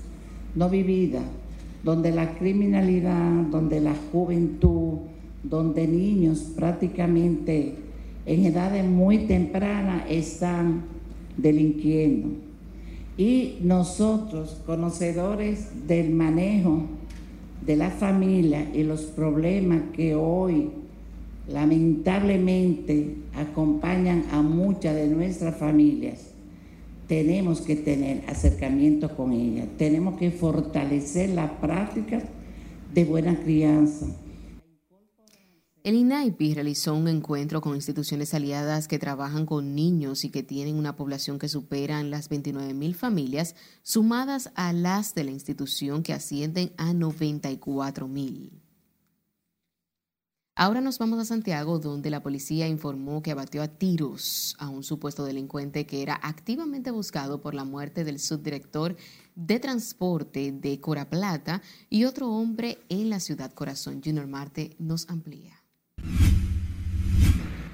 no 0.54 0.70
vividas 0.70 1.24
donde 1.84 2.10
la 2.12 2.34
criminalidad, 2.38 3.30
donde 3.50 3.80
la 3.80 3.94
juventud, 4.10 5.00
donde 5.42 5.86
niños 5.86 6.52
prácticamente 6.56 7.76
en 8.24 8.46
edades 8.46 8.86
muy 8.86 9.26
tempranas 9.26 10.04
están 10.08 10.93
delinquiendo. 11.36 12.28
Y 13.16 13.58
nosotros, 13.62 14.60
conocedores 14.66 15.86
del 15.86 16.10
manejo 16.10 16.82
de 17.64 17.76
la 17.76 17.90
familia 17.90 18.68
y 18.74 18.82
los 18.82 19.02
problemas 19.02 19.82
que 19.94 20.14
hoy 20.14 20.70
lamentablemente 21.48 23.16
acompañan 23.34 24.24
a 24.32 24.42
muchas 24.42 24.94
de 24.94 25.08
nuestras 25.08 25.56
familias, 25.56 26.30
tenemos 27.06 27.60
que 27.60 27.76
tener 27.76 28.22
acercamiento 28.28 29.14
con 29.14 29.32
ella, 29.32 29.66
tenemos 29.76 30.18
que 30.18 30.30
fortalecer 30.30 31.30
la 31.30 31.60
práctica 31.60 32.22
de 32.94 33.04
buena 33.04 33.36
crianza. 33.36 34.06
El 35.84 35.96
INAIPI 35.96 36.54
realizó 36.54 36.94
un 36.94 37.08
encuentro 37.08 37.60
con 37.60 37.74
instituciones 37.74 38.32
aliadas 38.32 38.88
que 38.88 38.98
trabajan 38.98 39.44
con 39.44 39.74
niños 39.74 40.24
y 40.24 40.30
que 40.30 40.42
tienen 40.42 40.76
una 40.76 40.96
población 40.96 41.38
que 41.38 41.46
superan 41.46 42.10
las 42.10 42.30
29 42.30 42.72
mil 42.72 42.94
familias, 42.94 43.54
sumadas 43.82 44.50
a 44.54 44.72
las 44.72 45.14
de 45.14 45.24
la 45.24 45.32
institución 45.32 46.02
que 46.02 46.14
ascienden 46.14 46.72
a 46.78 46.94
94 46.94 48.08
mil. 48.08 48.62
Ahora 50.54 50.80
nos 50.80 50.98
vamos 50.98 51.18
a 51.18 51.26
Santiago, 51.26 51.78
donde 51.78 52.08
la 52.08 52.22
policía 52.22 52.66
informó 52.66 53.22
que 53.22 53.32
abatió 53.32 53.60
a 53.60 53.68
tiros 53.68 54.56
a 54.58 54.70
un 54.70 54.84
supuesto 54.84 55.26
delincuente 55.26 55.84
que 55.84 56.00
era 56.00 56.18
activamente 56.22 56.92
buscado 56.92 57.42
por 57.42 57.54
la 57.54 57.64
muerte 57.64 58.04
del 58.04 58.20
subdirector 58.20 58.96
de 59.34 59.60
transporte 59.60 60.50
de 60.50 60.80
Cora 60.80 61.10
Plata 61.10 61.60
y 61.90 62.04
otro 62.04 62.30
hombre 62.30 62.78
en 62.88 63.10
la 63.10 63.20
ciudad 63.20 63.52
Corazón. 63.52 64.00
Junior 64.02 64.26
Marte 64.26 64.76
nos 64.78 65.10
amplía. 65.10 65.63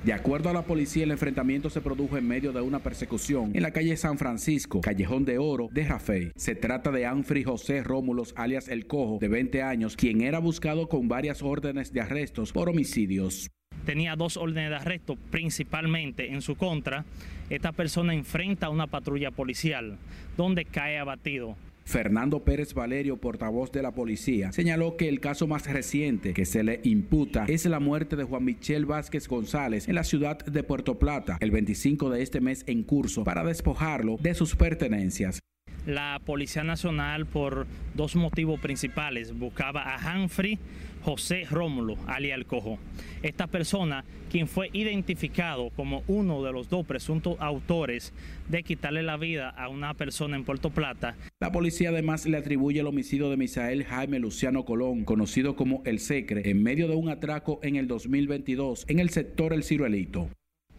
De 0.05 0.15
acuerdo 0.15 0.49
a 0.49 0.55
la 0.55 0.63
policía, 0.63 1.05
el 1.05 1.11
enfrentamiento 1.11 1.69
se 1.69 1.83
produjo 1.83 2.17
en 2.17 2.27
medio 2.27 2.53
de 2.53 2.63
una 2.63 2.79
persecución 2.79 3.51
en 3.55 3.63
la 3.63 3.71
calle 3.71 3.95
San 3.99 4.17
Francisco, 4.17 4.81
Callejón 4.81 5.27
de 5.27 5.37
Oro 5.37 5.69
de 5.71 5.85
Rafey. 5.85 6.33
Se 6.37 6.55
trata 6.55 6.91
de 6.91 7.05
Anfri 7.05 7.45
José 7.45 7.83
Rómulos, 7.83 8.33
alias 8.37 8.69
El 8.69 8.87
Cojo, 8.87 9.19
de 9.21 9.29
20 9.29 9.63
años, 9.63 9.97
quien 9.97 10.23
era 10.23 10.39
buscado 10.39 10.89
con 10.89 11.07
varias 11.07 11.43
órdenes 11.43 11.93
de 11.93 12.01
arrestos 12.01 12.51
por 12.53 12.71
homicidios. 12.71 13.51
Tenía 13.85 14.17
dos 14.17 14.39
órdenes 14.39 14.71
de 14.71 14.77
arresto, 14.77 15.17
principalmente 15.31 16.33
en 16.33 16.41
su 16.41 16.55
contra. 16.55 17.05
Esta 17.51 17.73
persona 17.73 18.15
enfrenta 18.15 18.67
a 18.67 18.71
una 18.71 18.87
patrulla 18.87 19.31
policial, 19.31 19.99
donde 20.37 20.65
cae 20.65 20.99
abatido. 20.99 21.57
Fernando 21.91 22.45
Pérez 22.45 22.73
Valerio, 22.73 23.17
portavoz 23.17 23.73
de 23.73 23.83
la 23.83 23.91
policía, 23.91 24.53
señaló 24.53 24.97
que 24.97 25.09
el 25.09 25.19
caso 25.19 25.49
más 25.49 25.67
reciente 25.67 26.33
que 26.35 26.45
se 26.45 26.63
le 26.63 26.81
imputa 26.85 27.47
es 27.49 27.67
la 27.67 27.81
muerte 27.81 28.15
de 28.15 28.23
Juan 28.23 28.45
Michel 28.45 28.87
Vázquez 28.87 29.27
González 29.27 29.89
en 29.89 29.97
la 29.97 30.05
ciudad 30.05 30.39
de 30.39 30.63
Puerto 30.63 31.01
Plata 31.01 31.37
el 31.41 31.51
25 31.51 32.09
de 32.11 32.23
este 32.23 32.41
mes 32.41 32.63
en 32.69 32.85
curso 32.85 33.25
para 33.25 33.43
despojarlo 33.43 34.19
de 34.21 34.35
sus 34.35 34.55
pertenencias. 34.55 35.41
La 35.85 36.21
Policía 36.25 36.63
Nacional, 36.63 37.27
por 37.27 37.67
dos 37.95 38.15
motivos 38.15 38.61
principales, 38.61 39.37
buscaba 39.37 39.95
a 39.97 40.17
Humphrey 40.17 40.61
José 41.03 41.45
Rómulo, 41.51 41.97
alias 42.07 42.39
El 42.39 42.47
Cojo. 42.47 42.79
Esta 43.23 43.47
persona, 43.47 44.05
quien 44.31 44.49
fue 44.49 44.71
identificado 44.73 45.71
como 45.71 46.03
uno 46.07 46.43
de 46.43 46.53
los 46.53 46.69
dos 46.69 46.87
presuntos 46.87 47.37
autores 47.41 48.13
de 48.49 48.63
quitarle 48.63 49.03
la 49.03 49.17
vida 49.17 49.51
a 49.51 49.69
una 49.69 49.95
persona 49.95 50.37
en 50.37 50.45
Puerto 50.45 50.71
Plata. 50.71 51.17
La 51.41 51.53
policía 51.53 51.91
además 51.91 52.27
le 52.27 52.37
atribuye 52.37 52.81
el 52.81 52.87
homicidio 52.87 53.31
de 53.31 53.37
Misael 53.37 53.85
Jaime 53.85 54.19
Luciano 54.19 54.65
Colón, 54.65 55.05
conocido 55.05 55.57
como 55.57 55.83
El 55.85 55.99
Secre, 55.99 56.51
en 56.51 56.63
medio 56.63 56.89
de 56.89 56.95
un 56.95 57.09
atraco 57.09 57.61
en 57.63 57.77
el 57.77 57.87
2022 57.87 58.41
en 58.89 58.99
el 58.99 59.11
sector 59.11 59.53
El 59.53 59.65
Ciruelito. 59.65 60.29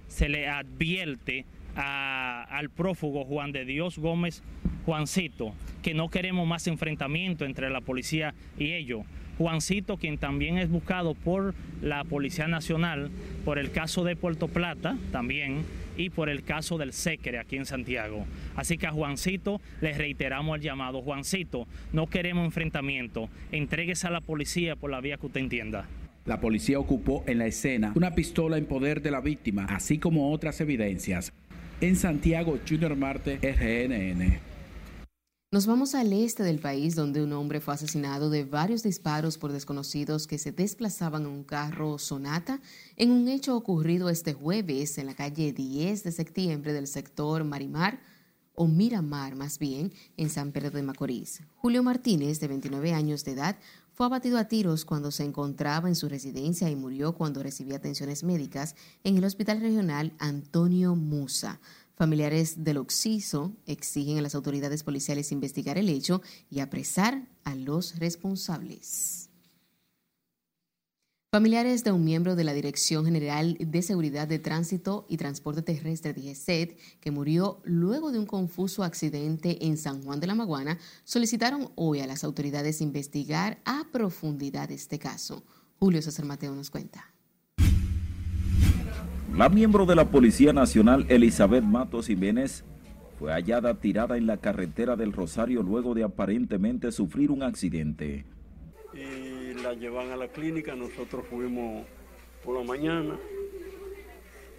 Se 0.08 0.30
le 0.30 0.48
advierte 0.48 1.46
al 1.76 2.70
prófugo 2.70 3.24
Juan 3.24 3.52
de 3.52 3.66
Dios 3.66 3.98
Gómez 3.98 4.44
Juancito 4.86 5.54
que 5.82 5.94
no 5.94 6.10
queremos 6.10 6.48
más 6.48 6.68
enfrentamiento 6.68 7.46
entre 7.46 7.70
la 7.70 7.82
policía 7.82 8.34
y 8.58 8.74
ellos. 8.74 9.06
Juancito, 9.38 9.98
quien 9.98 10.18
también 10.18 10.58
es 10.58 10.70
buscado 10.70 11.14
por 11.14 11.54
la 11.82 12.04
Policía 12.04 12.48
Nacional 12.48 13.10
por 13.44 13.58
el 13.58 13.72
caso 13.72 14.04
de 14.04 14.16
Puerto 14.16 14.48
Plata 14.48 14.98
también 15.12 15.64
y 15.98 16.10
por 16.10 16.30
el 16.30 16.44
caso 16.44 16.78
del 16.78 16.94
Secre 16.94 17.40
aquí 17.40 17.58
en 17.58 17.66
Santiago. 17.66 18.26
Así 18.56 18.78
que 18.78 18.88
a 18.88 18.92
Juancito 18.92 19.62
les 19.82 19.98
reiteramos 19.98 20.56
el 20.58 20.62
llamado. 20.62 21.02
Juancito, 21.02 21.68
no 21.92 22.08
queremos 22.08 22.46
enfrentamiento. 22.46 23.30
Entréguese 23.52 24.08
a 24.08 24.12
la 24.12 24.22
policía 24.22 24.76
por 24.76 24.92
la 24.92 25.02
vía 25.02 25.18
que 25.18 25.26
usted 25.26 25.42
entienda. 25.42 25.86
La 26.26 26.40
policía 26.40 26.80
ocupó 26.80 27.24
en 27.28 27.40
la 27.40 27.48
escena 27.48 27.94
una 27.96 28.14
pistola 28.14 28.58
en 28.58 28.66
poder 28.66 29.02
de 29.02 29.12
la 29.12 29.22
víctima, 29.22 29.66
así 29.66 29.98
como 29.98 30.32
otras 30.32 30.62
evidencias. 30.62 31.34
En 31.82 31.96
Santiago, 31.96 32.60
Junior 32.68 32.96
Marte, 32.96 33.40
RNN. 33.42 34.51
Nos 35.54 35.66
vamos 35.66 35.96
al 35.96 36.14
este 36.14 36.44
del 36.44 36.60
país 36.60 36.96
donde 36.96 37.22
un 37.22 37.34
hombre 37.34 37.60
fue 37.60 37.74
asesinado 37.74 38.30
de 38.30 38.46
varios 38.46 38.84
disparos 38.84 39.38
por 39.38 39.52
desconocidos 39.52 40.26
que 40.26 40.38
se 40.38 40.54
desplazaban 40.54 41.24
en 41.24 41.28
un 41.28 41.44
carro 41.44 41.98
Sonata 41.98 42.62
en 42.96 43.12
un 43.12 43.28
hecho 43.28 43.58
ocurrido 43.58 44.10
este 44.10 44.32
jueves 44.32 44.98
en 44.98 45.08
la 45.08 45.14
calle 45.14 45.52
10 45.52 46.06
de 46.06 46.12
septiembre 46.14 46.72
del 46.72 46.88
sector 46.88 47.44
Marimar 47.44 48.00
o 48.56 48.66
Miramar 48.66 49.36
más 49.36 49.60
bien 49.60 49.92
en 50.16 50.30
San 50.30 50.54
Pedro 50.54 50.72
de 50.72 50.84
Macorís. 50.84 51.42
Julio 51.58 51.84
Martínez, 51.84 52.40
de 52.40 52.48
29 52.48 52.94
años 52.94 53.26
de 53.26 53.34
edad, 53.34 53.58
fue 53.94 54.06
abatido 54.06 54.38
a 54.38 54.46
tiros 54.46 54.86
cuando 54.86 55.12
se 55.12 55.26
encontraba 55.26 55.90
en 55.90 55.96
su 55.96 56.08
residencia 56.08 56.70
y 56.70 56.78
murió 56.78 57.14
cuando 57.14 57.44
recibía 57.44 57.76
atenciones 57.76 58.24
médicas 58.24 58.76
en 59.04 59.18
el 59.18 59.26
Hospital 59.26 59.60
Regional 59.60 60.14
Antonio 60.18 60.96
Musa. 60.96 61.60
Familiares 62.02 62.64
del 62.64 62.78
Oxiso 62.78 63.56
exigen 63.68 64.18
a 64.18 64.24
las 64.24 64.34
autoridades 64.34 64.82
policiales 64.82 65.32
investigar 65.32 65.78
el 65.78 65.88
hecho 65.88 66.24
y 66.50 66.60
apresar 66.60 67.28
a 67.44 67.54
los 67.54 68.00
responsables. 68.00 69.30
Familiares 71.32 71.84
de 71.84 71.92
un 71.92 72.04
miembro 72.04 72.36
de 72.36 72.44
la 72.44 72.54
Dirección 72.54 73.06
General 73.06 73.56
de 73.60 73.82
Seguridad 73.84 74.28
de 74.28 74.40
Tránsito 74.40 75.06
y 75.10 75.18
Transporte 75.18 75.62
Terrestre 75.62 76.14
DGCET, 76.14 76.76
que 77.00 77.12
murió 77.12 77.62
luego 77.66 78.12
de 78.12 78.18
un 78.18 78.26
confuso 78.26 78.84
accidente 78.84 79.68
en 79.68 79.78
San 79.78 80.02
Juan 80.02 80.20
de 80.20 80.26
la 80.26 80.34
Maguana, 80.34 80.80
solicitaron 81.04 81.70
hoy 81.76 82.00
a 82.00 82.08
las 82.08 82.24
autoridades 82.24 82.82
investigar 82.82 83.62
a 83.64 83.84
profundidad 83.92 84.72
este 84.72 84.98
caso. 84.98 85.44
Julio 85.78 86.02
César 86.02 86.26
Mateo 86.26 86.56
nos 86.56 86.72
cuenta. 86.72 87.11
La 89.36 89.48
miembro 89.48 89.86
de 89.86 89.96
la 89.96 90.10
Policía 90.10 90.52
Nacional, 90.52 91.06
Elizabeth 91.08 91.64
Matos 91.64 92.08
Jiménez, 92.08 92.66
fue 93.18 93.32
hallada 93.32 93.80
tirada 93.80 94.18
en 94.18 94.28
la 94.28 94.38
carretera 94.38 94.98
del 94.98 95.14
Rosario 95.14 95.64
luego 95.64 95.94
de 95.94 96.04
aparentemente 96.04 96.92
sufrir 96.92 97.32
un 97.32 97.42
accidente. 97.42 98.26
Y 98.94 99.54
la 99.62 99.74
llevan 99.74 100.12
a 100.12 100.18
la 100.18 100.28
clínica, 100.28 100.76
nosotros 100.76 101.26
fuimos 101.30 101.86
por 102.44 102.58
la 102.58 102.66
mañana 102.66 103.16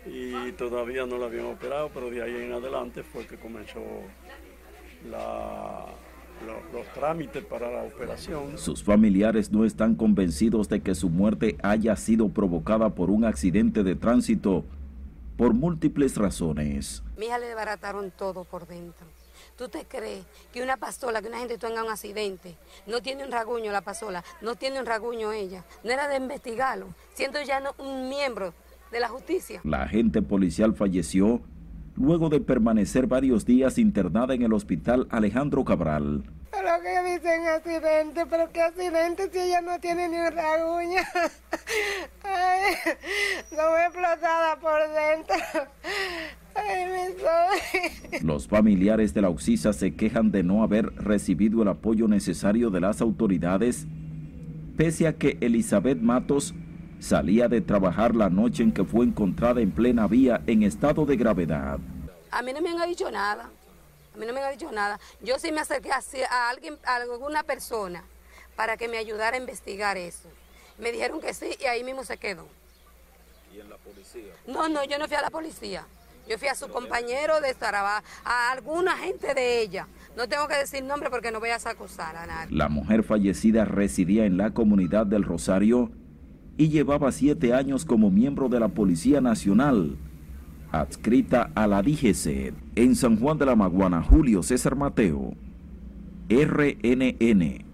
y 0.06 0.52
todavía 0.52 1.04
no 1.04 1.18
la 1.18 1.26
habían 1.26 1.46
operado, 1.46 1.90
pero 1.92 2.10
de 2.10 2.22
ahí 2.22 2.34
en 2.34 2.52
adelante 2.52 3.02
fue 3.02 3.26
que 3.26 3.36
comenzó 3.36 3.80
la, 5.10 5.86
los, 6.72 6.86
trámites 6.94 7.44
para 7.44 7.70
la 7.70 7.82
operación. 7.82 8.58
Sus 8.58 8.82
familiares 8.82 9.50
no 9.50 9.64
están 9.64 9.94
convencidos 9.94 10.68
de 10.68 10.80
que 10.80 10.94
su 10.94 11.08
muerte 11.08 11.56
haya 11.62 11.96
sido 11.96 12.28
provocada 12.28 12.90
por 12.90 13.10
un 13.10 13.24
accidente 13.24 13.82
de 13.82 13.94
tránsito 13.94 14.64
por 15.36 15.54
múltiples 15.54 16.16
razones. 16.16 17.02
Mi 17.16 17.26
hija 17.26 17.38
le 17.38 17.46
desbarataron 17.46 18.10
todo 18.10 18.44
por 18.44 18.66
dentro. 18.66 19.06
¿Tú 19.56 19.68
te 19.68 19.84
crees 19.84 20.24
que 20.52 20.62
una 20.62 20.76
pasola, 20.76 21.20
que 21.20 21.28
una 21.28 21.38
gente 21.38 21.58
tenga 21.58 21.84
un 21.84 21.90
accidente, 21.90 22.56
no 22.86 23.02
tiene 23.02 23.24
un 23.24 23.30
raguño 23.30 23.70
la 23.70 23.82
pasola, 23.82 24.24
no 24.40 24.54
tiene 24.54 24.80
un 24.80 24.86
raguño 24.86 25.32
ella? 25.32 25.64
No 25.84 25.90
era 25.90 26.08
de 26.08 26.16
investigarlo, 26.16 26.88
siendo 27.14 27.40
ya 27.42 27.60
no 27.60 27.74
un 27.78 28.08
miembro 28.08 28.54
de 28.90 29.00
la 29.00 29.08
justicia. 29.08 29.60
La 29.64 29.82
agente 29.82 30.22
policial 30.22 30.74
falleció 30.74 31.42
luego 31.97 32.28
de 32.28 32.40
permanecer 32.40 33.07
varios 33.07 33.45
días 33.45 33.78
internada 33.78 34.34
en 34.34 34.43
el 34.43 34.53
hospital 34.53 35.07
Alejandro 35.11 35.64
Cabral. 35.64 36.24
Que 36.82 37.14
dicen 37.14 37.47
accidente, 37.47 38.26
pero 38.28 38.51
qué 38.53 38.61
accidente 38.61 39.30
si 39.30 39.38
ella 39.38 39.61
no 39.61 39.78
tiene 39.78 40.09
ni 40.09 40.16
un 40.16 40.32
rasguño. 40.32 41.01
Ay, 42.24 42.74
no 43.53 43.72
me 43.72 43.84
explotada 43.86 44.59
por 44.59 44.80
dentro. 44.88 45.36
Ay. 46.57 46.82
Los 48.22 48.49
familiares 48.49 49.14
de 49.14 49.22
la 49.22 49.28
Oxisa 49.28 49.72
se 49.72 49.95
quejan 49.95 50.32
de 50.32 50.43
no 50.43 50.64
haber 50.64 50.86
recibido 50.97 51.62
el 51.62 51.68
apoyo 51.68 52.09
necesario 52.09 52.70
de 52.70 52.80
las 52.80 53.01
autoridades, 53.01 53.86
pese 54.76 55.07
a 55.07 55.12
que 55.14 55.38
Elizabeth 55.40 56.01
Matos 56.01 56.55
salía 57.03 57.48
de 57.48 57.61
trabajar 57.61 58.14
la 58.14 58.30
noche 58.30 58.62
en 58.62 58.72
que 58.72 58.84
fue 58.84 59.05
encontrada 59.05 59.61
en 59.61 59.72
plena 59.72 60.07
vía 60.07 60.40
en 60.46 60.62
estado 60.62 61.05
de 61.05 61.16
gravedad. 61.16 61.78
A 62.30 62.42
mí 62.42 62.53
no 62.53 62.61
me 62.61 62.70
han 62.70 62.88
dicho 62.88 63.11
nada. 63.11 63.50
A 64.14 64.18
mí 64.18 64.26
no 64.26 64.32
me 64.32 64.40
han 64.40 64.53
dicho 64.57 64.70
nada. 64.70 65.00
Yo 65.20 65.38
sí 65.38 65.53
me 65.53 65.61
acerqué 65.61 65.90
a, 65.90 66.48
alguien, 66.48 66.78
a 66.84 66.96
alguna 66.96 67.42
persona 67.42 68.05
para 68.57 68.76
que 68.76 68.88
me 68.88 68.98
ayudara 68.98 69.36
a 69.36 69.40
investigar 69.40 69.96
eso. 69.96 70.28
Me 70.78 70.92
dijeron 70.92 71.20
que 71.20 71.34
sí 71.34 71.50
y 71.61 71.64
ahí 71.64 71.82
mismo 71.82 72.05
se 72.05 72.16
quedó. 72.16 72.46
¿Y 73.55 73.61
en 73.61 73.68
la 73.68 73.76
policía? 73.76 74.32
No, 74.46 74.68
no, 74.68 74.84
yo 74.84 74.98
no 74.98 75.07
fui 75.07 75.16
a 75.16 75.22
la 75.22 75.30
policía. 75.30 75.84
Yo 76.28 76.38
fui 76.38 76.48
a 76.48 76.55
su 76.55 76.68
compañero 76.68 77.40
de 77.40 77.53
trabajo, 77.53 78.07
a 78.24 78.53
alguna 78.53 78.96
gente 78.96 79.34
de 79.34 79.61
ella. 79.61 79.88
No 80.16 80.28
tengo 80.28 80.46
que 80.46 80.55
decir 80.55 80.84
nombre 80.84 81.11
porque 81.11 81.32
no 81.32 81.40
voy 81.40 81.50
a 81.50 81.57
acusar 81.57 82.14
a 82.16 82.26
nadie. 82.26 82.57
La 82.57 82.68
mujer 82.68 83.03
fallecida 83.03 83.64
residía 83.64 84.24
en 84.24 84.36
la 84.36 84.53
comunidad 84.53 85.05
del 85.05 85.24
Rosario 85.24 85.90
y 86.57 86.68
llevaba 86.68 87.12
siete 87.12 87.55
años 87.55 87.84
como 87.84 88.11
miembro 88.11 88.48
de 88.48 88.61
la 88.61 88.68
Policía 88.68 89.20
Nacional, 89.20 89.96
adscrita 90.70 91.50
a 91.55 91.66
la 91.66 91.82
DGC. 91.82 92.55
En 92.76 92.96
San 92.96 93.18
Juan 93.18 93.38
de 93.38 93.46
la 93.46 93.57
Maguana, 93.57 94.03
Julio 94.03 94.42
César 94.42 94.76
Mateo, 94.76 95.34
RNN. 96.28 97.72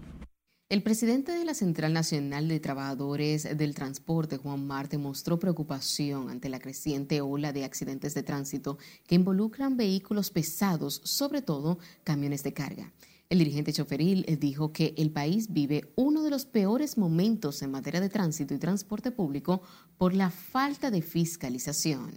El 0.69 0.83
presidente 0.83 1.31
de 1.31 1.45
la 1.45 1.55
Central 1.55 1.93
Nacional 1.93 2.47
de 2.47 2.59
Trabajadores 2.59 3.57
del 3.57 3.73
Transporte, 3.73 4.37
Juan 4.37 4.67
Marte, 4.67 4.99
mostró 4.99 5.39
preocupación 5.39 6.29
ante 6.29 6.47
la 6.47 6.59
creciente 6.59 7.21
ola 7.21 7.51
de 7.53 7.63
accidentes 7.63 8.13
de 8.13 8.21
tránsito 8.21 8.77
que 9.07 9.15
involucran 9.15 9.77
vehículos 9.77 10.29
pesados, 10.29 11.01
sobre 11.03 11.41
todo 11.41 11.79
camiones 12.03 12.43
de 12.43 12.53
carga. 12.53 12.91
El 13.29 13.37
dirigente 13.37 13.71
choferil 13.71 14.25
dijo 14.39 14.73
que 14.73 14.95
el 14.97 15.11
país 15.11 15.53
vive 15.53 15.91
uno 15.95 16.23
de 16.23 16.31
los 16.31 16.47
peores 16.47 16.97
momentos 16.97 17.61
en 17.61 17.69
materia 17.69 18.01
de 18.01 18.09
tránsito 18.09 18.55
y 18.55 18.57
transporte 18.57 19.11
público 19.11 19.61
por 19.99 20.15
la 20.15 20.31
falta 20.31 20.89
de 20.89 21.03
fiscalización. 21.03 22.09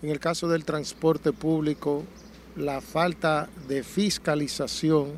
En 0.00 0.08
el 0.08 0.18
caso 0.18 0.48
del 0.48 0.64
transporte 0.64 1.34
público, 1.34 2.04
la 2.56 2.80
falta 2.80 3.50
de 3.68 3.82
fiscalización 3.82 5.10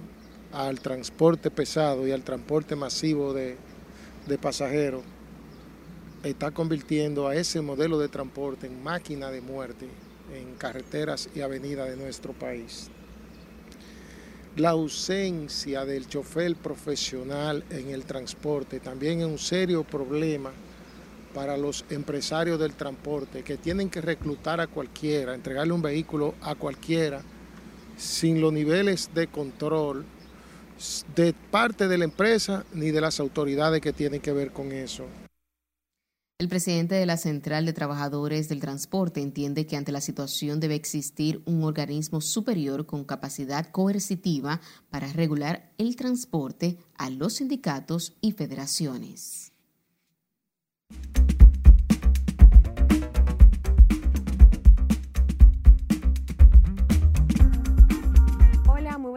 al 0.52 0.80
transporte 0.80 1.48
pesado 1.48 2.08
y 2.08 2.10
al 2.10 2.24
transporte 2.24 2.74
masivo 2.74 3.32
de, 3.32 3.56
pasajeros, 4.42 5.04
está 6.24 6.50
convirtiendo 6.50 7.28
a 7.28 7.36
ese 7.36 7.60
modelo 7.60 8.00
de 8.00 8.08
transporte 8.08 8.66
en 8.66 8.82
máquina 8.82 9.30
de 9.30 9.40
muerte 9.40 9.88
en 10.34 10.56
carreteras 10.56 11.28
y 11.36 11.40
avenidas 11.40 11.88
de 11.88 11.96
nuestro 11.96 12.32
país. 12.32 12.90
La 14.56 14.70
ausencia 14.70 15.84
del 15.84 16.06
chofer 16.06 16.54
profesional 16.54 17.64
en 17.70 17.90
el 17.90 18.04
transporte 18.04 18.78
también 18.78 19.18
es 19.18 19.26
un 19.26 19.38
serio 19.38 19.82
problema 19.82 20.52
para 21.34 21.56
los 21.56 21.84
empresarios 21.90 22.60
del 22.60 22.74
transporte 22.74 23.42
que 23.42 23.56
tienen 23.56 23.90
que 23.90 24.00
reclutar 24.00 24.60
a 24.60 24.68
cualquiera, 24.68 25.34
entregarle 25.34 25.72
un 25.72 25.82
vehículo 25.82 26.36
a 26.40 26.54
cualquiera 26.54 27.20
sin 27.96 28.40
los 28.40 28.52
niveles 28.52 29.10
de 29.12 29.26
control 29.26 30.04
de 31.16 31.34
parte 31.50 31.88
de 31.88 31.98
la 31.98 32.04
empresa 32.04 32.64
ni 32.72 32.92
de 32.92 33.00
las 33.00 33.18
autoridades 33.18 33.80
que 33.80 33.92
tienen 33.92 34.20
que 34.20 34.32
ver 34.32 34.52
con 34.52 34.70
eso. 34.70 35.04
El 36.36 36.48
presidente 36.48 36.96
de 36.96 37.06
la 37.06 37.16
Central 37.16 37.64
de 37.64 37.72
Trabajadores 37.72 38.48
del 38.48 38.58
Transporte 38.58 39.20
entiende 39.20 39.66
que 39.66 39.76
ante 39.76 39.92
la 39.92 40.00
situación 40.00 40.58
debe 40.58 40.74
existir 40.74 41.40
un 41.44 41.62
organismo 41.62 42.20
superior 42.20 42.86
con 42.86 43.04
capacidad 43.04 43.70
coercitiva 43.70 44.60
para 44.90 45.12
regular 45.12 45.72
el 45.78 45.94
transporte 45.94 46.76
a 46.96 47.08
los 47.08 47.34
sindicatos 47.34 48.16
y 48.20 48.32
federaciones. 48.32 49.52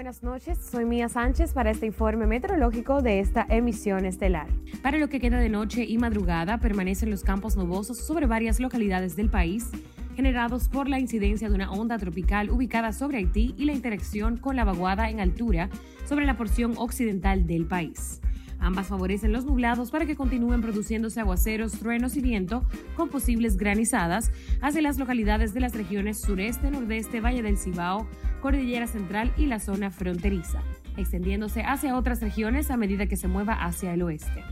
Buenas 0.07 0.23
noches. 0.23 0.57
Soy 0.71 0.85
Mía 0.85 1.09
Sánchez 1.09 1.51
para 1.51 1.69
este 1.69 1.85
informe 1.85 2.27
meteorológico 2.27 3.01
de 3.01 3.19
esta 3.19 3.45
emisión 3.49 4.05
estelar. 4.05 4.47
Para 4.81 4.99
lo 4.99 5.09
que 5.09 5.19
queda 5.19 5.37
de 5.37 5.49
noche 5.49 5.83
y 5.83 5.97
madrugada, 5.97 6.59
permanecen 6.59 7.09
los 7.09 7.23
campos 7.23 7.57
nubosos 7.57 7.97
sobre 7.97 8.25
varias 8.25 8.61
localidades 8.61 9.17
del 9.17 9.29
país, 9.29 9.69
generados 10.15 10.69
por 10.69 10.87
la 10.87 10.97
incidencia 10.97 11.49
de 11.49 11.55
una 11.55 11.73
onda 11.73 11.97
tropical 11.97 12.51
ubicada 12.51 12.93
sobre 12.93 13.17
Haití 13.17 13.53
y 13.57 13.65
la 13.65 13.73
interacción 13.73 14.37
con 14.37 14.55
la 14.55 14.63
vaguada 14.63 15.09
en 15.09 15.19
altura 15.19 15.69
sobre 16.05 16.25
la 16.25 16.37
porción 16.37 16.75
occidental 16.77 17.45
del 17.45 17.65
país. 17.65 18.21
Ambas 18.59 18.87
favorecen 18.87 19.33
los 19.33 19.45
nublados 19.45 19.91
para 19.91 20.05
que 20.05 20.15
continúen 20.15 20.61
produciéndose 20.61 21.19
aguaceros, 21.19 21.73
truenos 21.73 22.15
y 22.15 22.21
viento 22.21 22.63
con 22.95 23.09
posibles 23.09 23.57
granizadas 23.57 24.31
hacia 24.61 24.81
las 24.81 24.97
localidades 24.97 25.53
de 25.53 25.59
las 25.59 25.75
regiones 25.75 26.19
sureste, 26.19 26.71
nordeste, 26.71 27.19
Valle 27.19 27.43
del 27.43 27.57
Cibao, 27.57 28.07
Cordillera 28.41 28.87
Central 28.87 29.33
y 29.37 29.45
la 29.45 29.59
zona 29.59 29.91
fronteriza, 29.91 30.61
extendiéndose 30.95 31.63
hacia 31.63 31.97
otras 31.97 32.21
regiones 32.21 32.71
a 32.71 32.77
medida 32.77 33.07
que 33.07 33.17
se 33.17 33.27
mueva 33.27 33.53
hacia 33.53 33.93
el 33.93 34.01
oeste. 34.03 34.43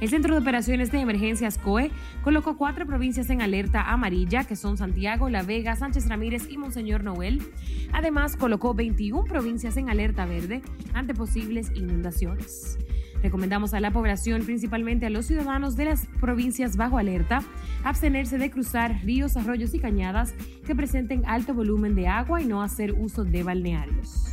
El 0.00 0.08
Centro 0.08 0.34
de 0.34 0.40
Operaciones 0.40 0.90
de 0.90 1.00
Emergencias 1.00 1.56
COE 1.56 1.90
colocó 2.22 2.56
cuatro 2.56 2.84
provincias 2.84 3.30
en 3.30 3.40
alerta 3.40 3.92
amarilla, 3.92 4.44
que 4.44 4.56
son 4.56 4.76
Santiago, 4.76 5.28
La 5.28 5.42
Vega, 5.42 5.76
Sánchez 5.76 6.08
Ramírez 6.08 6.48
y 6.50 6.58
Monseñor 6.58 7.04
Noel. 7.04 7.42
Además, 7.92 8.36
colocó 8.36 8.74
21 8.74 9.24
provincias 9.24 9.76
en 9.76 9.88
alerta 9.88 10.26
verde 10.26 10.62
ante 10.92 11.14
posibles 11.14 11.70
inundaciones. 11.74 12.78
Recomendamos 13.24 13.72
a 13.72 13.80
la 13.80 13.90
población, 13.90 14.44
principalmente 14.44 15.06
a 15.06 15.10
los 15.10 15.24
ciudadanos 15.24 15.76
de 15.76 15.86
las 15.86 16.06
provincias 16.20 16.76
bajo 16.76 16.98
alerta, 16.98 17.42
abstenerse 17.82 18.36
de 18.36 18.50
cruzar 18.50 19.00
ríos, 19.02 19.38
arroyos 19.38 19.72
y 19.72 19.78
cañadas 19.78 20.34
que 20.66 20.76
presenten 20.76 21.22
alto 21.24 21.54
volumen 21.54 21.94
de 21.94 22.06
agua 22.06 22.42
y 22.42 22.44
no 22.44 22.62
hacer 22.62 22.92
uso 22.92 23.24
de 23.24 23.42
balnearios. 23.42 24.26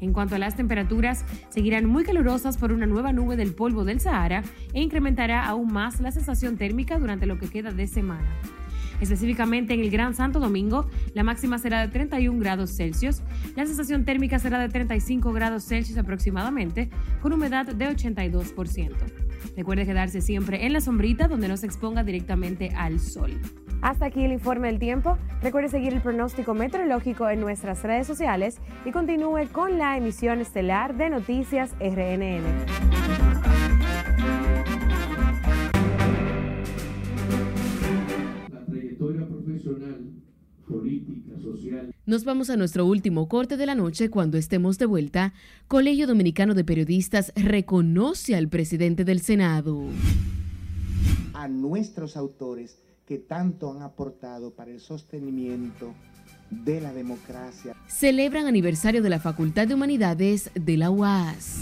En 0.00 0.14
cuanto 0.14 0.34
a 0.34 0.38
las 0.38 0.56
temperaturas, 0.56 1.26
seguirán 1.50 1.84
muy 1.84 2.04
calurosas 2.04 2.56
por 2.56 2.72
una 2.72 2.86
nueva 2.86 3.12
nube 3.12 3.36
del 3.36 3.52
polvo 3.52 3.84
del 3.84 4.00
Sahara 4.00 4.42
e 4.72 4.80
incrementará 4.80 5.44
aún 5.44 5.70
más 5.70 6.00
la 6.00 6.10
sensación 6.10 6.56
térmica 6.56 6.98
durante 6.98 7.26
lo 7.26 7.38
que 7.38 7.50
queda 7.50 7.70
de 7.70 7.86
semana. 7.86 8.30
Específicamente 9.00 9.74
en 9.74 9.80
el 9.80 9.90
Gran 9.90 10.14
Santo 10.14 10.40
Domingo, 10.40 10.88
la 11.14 11.22
máxima 11.22 11.58
será 11.58 11.80
de 11.80 11.88
31 11.88 12.38
grados 12.38 12.76
Celsius, 12.76 13.22
la 13.54 13.66
sensación 13.66 14.04
térmica 14.04 14.38
será 14.38 14.58
de 14.58 14.68
35 14.68 15.32
grados 15.32 15.64
Celsius 15.64 15.98
aproximadamente, 15.98 16.90
con 17.20 17.32
humedad 17.32 17.66
de 17.66 17.88
82%. 17.88 18.94
Recuerde 19.56 19.86
quedarse 19.86 20.20
siempre 20.20 20.66
en 20.66 20.72
la 20.72 20.80
sombrita 20.80 21.28
donde 21.28 21.48
no 21.48 21.56
se 21.56 21.66
exponga 21.66 22.04
directamente 22.04 22.70
al 22.76 23.00
sol. 23.00 23.40
Hasta 23.82 24.06
aquí 24.06 24.24
el 24.24 24.32
informe 24.32 24.68
del 24.68 24.78
tiempo. 24.78 25.18
Recuerde 25.42 25.68
seguir 25.68 25.92
el 25.92 26.00
pronóstico 26.00 26.54
meteorológico 26.54 27.28
en 27.28 27.40
nuestras 27.40 27.82
redes 27.82 28.06
sociales 28.06 28.58
y 28.84 28.90
continúe 28.90 29.48
con 29.52 29.78
la 29.78 29.96
emisión 29.96 30.40
estelar 30.40 30.96
de 30.96 31.10
Noticias 31.10 31.74
RNN. 31.80 33.25
Política, 40.66 41.38
social. 41.40 41.94
Nos 42.06 42.24
vamos 42.24 42.50
a 42.50 42.56
nuestro 42.56 42.86
último 42.86 43.28
corte 43.28 43.56
de 43.56 43.66
la 43.66 43.74
noche 43.74 44.10
cuando 44.10 44.36
estemos 44.36 44.78
de 44.78 44.86
vuelta. 44.86 45.32
Colegio 45.68 46.06
Dominicano 46.06 46.54
de 46.54 46.64
Periodistas 46.64 47.32
reconoce 47.36 48.34
al 48.34 48.48
presidente 48.48 49.04
del 49.04 49.20
Senado. 49.20 49.84
A 51.34 51.48
nuestros 51.48 52.16
autores 52.16 52.78
que 53.06 53.18
tanto 53.18 53.72
han 53.72 53.82
aportado 53.82 54.54
para 54.54 54.72
el 54.72 54.80
sostenimiento 54.80 55.94
de 56.50 56.80
la 56.80 56.92
democracia. 56.92 57.74
Celebran 57.88 58.46
aniversario 58.46 59.02
de 59.02 59.10
la 59.10 59.20
Facultad 59.20 59.68
de 59.68 59.74
Humanidades 59.74 60.50
de 60.54 60.76
la 60.76 60.90
UAS. 60.90 61.60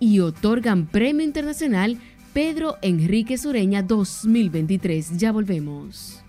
Y 0.00 0.20
otorgan 0.20 0.86
Premio 0.86 1.24
Internacional 1.24 1.98
Pedro 2.32 2.76
Enrique 2.82 3.38
Sureña 3.38 3.82
2023. 3.82 5.18
Ya 5.18 5.30
volvemos. 5.30 6.23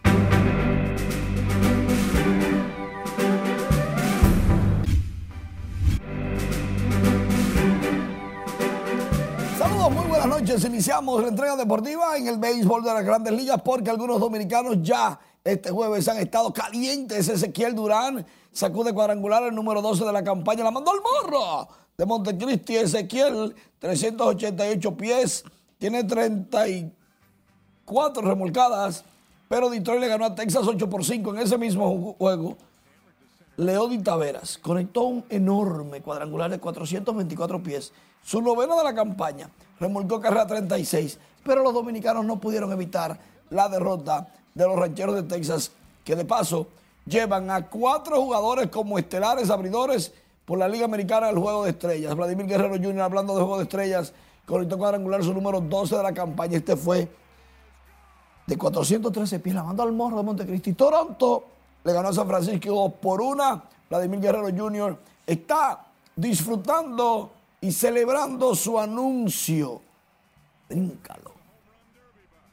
Muy 9.90 10.06
buenas 10.08 10.28
noches. 10.28 10.64
Iniciamos 10.66 11.22
la 11.22 11.30
entrega 11.30 11.56
deportiva 11.56 12.18
en 12.18 12.28
el 12.28 12.38
béisbol 12.38 12.84
de 12.84 12.94
las 12.94 13.06
grandes 13.06 13.34
ligas 13.34 13.62
porque 13.64 13.92
algunos 13.92 14.20
dominicanos 14.20 14.78
ya 14.82 15.20
este 15.44 15.70
jueves 15.70 16.08
han 16.08 16.18
estado 16.18 16.52
calientes. 16.52 17.30
Ezequiel 17.30 17.76
Durán 17.76 18.26
sacude 18.52 18.92
cuadrangular 18.94 19.44
el 19.44 19.54
número 19.54 19.80
12 19.82 20.04
de 20.06 20.12
la 20.12 20.24
campaña, 20.24 20.64
la 20.64 20.72
mandó 20.72 20.90
al 20.92 21.02
morro 21.02 21.68
de 21.98 22.06
Montecristi, 22.06 22.78
Ezequiel, 22.78 23.54
388 23.80 24.98
pies, 24.98 25.44
tiene 25.78 26.04
34 26.04 28.22
remolcadas, 28.22 29.04
pero 29.48 29.70
Detroit 29.70 30.02
le 30.02 30.08
ganó 30.08 30.26
a 30.26 30.36
Texas 30.36 30.68
8 30.68 30.90
por 30.90 31.04
5 31.04 31.36
en 31.36 31.42
ese 31.42 31.58
mismo 31.58 32.16
juego. 32.18 32.58
Leody 33.58 34.00
Taveras 34.00 34.58
conectó 34.58 35.04
un 35.04 35.26
enorme 35.30 36.02
cuadrangular 36.02 36.52
de 36.52 36.60
424 36.60 37.64
pies, 37.64 37.94
su 38.24 38.42
novena 38.42 38.76
de 38.76 38.84
la 38.84 38.94
campaña, 38.94 39.50
remolcó 39.80 40.20
carrera 40.20 40.46
36, 40.46 41.18
pero 41.44 41.64
los 41.64 41.74
dominicanos 41.74 42.26
no 42.26 42.40
pudieron 42.40 42.72
evitar 42.72 43.18
la 43.50 43.70
derrota 43.70 44.28
de 44.54 44.66
los 44.66 44.78
rancheros 44.78 45.16
de 45.16 45.24
Texas, 45.24 45.72
que 46.04 46.16
de 46.16 46.26
paso 46.26 46.68
llevan 47.06 47.50
a 47.50 47.68
cuatro 47.68 48.22
jugadores 48.22 48.68
como 48.70 48.98
estelares 48.98 49.50
abridores 49.50 50.12
por 50.44 50.60
la 50.60 50.68
Liga 50.68 50.86
Americana 50.86 51.28
del 51.28 51.40
Juego 51.40 51.64
de 51.64 51.72
Estrellas. 51.72 52.16
Vladimir 52.16 52.48
Guerrero 52.48 52.76
Jr. 52.76 53.02
hablando 53.02 53.34
de 53.34 53.42
Juego 53.42 53.58
de 53.58 53.64
Estrellas, 53.64 54.14
conectó 54.46 54.78
cuadrangular 54.78 55.24
su 55.24 55.34
número 55.34 55.62
12 55.62 55.96
de 55.96 56.04
la 56.04 56.14
campaña. 56.14 56.58
Este 56.58 56.76
fue 56.76 57.08
de 58.46 58.58
413 58.58 59.40
pies, 59.40 59.56
la 59.56 59.64
mandó 59.64 59.84
al 59.84 59.92
morro 59.92 60.18
de 60.18 60.24
Montecristi. 60.24 60.74
Toronto 60.74 61.46
le 61.84 61.94
ganó 61.94 62.10
a 62.10 62.14
San 62.14 62.28
Francisco 62.28 62.70
2 62.70 62.94
por 63.02 63.22
una. 63.22 63.64
Vladimir 63.90 64.20
Guerrero 64.20 64.50
Jr. 64.56 64.98
está 65.26 65.86
disfrutando 66.16 67.32
y 67.62 67.72
celebrando 67.72 68.56
su 68.56 68.80
anuncio. 68.80 69.82
Bríncalo. 70.70 71.34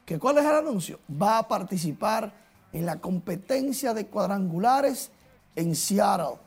¿Que 0.05 0.19
¿Cuál 0.19 0.39
es 0.39 0.45
el 0.45 0.55
anuncio? 0.55 0.99
Va 1.21 1.39
a 1.39 1.47
participar 1.47 2.31
en 2.71 2.85
la 2.85 2.99
competencia 2.99 3.93
de 3.93 4.07
cuadrangulares 4.07 5.11
en 5.55 5.75
Seattle 5.75 6.37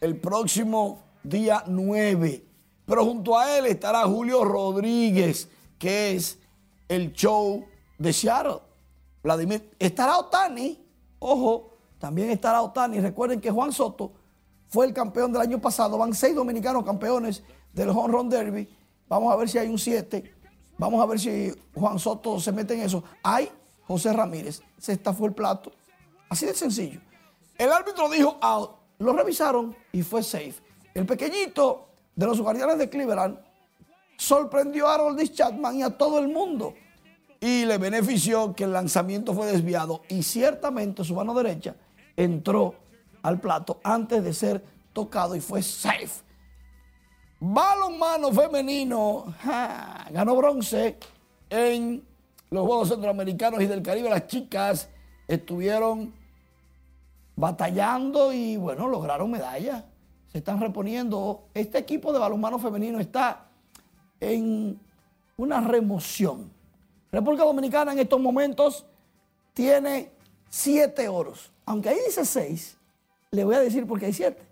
el 0.00 0.16
próximo 0.20 1.00
día 1.22 1.64
9. 1.66 2.44
Pero 2.86 3.04
junto 3.04 3.38
a 3.38 3.58
él 3.58 3.66
estará 3.66 4.04
Julio 4.04 4.44
Rodríguez, 4.44 5.48
que 5.78 6.12
es 6.12 6.38
el 6.88 7.12
show 7.12 7.64
de 7.98 8.12
Seattle. 8.12 8.65
Vladimir, 9.26 9.74
estará 9.80 10.18
Otani, 10.18 10.80
ojo, 11.18 11.72
también 11.98 12.30
estará 12.30 12.62
Otani. 12.62 13.00
Recuerden 13.00 13.40
que 13.40 13.50
Juan 13.50 13.72
Soto 13.72 14.12
fue 14.68 14.86
el 14.86 14.92
campeón 14.92 15.32
del 15.32 15.42
año 15.42 15.60
pasado. 15.60 15.98
Van 15.98 16.14
seis 16.14 16.32
dominicanos 16.32 16.84
campeones 16.84 17.42
del 17.72 17.90
Home 17.90 18.12
Run 18.12 18.28
Derby. 18.28 18.68
Vamos 19.08 19.32
a 19.32 19.36
ver 19.36 19.48
si 19.48 19.58
hay 19.58 19.68
un 19.68 19.80
7. 19.80 20.32
Vamos 20.78 21.02
a 21.02 21.06
ver 21.06 21.18
si 21.18 21.52
Juan 21.74 21.98
Soto 21.98 22.38
se 22.38 22.52
mete 22.52 22.74
en 22.74 22.82
eso. 22.82 23.02
Hay 23.24 23.50
José 23.88 24.12
Ramírez. 24.12 24.62
Se 24.78 24.96
fue 24.96 25.28
el 25.28 25.34
plato. 25.34 25.72
Así 26.28 26.46
de 26.46 26.54
sencillo. 26.54 27.00
El 27.58 27.72
árbitro 27.72 28.08
dijo 28.08 28.38
out. 28.40 28.76
Lo 28.98 29.12
revisaron 29.12 29.74
y 29.90 30.02
fue 30.02 30.22
safe. 30.22 30.54
El 30.94 31.04
pequeñito 31.04 31.88
de 32.14 32.26
los 32.26 32.40
guardianes 32.40 32.78
de 32.78 32.88
Cleveland 32.88 33.38
sorprendió 34.16 34.86
a 34.86 34.94
Harold 34.94 35.32
Chapman 35.32 35.76
y 35.76 35.82
a 35.82 35.90
todo 35.90 36.20
el 36.20 36.28
mundo. 36.28 36.74
Y 37.40 37.64
le 37.64 37.78
benefició 37.78 38.54
que 38.54 38.64
el 38.64 38.72
lanzamiento 38.72 39.34
fue 39.34 39.46
desviado 39.46 40.02
y 40.08 40.22
ciertamente 40.22 41.04
su 41.04 41.14
mano 41.14 41.34
derecha 41.34 41.74
entró 42.16 42.74
al 43.22 43.40
plato 43.40 43.80
antes 43.82 44.24
de 44.24 44.32
ser 44.32 44.64
tocado 44.92 45.34
y 45.36 45.40
fue 45.40 45.62
safe. 45.62 46.24
Balonmano 47.38 48.32
femenino 48.32 49.34
ganó 50.10 50.36
bronce 50.36 50.96
en 51.50 52.02
los 52.50 52.66
Juegos 52.66 52.88
Centroamericanos 52.88 53.60
y 53.60 53.66
del 53.66 53.82
Caribe. 53.82 54.08
Las 54.08 54.26
chicas 54.26 54.88
estuvieron 55.28 56.14
batallando 57.34 58.32
y 58.32 58.56
bueno, 58.56 58.88
lograron 58.88 59.30
medallas. 59.30 59.84
Se 60.28 60.38
están 60.38 60.60
reponiendo. 60.60 61.48
Este 61.52 61.78
equipo 61.78 62.12
de 62.12 62.18
balonmano 62.18 62.58
femenino 62.58 62.98
está 62.98 63.48
en 64.20 64.80
una 65.36 65.60
remoción. 65.60 66.50
República 67.12 67.44
Dominicana 67.44 67.92
en 67.92 67.98
estos 67.98 68.20
momentos 68.20 68.84
tiene 69.54 70.10
siete 70.48 71.08
oros. 71.08 71.50
Aunque 71.64 71.88
ahí 71.88 71.98
dice 72.06 72.24
seis, 72.24 72.76
le 73.30 73.44
voy 73.44 73.54
a 73.54 73.60
decir 73.60 73.86
porque 73.86 74.06
hay 74.06 74.12
siete. 74.12 74.46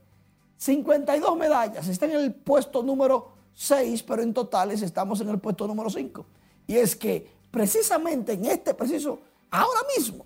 52 0.56 1.36
medallas, 1.36 1.88
está 1.88 2.06
en 2.06 2.12
el 2.12 2.32
puesto 2.32 2.82
número 2.82 3.32
6, 3.54 4.02
pero 4.04 4.22
en 4.22 4.32
totales 4.32 4.82
estamos 4.82 5.20
en 5.20 5.28
el 5.28 5.38
puesto 5.38 5.66
número 5.66 5.90
5. 5.90 6.24
Y 6.66 6.76
es 6.76 6.96
que 6.96 7.26
precisamente 7.50 8.32
en 8.32 8.46
este 8.46 8.74
preciso, 8.74 9.18
ahora 9.50 9.80
mismo, 9.96 10.24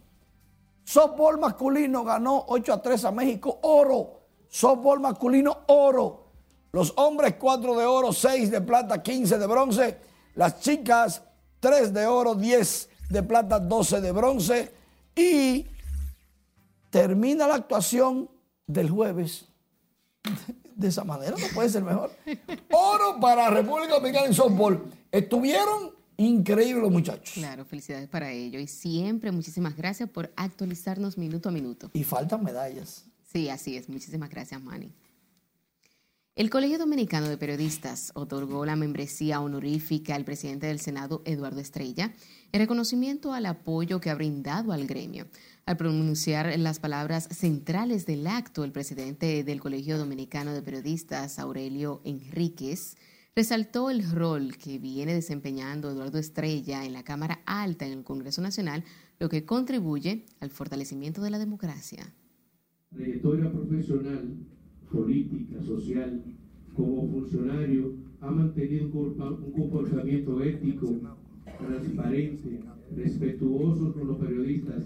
softball 0.84 1.38
masculino 1.38 2.04
ganó 2.04 2.44
8 2.48 2.72
a 2.72 2.82
3 2.82 3.04
a 3.06 3.10
México, 3.10 3.58
oro. 3.62 4.18
Softball 4.48 5.00
masculino, 5.00 5.58
oro. 5.66 6.24
Los 6.72 6.92
hombres 6.96 7.34
4 7.38 7.76
de 7.76 7.84
oro, 7.84 8.12
6 8.12 8.50
de 8.50 8.60
plata, 8.60 9.02
15 9.02 9.38
de 9.38 9.46
bronce. 9.46 9.98
Las 10.34 10.60
chicas 10.60 11.22
3 11.60 11.92
de 11.92 12.06
oro, 12.06 12.34
10 12.34 12.88
de 13.10 13.22
plata, 13.22 13.58
12 13.58 14.00
de 14.00 14.12
bronce. 14.12 14.72
Y 15.14 15.66
termina 16.90 17.46
la 17.46 17.56
actuación 17.56 18.30
del 18.66 18.90
jueves 18.90 19.46
de 20.78 20.88
esa 20.88 21.04
manera 21.04 21.32
no 21.32 21.46
puede 21.54 21.68
ser 21.68 21.82
mejor. 21.82 22.12
Oro 22.70 23.18
para 23.20 23.50
República 23.50 23.94
Dominicana 23.94 24.26
en 24.26 24.34
softball. 24.34 24.84
Estuvieron 25.10 25.92
increíbles 26.16 26.82
los 26.82 26.92
muchachos. 26.92 27.34
Claro, 27.34 27.64
felicidades 27.64 28.08
para 28.08 28.30
ello. 28.30 28.60
Y 28.60 28.68
siempre 28.68 29.32
muchísimas 29.32 29.76
gracias 29.76 30.08
por 30.08 30.32
actualizarnos 30.36 31.18
minuto 31.18 31.48
a 31.48 31.52
minuto. 31.52 31.90
Y 31.94 32.04
faltan 32.04 32.44
medallas. 32.44 33.04
Sí, 33.32 33.48
así 33.48 33.76
es. 33.76 33.88
Muchísimas 33.88 34.30
gracias, 34.30 34.62
Manny. 34.62 34.92
El 36.38 36.50
Colegio 36.50 36.78
Dominicano 36.78 37.28
de 37.28 37.36
Periodistas 37.36 38.12
otorgó 38.14 38.64
la 38.64 38.76
membresía 38.76 39.40
honorífica 39.40 40.14
al 40.14 40.24
presidente 40.24 40.68
del 40.68 40.78
Senado, 40.78 41.20
Eduardo 41.24 41.58
Estrella, 41.58 42.14
en 42.52 42.60
reconocimiento 42.60 43.32
al 43.32 43.44
apoyo 43.44 44.00
que 44.00 44.08
ha 44.08 44.14
brindado 44.14 44.70
al 44.70 44.86
gremio. 44.86 45.26
Al 45.66 45.76
pronunciar 45.76 46.56
las 46.60 46.78
palabras 46.78 47.28
centrales 47.32 48.06
del 48.06 48.24
acto, 48.28 48.62
el 48.62 48.70
presidente 48.70 49.42
del 49.42 49.58
Colegio 49.58 49.98
Dominicano 49.98 50.52
de 50.52 50.62
Periodistas, 50.62 51.40
Aurelio 51.40 52.02
Enríquez, 52.04 52.96
resaltó 53.34 53.90
el 53.90 54.08
rol 54.08 54.56
que 54.58 54.78
viene 54.78 55.14
desempeñando 55.14 55.90
Eduardo 55.90 56.18
Estrella 56.18 56.84
en 56.84 56.92
la 56.92 57.02
Cámara 57.02 57.40
Alta 57.46 57.84
en 57.84 57.94
el 57.94 58.04
Congreso 58.04 58.42
Nacional, 58.42 58.84
lo 59.18 59.28
que 59.28 59.44
contribuye 59.44 60.24
al 60.38 60.50
fortalecimiento 60.50 61.20
de 61.20 61.30
la 61.30 61.40
democracia. 61.40 62.14
Trayectoria 62.90 63.50
profesional, 63.50 64.38
política, 64.92 65.62
social, 65.62 66.22
como 66.74 67.08
funcionario, 67.08 67.92
ha 68.20 68.30
mantenido 68.30 68.86
un 68.86 69.52
comportamiento 69.52 70.42
ético, 70.42 70.94
transparente, 71.58 72.60
respetuoso 72.96 73.92
con 73.92 74.08
los 74.08 74.18
periodistas 74.18 74.84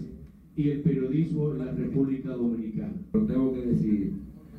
y 0.55 0.69
el 0.69 0.81
periodismo 0.81 1.51
en 1.51 1.59
la 1.59 1.71
República 1.71 2.29
Dominicana. 2.29 2.93
Pero 3.11 3.25
tengo 3.25 3.53
que 3.53 3.65
decir 3.65 4.13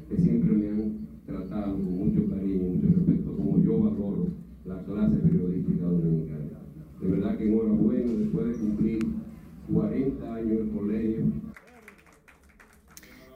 que 0.09 0.17
siempre 0.17 0.53
me 0.55 0.69
han 0.71 0.93
tratado 1.27 1.75
con 1.75 1.93
mucho 1.93 2.29
cariño 2.29 2.63
mucho 2.63 2.89
respeto, 2.97 3.37
como 3.37 3.63
yo 3.63 3.79
valoro 3.79 4.27
la 4.65 4.83
clase 4.85 5.17
periodística 5.17 5.85
dominicana. 5.87 6.45
De 7.01 7.09
verdad 7.09 7.37
que 7.37 7.49
enhorabuena, 7.49 8.13
después 8.15 8.47
de 8.47 8.55
cumplir 8.55 8.99
40 9.73 10.35
años 10.35 10.61
en 10.61 10.69
colegio. 10.71 11.44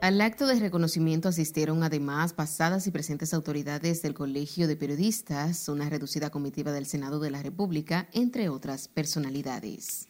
Al 0.01 0.21
acto 0.21 0.47
de 0.47 0.57
reconocimiento 0.57 1.27
asistieron 1.27 1.83
además 1.83 2.31
pasadas 2.31 2.87
y 2.87 2.91
presentes 2.91 3.33
autoridades 3.33 4.01
del 4.01 4.13
Colegio 4.13 4.65
de 4.65 4.77
Periodistas, 4.77 5.67
una 5.67 5.89
reducida 5.89 6.29
comitiva 6.29 6.71
del 6.71 6.85
Senado 6.85 7.19
de 7.19 7.31
la 7.31 7.43
República, 7.43 8.07
entre 8.13 8.47
otras 8.47 8.87
personalidades. 8.87 10.07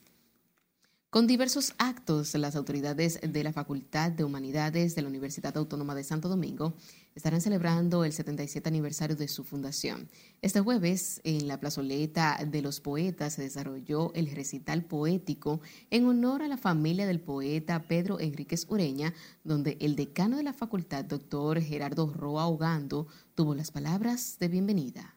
Con 1.09 1.25
diversos 1.25 1.73
actos, 1.79 2.35
las 2.35 2.55
autoridades 2.55 3.19
de 3.23 3.43
la 3.43 3.51
Facultad 3.51 4.11
de 4.11 4.23
Humanidades 4.23 4.93
de 4.93 5.01
la 5.01 5.07
Universidad 5.07 5.57
Autónoma 5.57 5.95
de 5.95 6.03
Santo 6.03 6.29
Domingo 6.29 6.75
estarán 7.15 7.41
celebrando 7.41 8.05
el 8.05 8.13
77 8.13 8.67
aniversario 8.69 9.15
de 9.15 9.27
su 9.27 9.43
fundación. 9.43 10.09
Este 10.41 10.61
jueves, 10.61 11.21
en 11.23 11.47
la 11.47 11.59
plazoleta 11.59 12.37
de 12.45 12.61
los 12.61 12.79
poetas, 12.79 13.33
se 13.33 13.41
desarrolló 13.41 14.13
el 14.13 14.31
recital 14.31 14.85
poético 14.85 15.61
en 15.89 16.05
honor 16.05 16.41
a 16.41 16.47
la 16.47 16.57
familia 16.57 17.07
del 17.07 17.19
poeta 17.19 17.87
Pedro 17.87 18.19
Enríquez 18.19 18.65
Ureña, 18.69 19.13
donde 19.43 19.77
el 19.81 19.95
decano 19.95 20.37
de 20.37 20.43
la 20.43 20.53
facultad, 20.53 21.05
doctor 21.05 21.61
Gerardo 21.61 22.11
Roa 22.13 22.47
Ogando, 22.47 23.07
tuvo 23.35 23.55
las 23.55 23.71
palabras 23.71 24.37
de 24.39 24.47
bienvenida. 24.47 25.15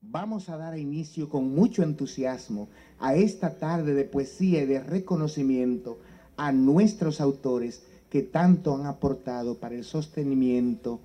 Vamos 0.00 0.50
a 0.50 0.58
dar 0.58 0.78
inicio 0.78 1.30
con 1.30 1.54
mucho 1.54 1.82
entusiasmo 1.82 2.68
a 2.98 3.14
esta 3.14 3.58
tarde 3.58 3.94
de 3.94 4.04
poesía 4.04 4.62
y 4.62 4.66
de 4.66 4.80
reconocimiento 4.80 5.98
a 6.36 6.52
nuestros 6.52 7.20
autores 7.20 7.82
que 8.14 8.22
tanto 8.22 8.76
han 8.76 8.86
aportado 8.86 9.58
para 9.58 9.74
el 9.74 9.82
sostenimiento 9.82 11.00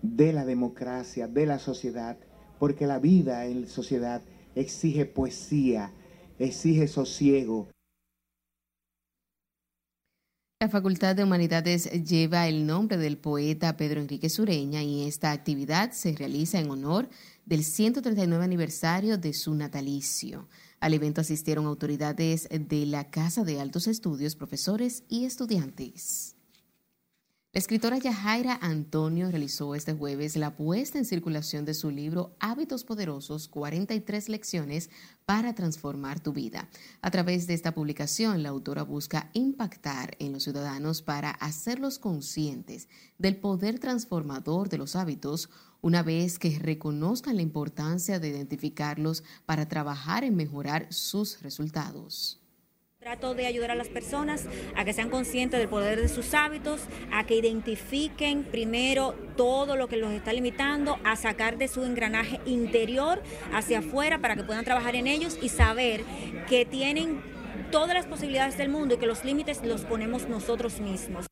de 0.00 0.32
la 0.32 0.44
democracia, 0.44 1.26
de 1.26 1.44
la 1.44 1.58
sociedad, 1.58 2.16
porque 2.60 2.86
la 2.86 3.00
vida 3.00 3.46
en 3.46 3.66
sociedad 3.66 4.22
exige 4.54 5.04
poesía, 5.04 5.90
exige 6.38 6.86
sosiego, 6.86 7.66
La 10.60 10.68
Facultad 10.68 11.16
de 11.16 11.24
Humanidades 11.24 11.90
lleva 12.04 12.46
el 12.46 12.64
nombre 12.64 12.96
del 12.96 13.18
poeta 13.18 13.76
Pedro 13.76 14.00
Enrique 14.00 14.30
Sureña 14.30 14.84
y 14.84 15.08
esta 15.08 15.32
actividad 15.32 15.90
se 15.90 16.14
realiza 16.14 16.60
en 16.60 16.70
honor 16.70 17.08
del 17.44 17.64
139 17.64 18.44
aniversario 18.44 19.18
de 19.18 19.32
su 19.32 19.56
natalicio. 19.56 20.48
Al 20.78 20.94
evento 20.94 21.22
asistieron 21.22 21.66
autoridades 21.66 22.48
de 22.48 22.86
la 22.86 23.10
Casa 23.10 23.42
de 23.42 23.60
Altos 23.60 23.88
Estudios, 23.88 24.36
profesores 24.36 25.02
y 25.08 25.24
estudiantes. 25.24 26.36
La 27.54 27.58
escritora 27.58 27.98
Yajaira 27.98 28.58
Antonio 28.62 29.30
realizó 29.30 29.74
este 29.74 29.92
jueves 29.92 30.36
la 30.36 30.56
puesta 30.56 30.96
en 30.96 31.04
circulación 31.04 31.66
de 31.66 31.74
su 31.74 31.90
libro 31.90 32.34
Hábitos 32.40 32.82
Poderosos, 32.82 33.46
43 33.46 34.30
lecciones 34.30 34.88
para 35.26 35.54
transformar 35.54 36.18
tu 36.18 36.32
vida. 36.32 36.70
A 37.02 37.10
través 37.10 37.46
de 37.46 37.52
esta 37.52 37.74
publicación, 37.74 38.42
la 38.42 38.48
autora 38.48 38.84
busca 38.84 39.28
impactar 39.34 40.16
en 40.18 40.32
los 40.32 40.44
ciudadanos 40.44 41.02
para 41.02 41.28
hacerlos 41.28 41.98
conscientes 41.98 42.88
del 43.18 43.36
poder 43.36 43.78
transformador 43.78 44.70
de 44.70 44.78
los 44.78 44.96
hábitos 44.96 45.50
una 45.82 46.02
vez 46.02 46.38
que 46.38 46.58
reconozcan 46.58 47.36
la 47.36 47.42
importancia 47.42 48.18
de 48.18 48.28
identificarlos 48.28 49.24
para 49.44 49.68
trabajar 49.68 50.24
en 50.24 50.36
mejorar 50.36 50.90
sus 50.90 51.42
resultados. 51.42 52.41
Trato 53.02 53.34
de 53.34 53.46
ayudar 53.46 53.72
a 53.72 53.74
las 53.74 53.88
personas 53.88 54.46
a 54.76 54.84
que 54.84 54.92
sean 54.92 55.10
conscientes 55.10 55.58
del 55.58 55.68
poder 55.68 56.00
de 56.00 56.08
sus 56.08 56.34
hábitos, 56.34 56.82
a 57.10 57.26
que 57.26 57.34
identifiquen 57.34 58.44
primero 58.44 59.16
todo 59.36 59.74
lo 59.74 59.88
que 59.88 59.96
los 59.96 60.12
está 60.12 60.32
limitando, 60.32 60.96
a 61.02 61.16
sacar 61.16 61.58
de 61.58 61.66
su 61.66 61.82
engranaje 61.82 62.40
interior 62.46 63.20
hacia 63.52 63.80
afuera 63.80 64.20
para 64.20 64.36
que 64.36 64.44
puedan 64.44 64.64
trabajar 64.64 64.94
en 64.94 65.08
ellos 65.08 65.36
y 65.42 65.48
saber 65.48 66.04
que 66.48 66.64
tienen 66.64 67.20
todas 67.72 67.94
las 67.94 68.06
posibilidades 68.06 68.56
del 68.56 68.68
mundo 68.68 68.94
y 68.94 68.98
que 68.98 69.08
los 69.08 69.24
límites 69.24 69.64
los 69.64 69.80
ponemos 69.80 70.28
nosotros 70.28 70.78
mismos. 70.78 71.26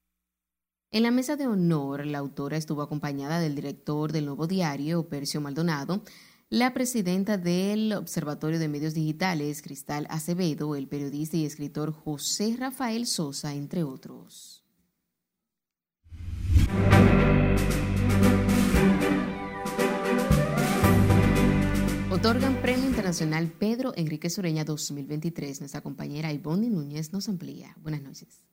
En 0.91 1.05
la 1.05 1.13
mesa 1.13 1.37
de 1.37 1.47
honor, 1.47 2.05
la 2.05 2.19
autora 2.19 2.57
estuvo 2.57 2.83
acompañada 2.83 3.39
del 3.39 3.55
director 3.55 4.11
del 4.11 4.27
Nuevo 4.27 4.49
Diario, 4.49 5.09
Percio 5.09 5.41
Maldonado, 5.41 6.03
la 6.51 6.75
presidenta 6.75 7.39
del 7.39 7.93
Observatorio 7.93 8.59
de 8.59 8.67
Medios 8.67 8.93
Digitales, 8.93 9.63
Cristal 9.63 10.09
Acevedo, 10.11 10.75
el 10.75 10.89
periodista 10.89 11.37
y 11.37 11.47
escritor 11.47 11.93
José 11.93 12.57
Rafael 12.59 13.07
Sosa, 13.07 13.55
entre 13.55 13.85
otros. 13.85 14.65
Otorgan 22.11 22.57
Premio 22.61 22.85
Internacional 22.85 23.47
Pedro 23.47 23.93
Enrique 23.95 24.29
Sureña 24.29 24.65
2023. 24.65 25.61
Nuestra 25.61 25.83
compañera 25.83 26.33
Ivonne 26.33 26.69
Núñez 26.69 27.13
nos 27.13 27.29
amplía. 27.29 27.77
Buenas 27.81 28.03
noches. 28.03 28.45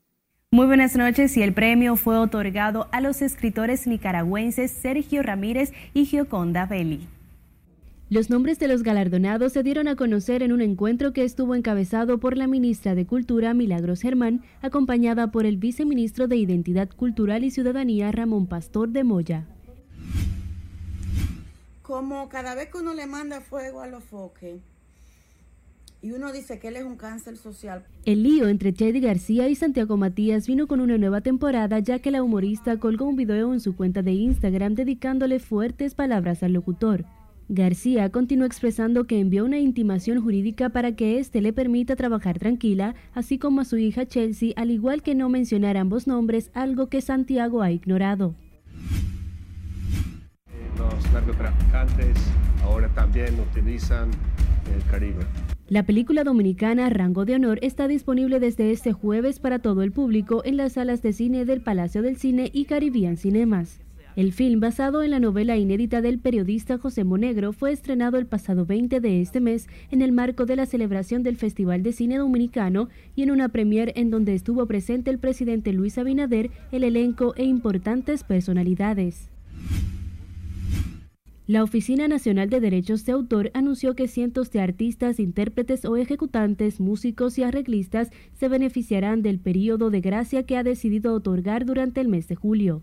Muy 0.51 0.67
buenas 0.67 0.95
noches 0.95 1.35
y 1.35 1.41
el 1.41 1.55
premio 1.55 1.95
fue 1.95 2.17
otorgado 2.19 2.87
a 2.91 3.01
los 3.01 3.23
escritores 3.23 3.87
nicaragüenses 3.87 4.71
Sergio 4.71 5.23
Ramírez 5.23 5.73
y 5.95 6.05
Gioconda 6.05 6.67
Belli. 6.67 7.07
Los 8.09 8.29
nombres 8.29 8.57
de 8.57 8.69
los 8.69 8.83
galardonados 8.83 9.51
se 9.51 9.63
dieron 9.63 9.89
a 9.89 9.97
conocer 9.97 10.41
en 10.41 10.53
un 10.53 10.61
encuentro 10.61 11.11
que 11.11 11.25
estuvo 11.25 11.55
encabezado 11.55 12.19
por 12.19 12.37
la 12.37 12.47
ministra 12.47 12.95
de 12.95 13.05
Cultura, 13.05 13.53
Milagros 13.53 13.99
Germán, 13.99 14.43
acompañada 14.61 15.29
por 15.29 15.45
el 15.45 15.57
viceministro 15.57 16.29
de 16.29 16.37
Identidad 16.37 16.87
Cultural 16.89 17.43
y 17.43 17.51
Ciudadanía, 17.51 18.09
Ramón 18.13 18.47
Pastor 18.47 18.87
de 18.89 19.03
Moya. 19.03 19.45
Como 21.81 22.29
cada 22.29 22.55
vez 22.55 22.69
que 22.69 22.77
uno 22.77 22.93
le 22.93 23.07
manda 23.07 23.41
fuego 23.41 23.81
a 23.81 23.87
los 23.87 24.05
foques, 24.05 24.61
y 26.01 26.11
uno 26.11 26.31
dice 26.31 26.59
que 26.59 26.69
él 26.69 26.77
es 26.77 26.85
un 26.85 26.95
cáncer 26.95 27.35
social. 27.35 27.83
El 28.05 28.23
lío 28.23 28.47
entre 28.47 28.71
Chedi 28.71 29.01
García 29.01 29.49
y 29.49 29.55
Santiago 29.55 29.97
Matías 29.97 30.47
vino 30.47 30.67
con 30.67 30.79
una 30.79 30.97
nueva 30.97 31.19
temporada 31.19 31.79
ya 31.79 31.99
que 31.99 32.11
la 32.11 32.23
humorista 32.23 32.77
colgó 32.77 33.05
un 33.05 33.17
video 33.17 33.51
en 33.51 33.59
su 33.59 33.75
cuenta 33.75 34.01
de 34.01 34.13
Instagram 34.13 34.75
dedicándole 34.75 35.39
fuertes 35.39 35.93
palabras 35.93 36.41
al 36.43 36.53
locutor. 36.53 37.03
García 37.49 38.09
continuó 38.09 38.45
expresando 38.45 39.05
que 39.05 39.19
envió 39.19 39.45
una 39.45 39.57
intimación 39.57 40.21
jurídica 40.21 40.69
para 40.69 40.95
que 40.97 41.17
éste 41.17 41.39
le 41.41 41.53
permita 41.53 41.95
trabajar 41.95 42.39
tranquila, 42.39 42.93
así 43.13 43.37
como 43.37 43.61
a 43.61 43.65
su 43.65 43.77
hija 43.77 44.05
Chelsea, 44.05 44.51
al 44.57 44.69
igual 44.69 45.01
que 45.01 45.15
no 45.15 45.29
mencionar 45.29 45.77
ambos 45.77 46.07
nombres, 46.07 46.51
algo 46.53 46.87
que 46.87 47.01
Santiago 47.01 47.61
ha 47.61 47.71
ignorado. 47.71 48.35
Los 50.77 51.13
narcotraficantes 51.13 52.17
ahora 52.63 52.89
también 52.89 53.39
utilizan 53.39 54.11
el 54.75 54.83
Caribe. 54.91 55.25
La 55.69 55.83
película 55.83 56.25
dominicana 56.25 56.89
Rango 56.89 57.23
de 57.23 57.35
Honor 57.35 57.59
está 57.61 57.87
disponible 57.87 58.41
desde 58.41 58.71
este 58.71 58.91
jueves 58.91 59.39
para 59.39 59.59
todo 59.59 59.83
el 59.83 59.93
público 59.93 60.41
en 60.43 60.57
las 60.57 60.73
salas 60.73 61.01
de 61.01 61.13
cine 61.13 61.45
del 61.45 61.61
Palacio 61.61 62.01
del 62.01 62.17
Cine 62.17 62.49
y 62.53 62.65
Caribbean 62.65 63.15
Cinemas. 63.15 63.79
El 64.17 64.33
film, 64.33 64.59
basado 64.59 65.03
en 65.03 65.11
la 65.11 65.19
novela 65.19 65.57
inédita 65.57 66.01
del 66.01 66.17
periodista 66.17 66.79
José 66.79 67.03
Monegro, 67.03 67.53
fue 67.53 67.71
estrenado 67.71 68.17
el 68.17 68.25
pasado 68.25 68.65
20 68.65 68.99
de 68.99 69.21
este 69.21 69.39
mes 69.39 69.67
en 69.91 70.01
el 70.01 70.11
marco 70.11 70.47
de 70.47 70.55
la 70.55 70.65
celebración 70.65 71.21
del 71.21 71.37
Festival 71.37 71.83
de 71.83 71.93
Cine 71.93 72.17
Dominicano 72.17 72.89
y 73.15 73.21
en 73.21 73.29
una 73.29 73.49
premier 73.49 73.93
en 73.95 74.09
donde 74.09 74.33
estuvo 74.33 74.65
presente 74.65 75.11
el 75.11 75.19
presidente 75.19 75.71
Luis 75.71 75.99
Abinader, 75.99 76.49
el 76.71 76.83
elenco 76.83 77.35
e 77.35 77.43
importantes 77.43 78.23
personalidades. 78.23 79.29
La 81.45 81.61
Oficina 81.61 82.07
Nacional 82.07 82.49
de 82.49 82.59
Derechos 82.59 83.05
de 83.05 83.11
Autor 83.11 83.51
anunció 83.53 83.93
que 83.93 84.07
cientos 84.07 84.49
de 84.49 84.61
artistas, 84.61 85.19
intérpretes 85.19 85.85
o 85.85 85.95
ejecutantes, 85.95 86.79
músicos 86.79 87.37
y 87.37 87.43
arreglistas 87.43 88.09
se 88.33 88.47
beneficiarán 88.47 89.21
del 89.21 89.37
periodo 89.37 89.91
de 89.91 90.01
gracia 90.01 90.41
que 90.41 90.57
ha 90.57 90.63
decidido 90.63 91.13
otorgar 91.13 91.65
durante 91.67 92.01
el 92.01 92.07
mes 92.07 92.27
de 92.27 92.35
julio. 92.35 92.81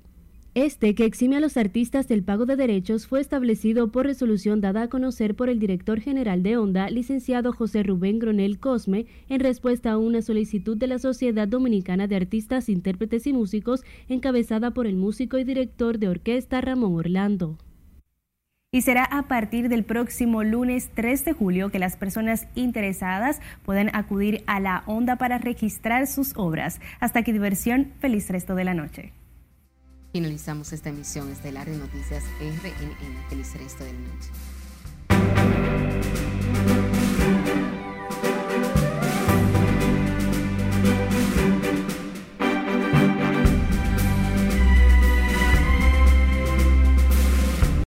Este, 0.55 0.95
que 0.95 1.05
exime 1.05 1.37
a 1.37 1.41
los 1.41 1.57
artistas 1.57 2.07
del 2.07 2.23
pago 2.23 2.47
de 2.47 2.55
derechos, 2.55 3.09
fue 3.09 3.21
establecido 3.21 3.91
por 3.91 4.07
resolución 4.07 4.61
dada 4.61 4.83
a 4.83 4.89
conocer 4.89 5.35
por 5.35 5.49
el 5.49 5.59
director 5.59 5.99
general 5.99 6.45
de 6.45 6.57
Onda, 6.57 6.89
licenciado 6.91 7.53
José 7.53 7.83
Rubén 7.83 8.21
Gronel 8.21 8.61
Cosme, 8.61 9.07
en 9.29 9.41
respuesta 9.41 9.91
a 9.91 9.99
una 9.99 10.23
solicitud 10.23 10.77
de 10.77 10.87
la 10.87 11.01
Sociedad 11.01 11.49
Dominicana 11.49 12.07
de 12.07 12.15
Artistas, 12.15 12.69
Intérpretes 12.69 13.27
y 13.27 13.33
Músicos, 13.33 13.83
encabezada 14.09 14.71
por 14.71 14.87
el 14.87 14.95
músico 14.95 15.39
y 15.39 15.45
director 15.45 15.99
de 15.99 16.09
orquesta 16.09 16.61
Ramón 16.61 16.95
Orlando. 16.95 17.59
Y 18.71 18.83
será 18.83 19.03
a 19.05 19.27
partir 19.27 19.69
del 19.69 19.83
próximo 19.83 20.45
lunes 20.45 20.91
3 20.95 21.25
de 21.25 21.33
julio 21.33 21.71
que 21.71 21.81
las 21.81 21.97
personas 21.97 22.47
interesadas 22.55 23.41
pueden 23.65 23.91
acudir 23.93 24.45
a 24.47 24.61
la 24.61 24.85
Onda 24.87 25.17
para 25.17 25.39
registrar 25.39 26.07
sus 26.07 26.33
obras. 26.37 26.81
Hasta 27.01 27.21
aquí 27.21 27.33
diversión, 27.33 27.93
feliz 27.99 28.31
resto 28.31 28.55
de 28.55 28.65
la 28.65 28.75
noche 28.75 29.13
finalizamos 30.15 30.73
esta 30.73 30.91
emisión 30.91 31.29
estelar 31.33 31.67
de 31.67 31.77
Noticias 31.77 32.23
RNN. 32.39 33.29
Feliz 33.29 33.53
resto 33.55 33.83
del 33.83 33.97
noche. 34.01 34.31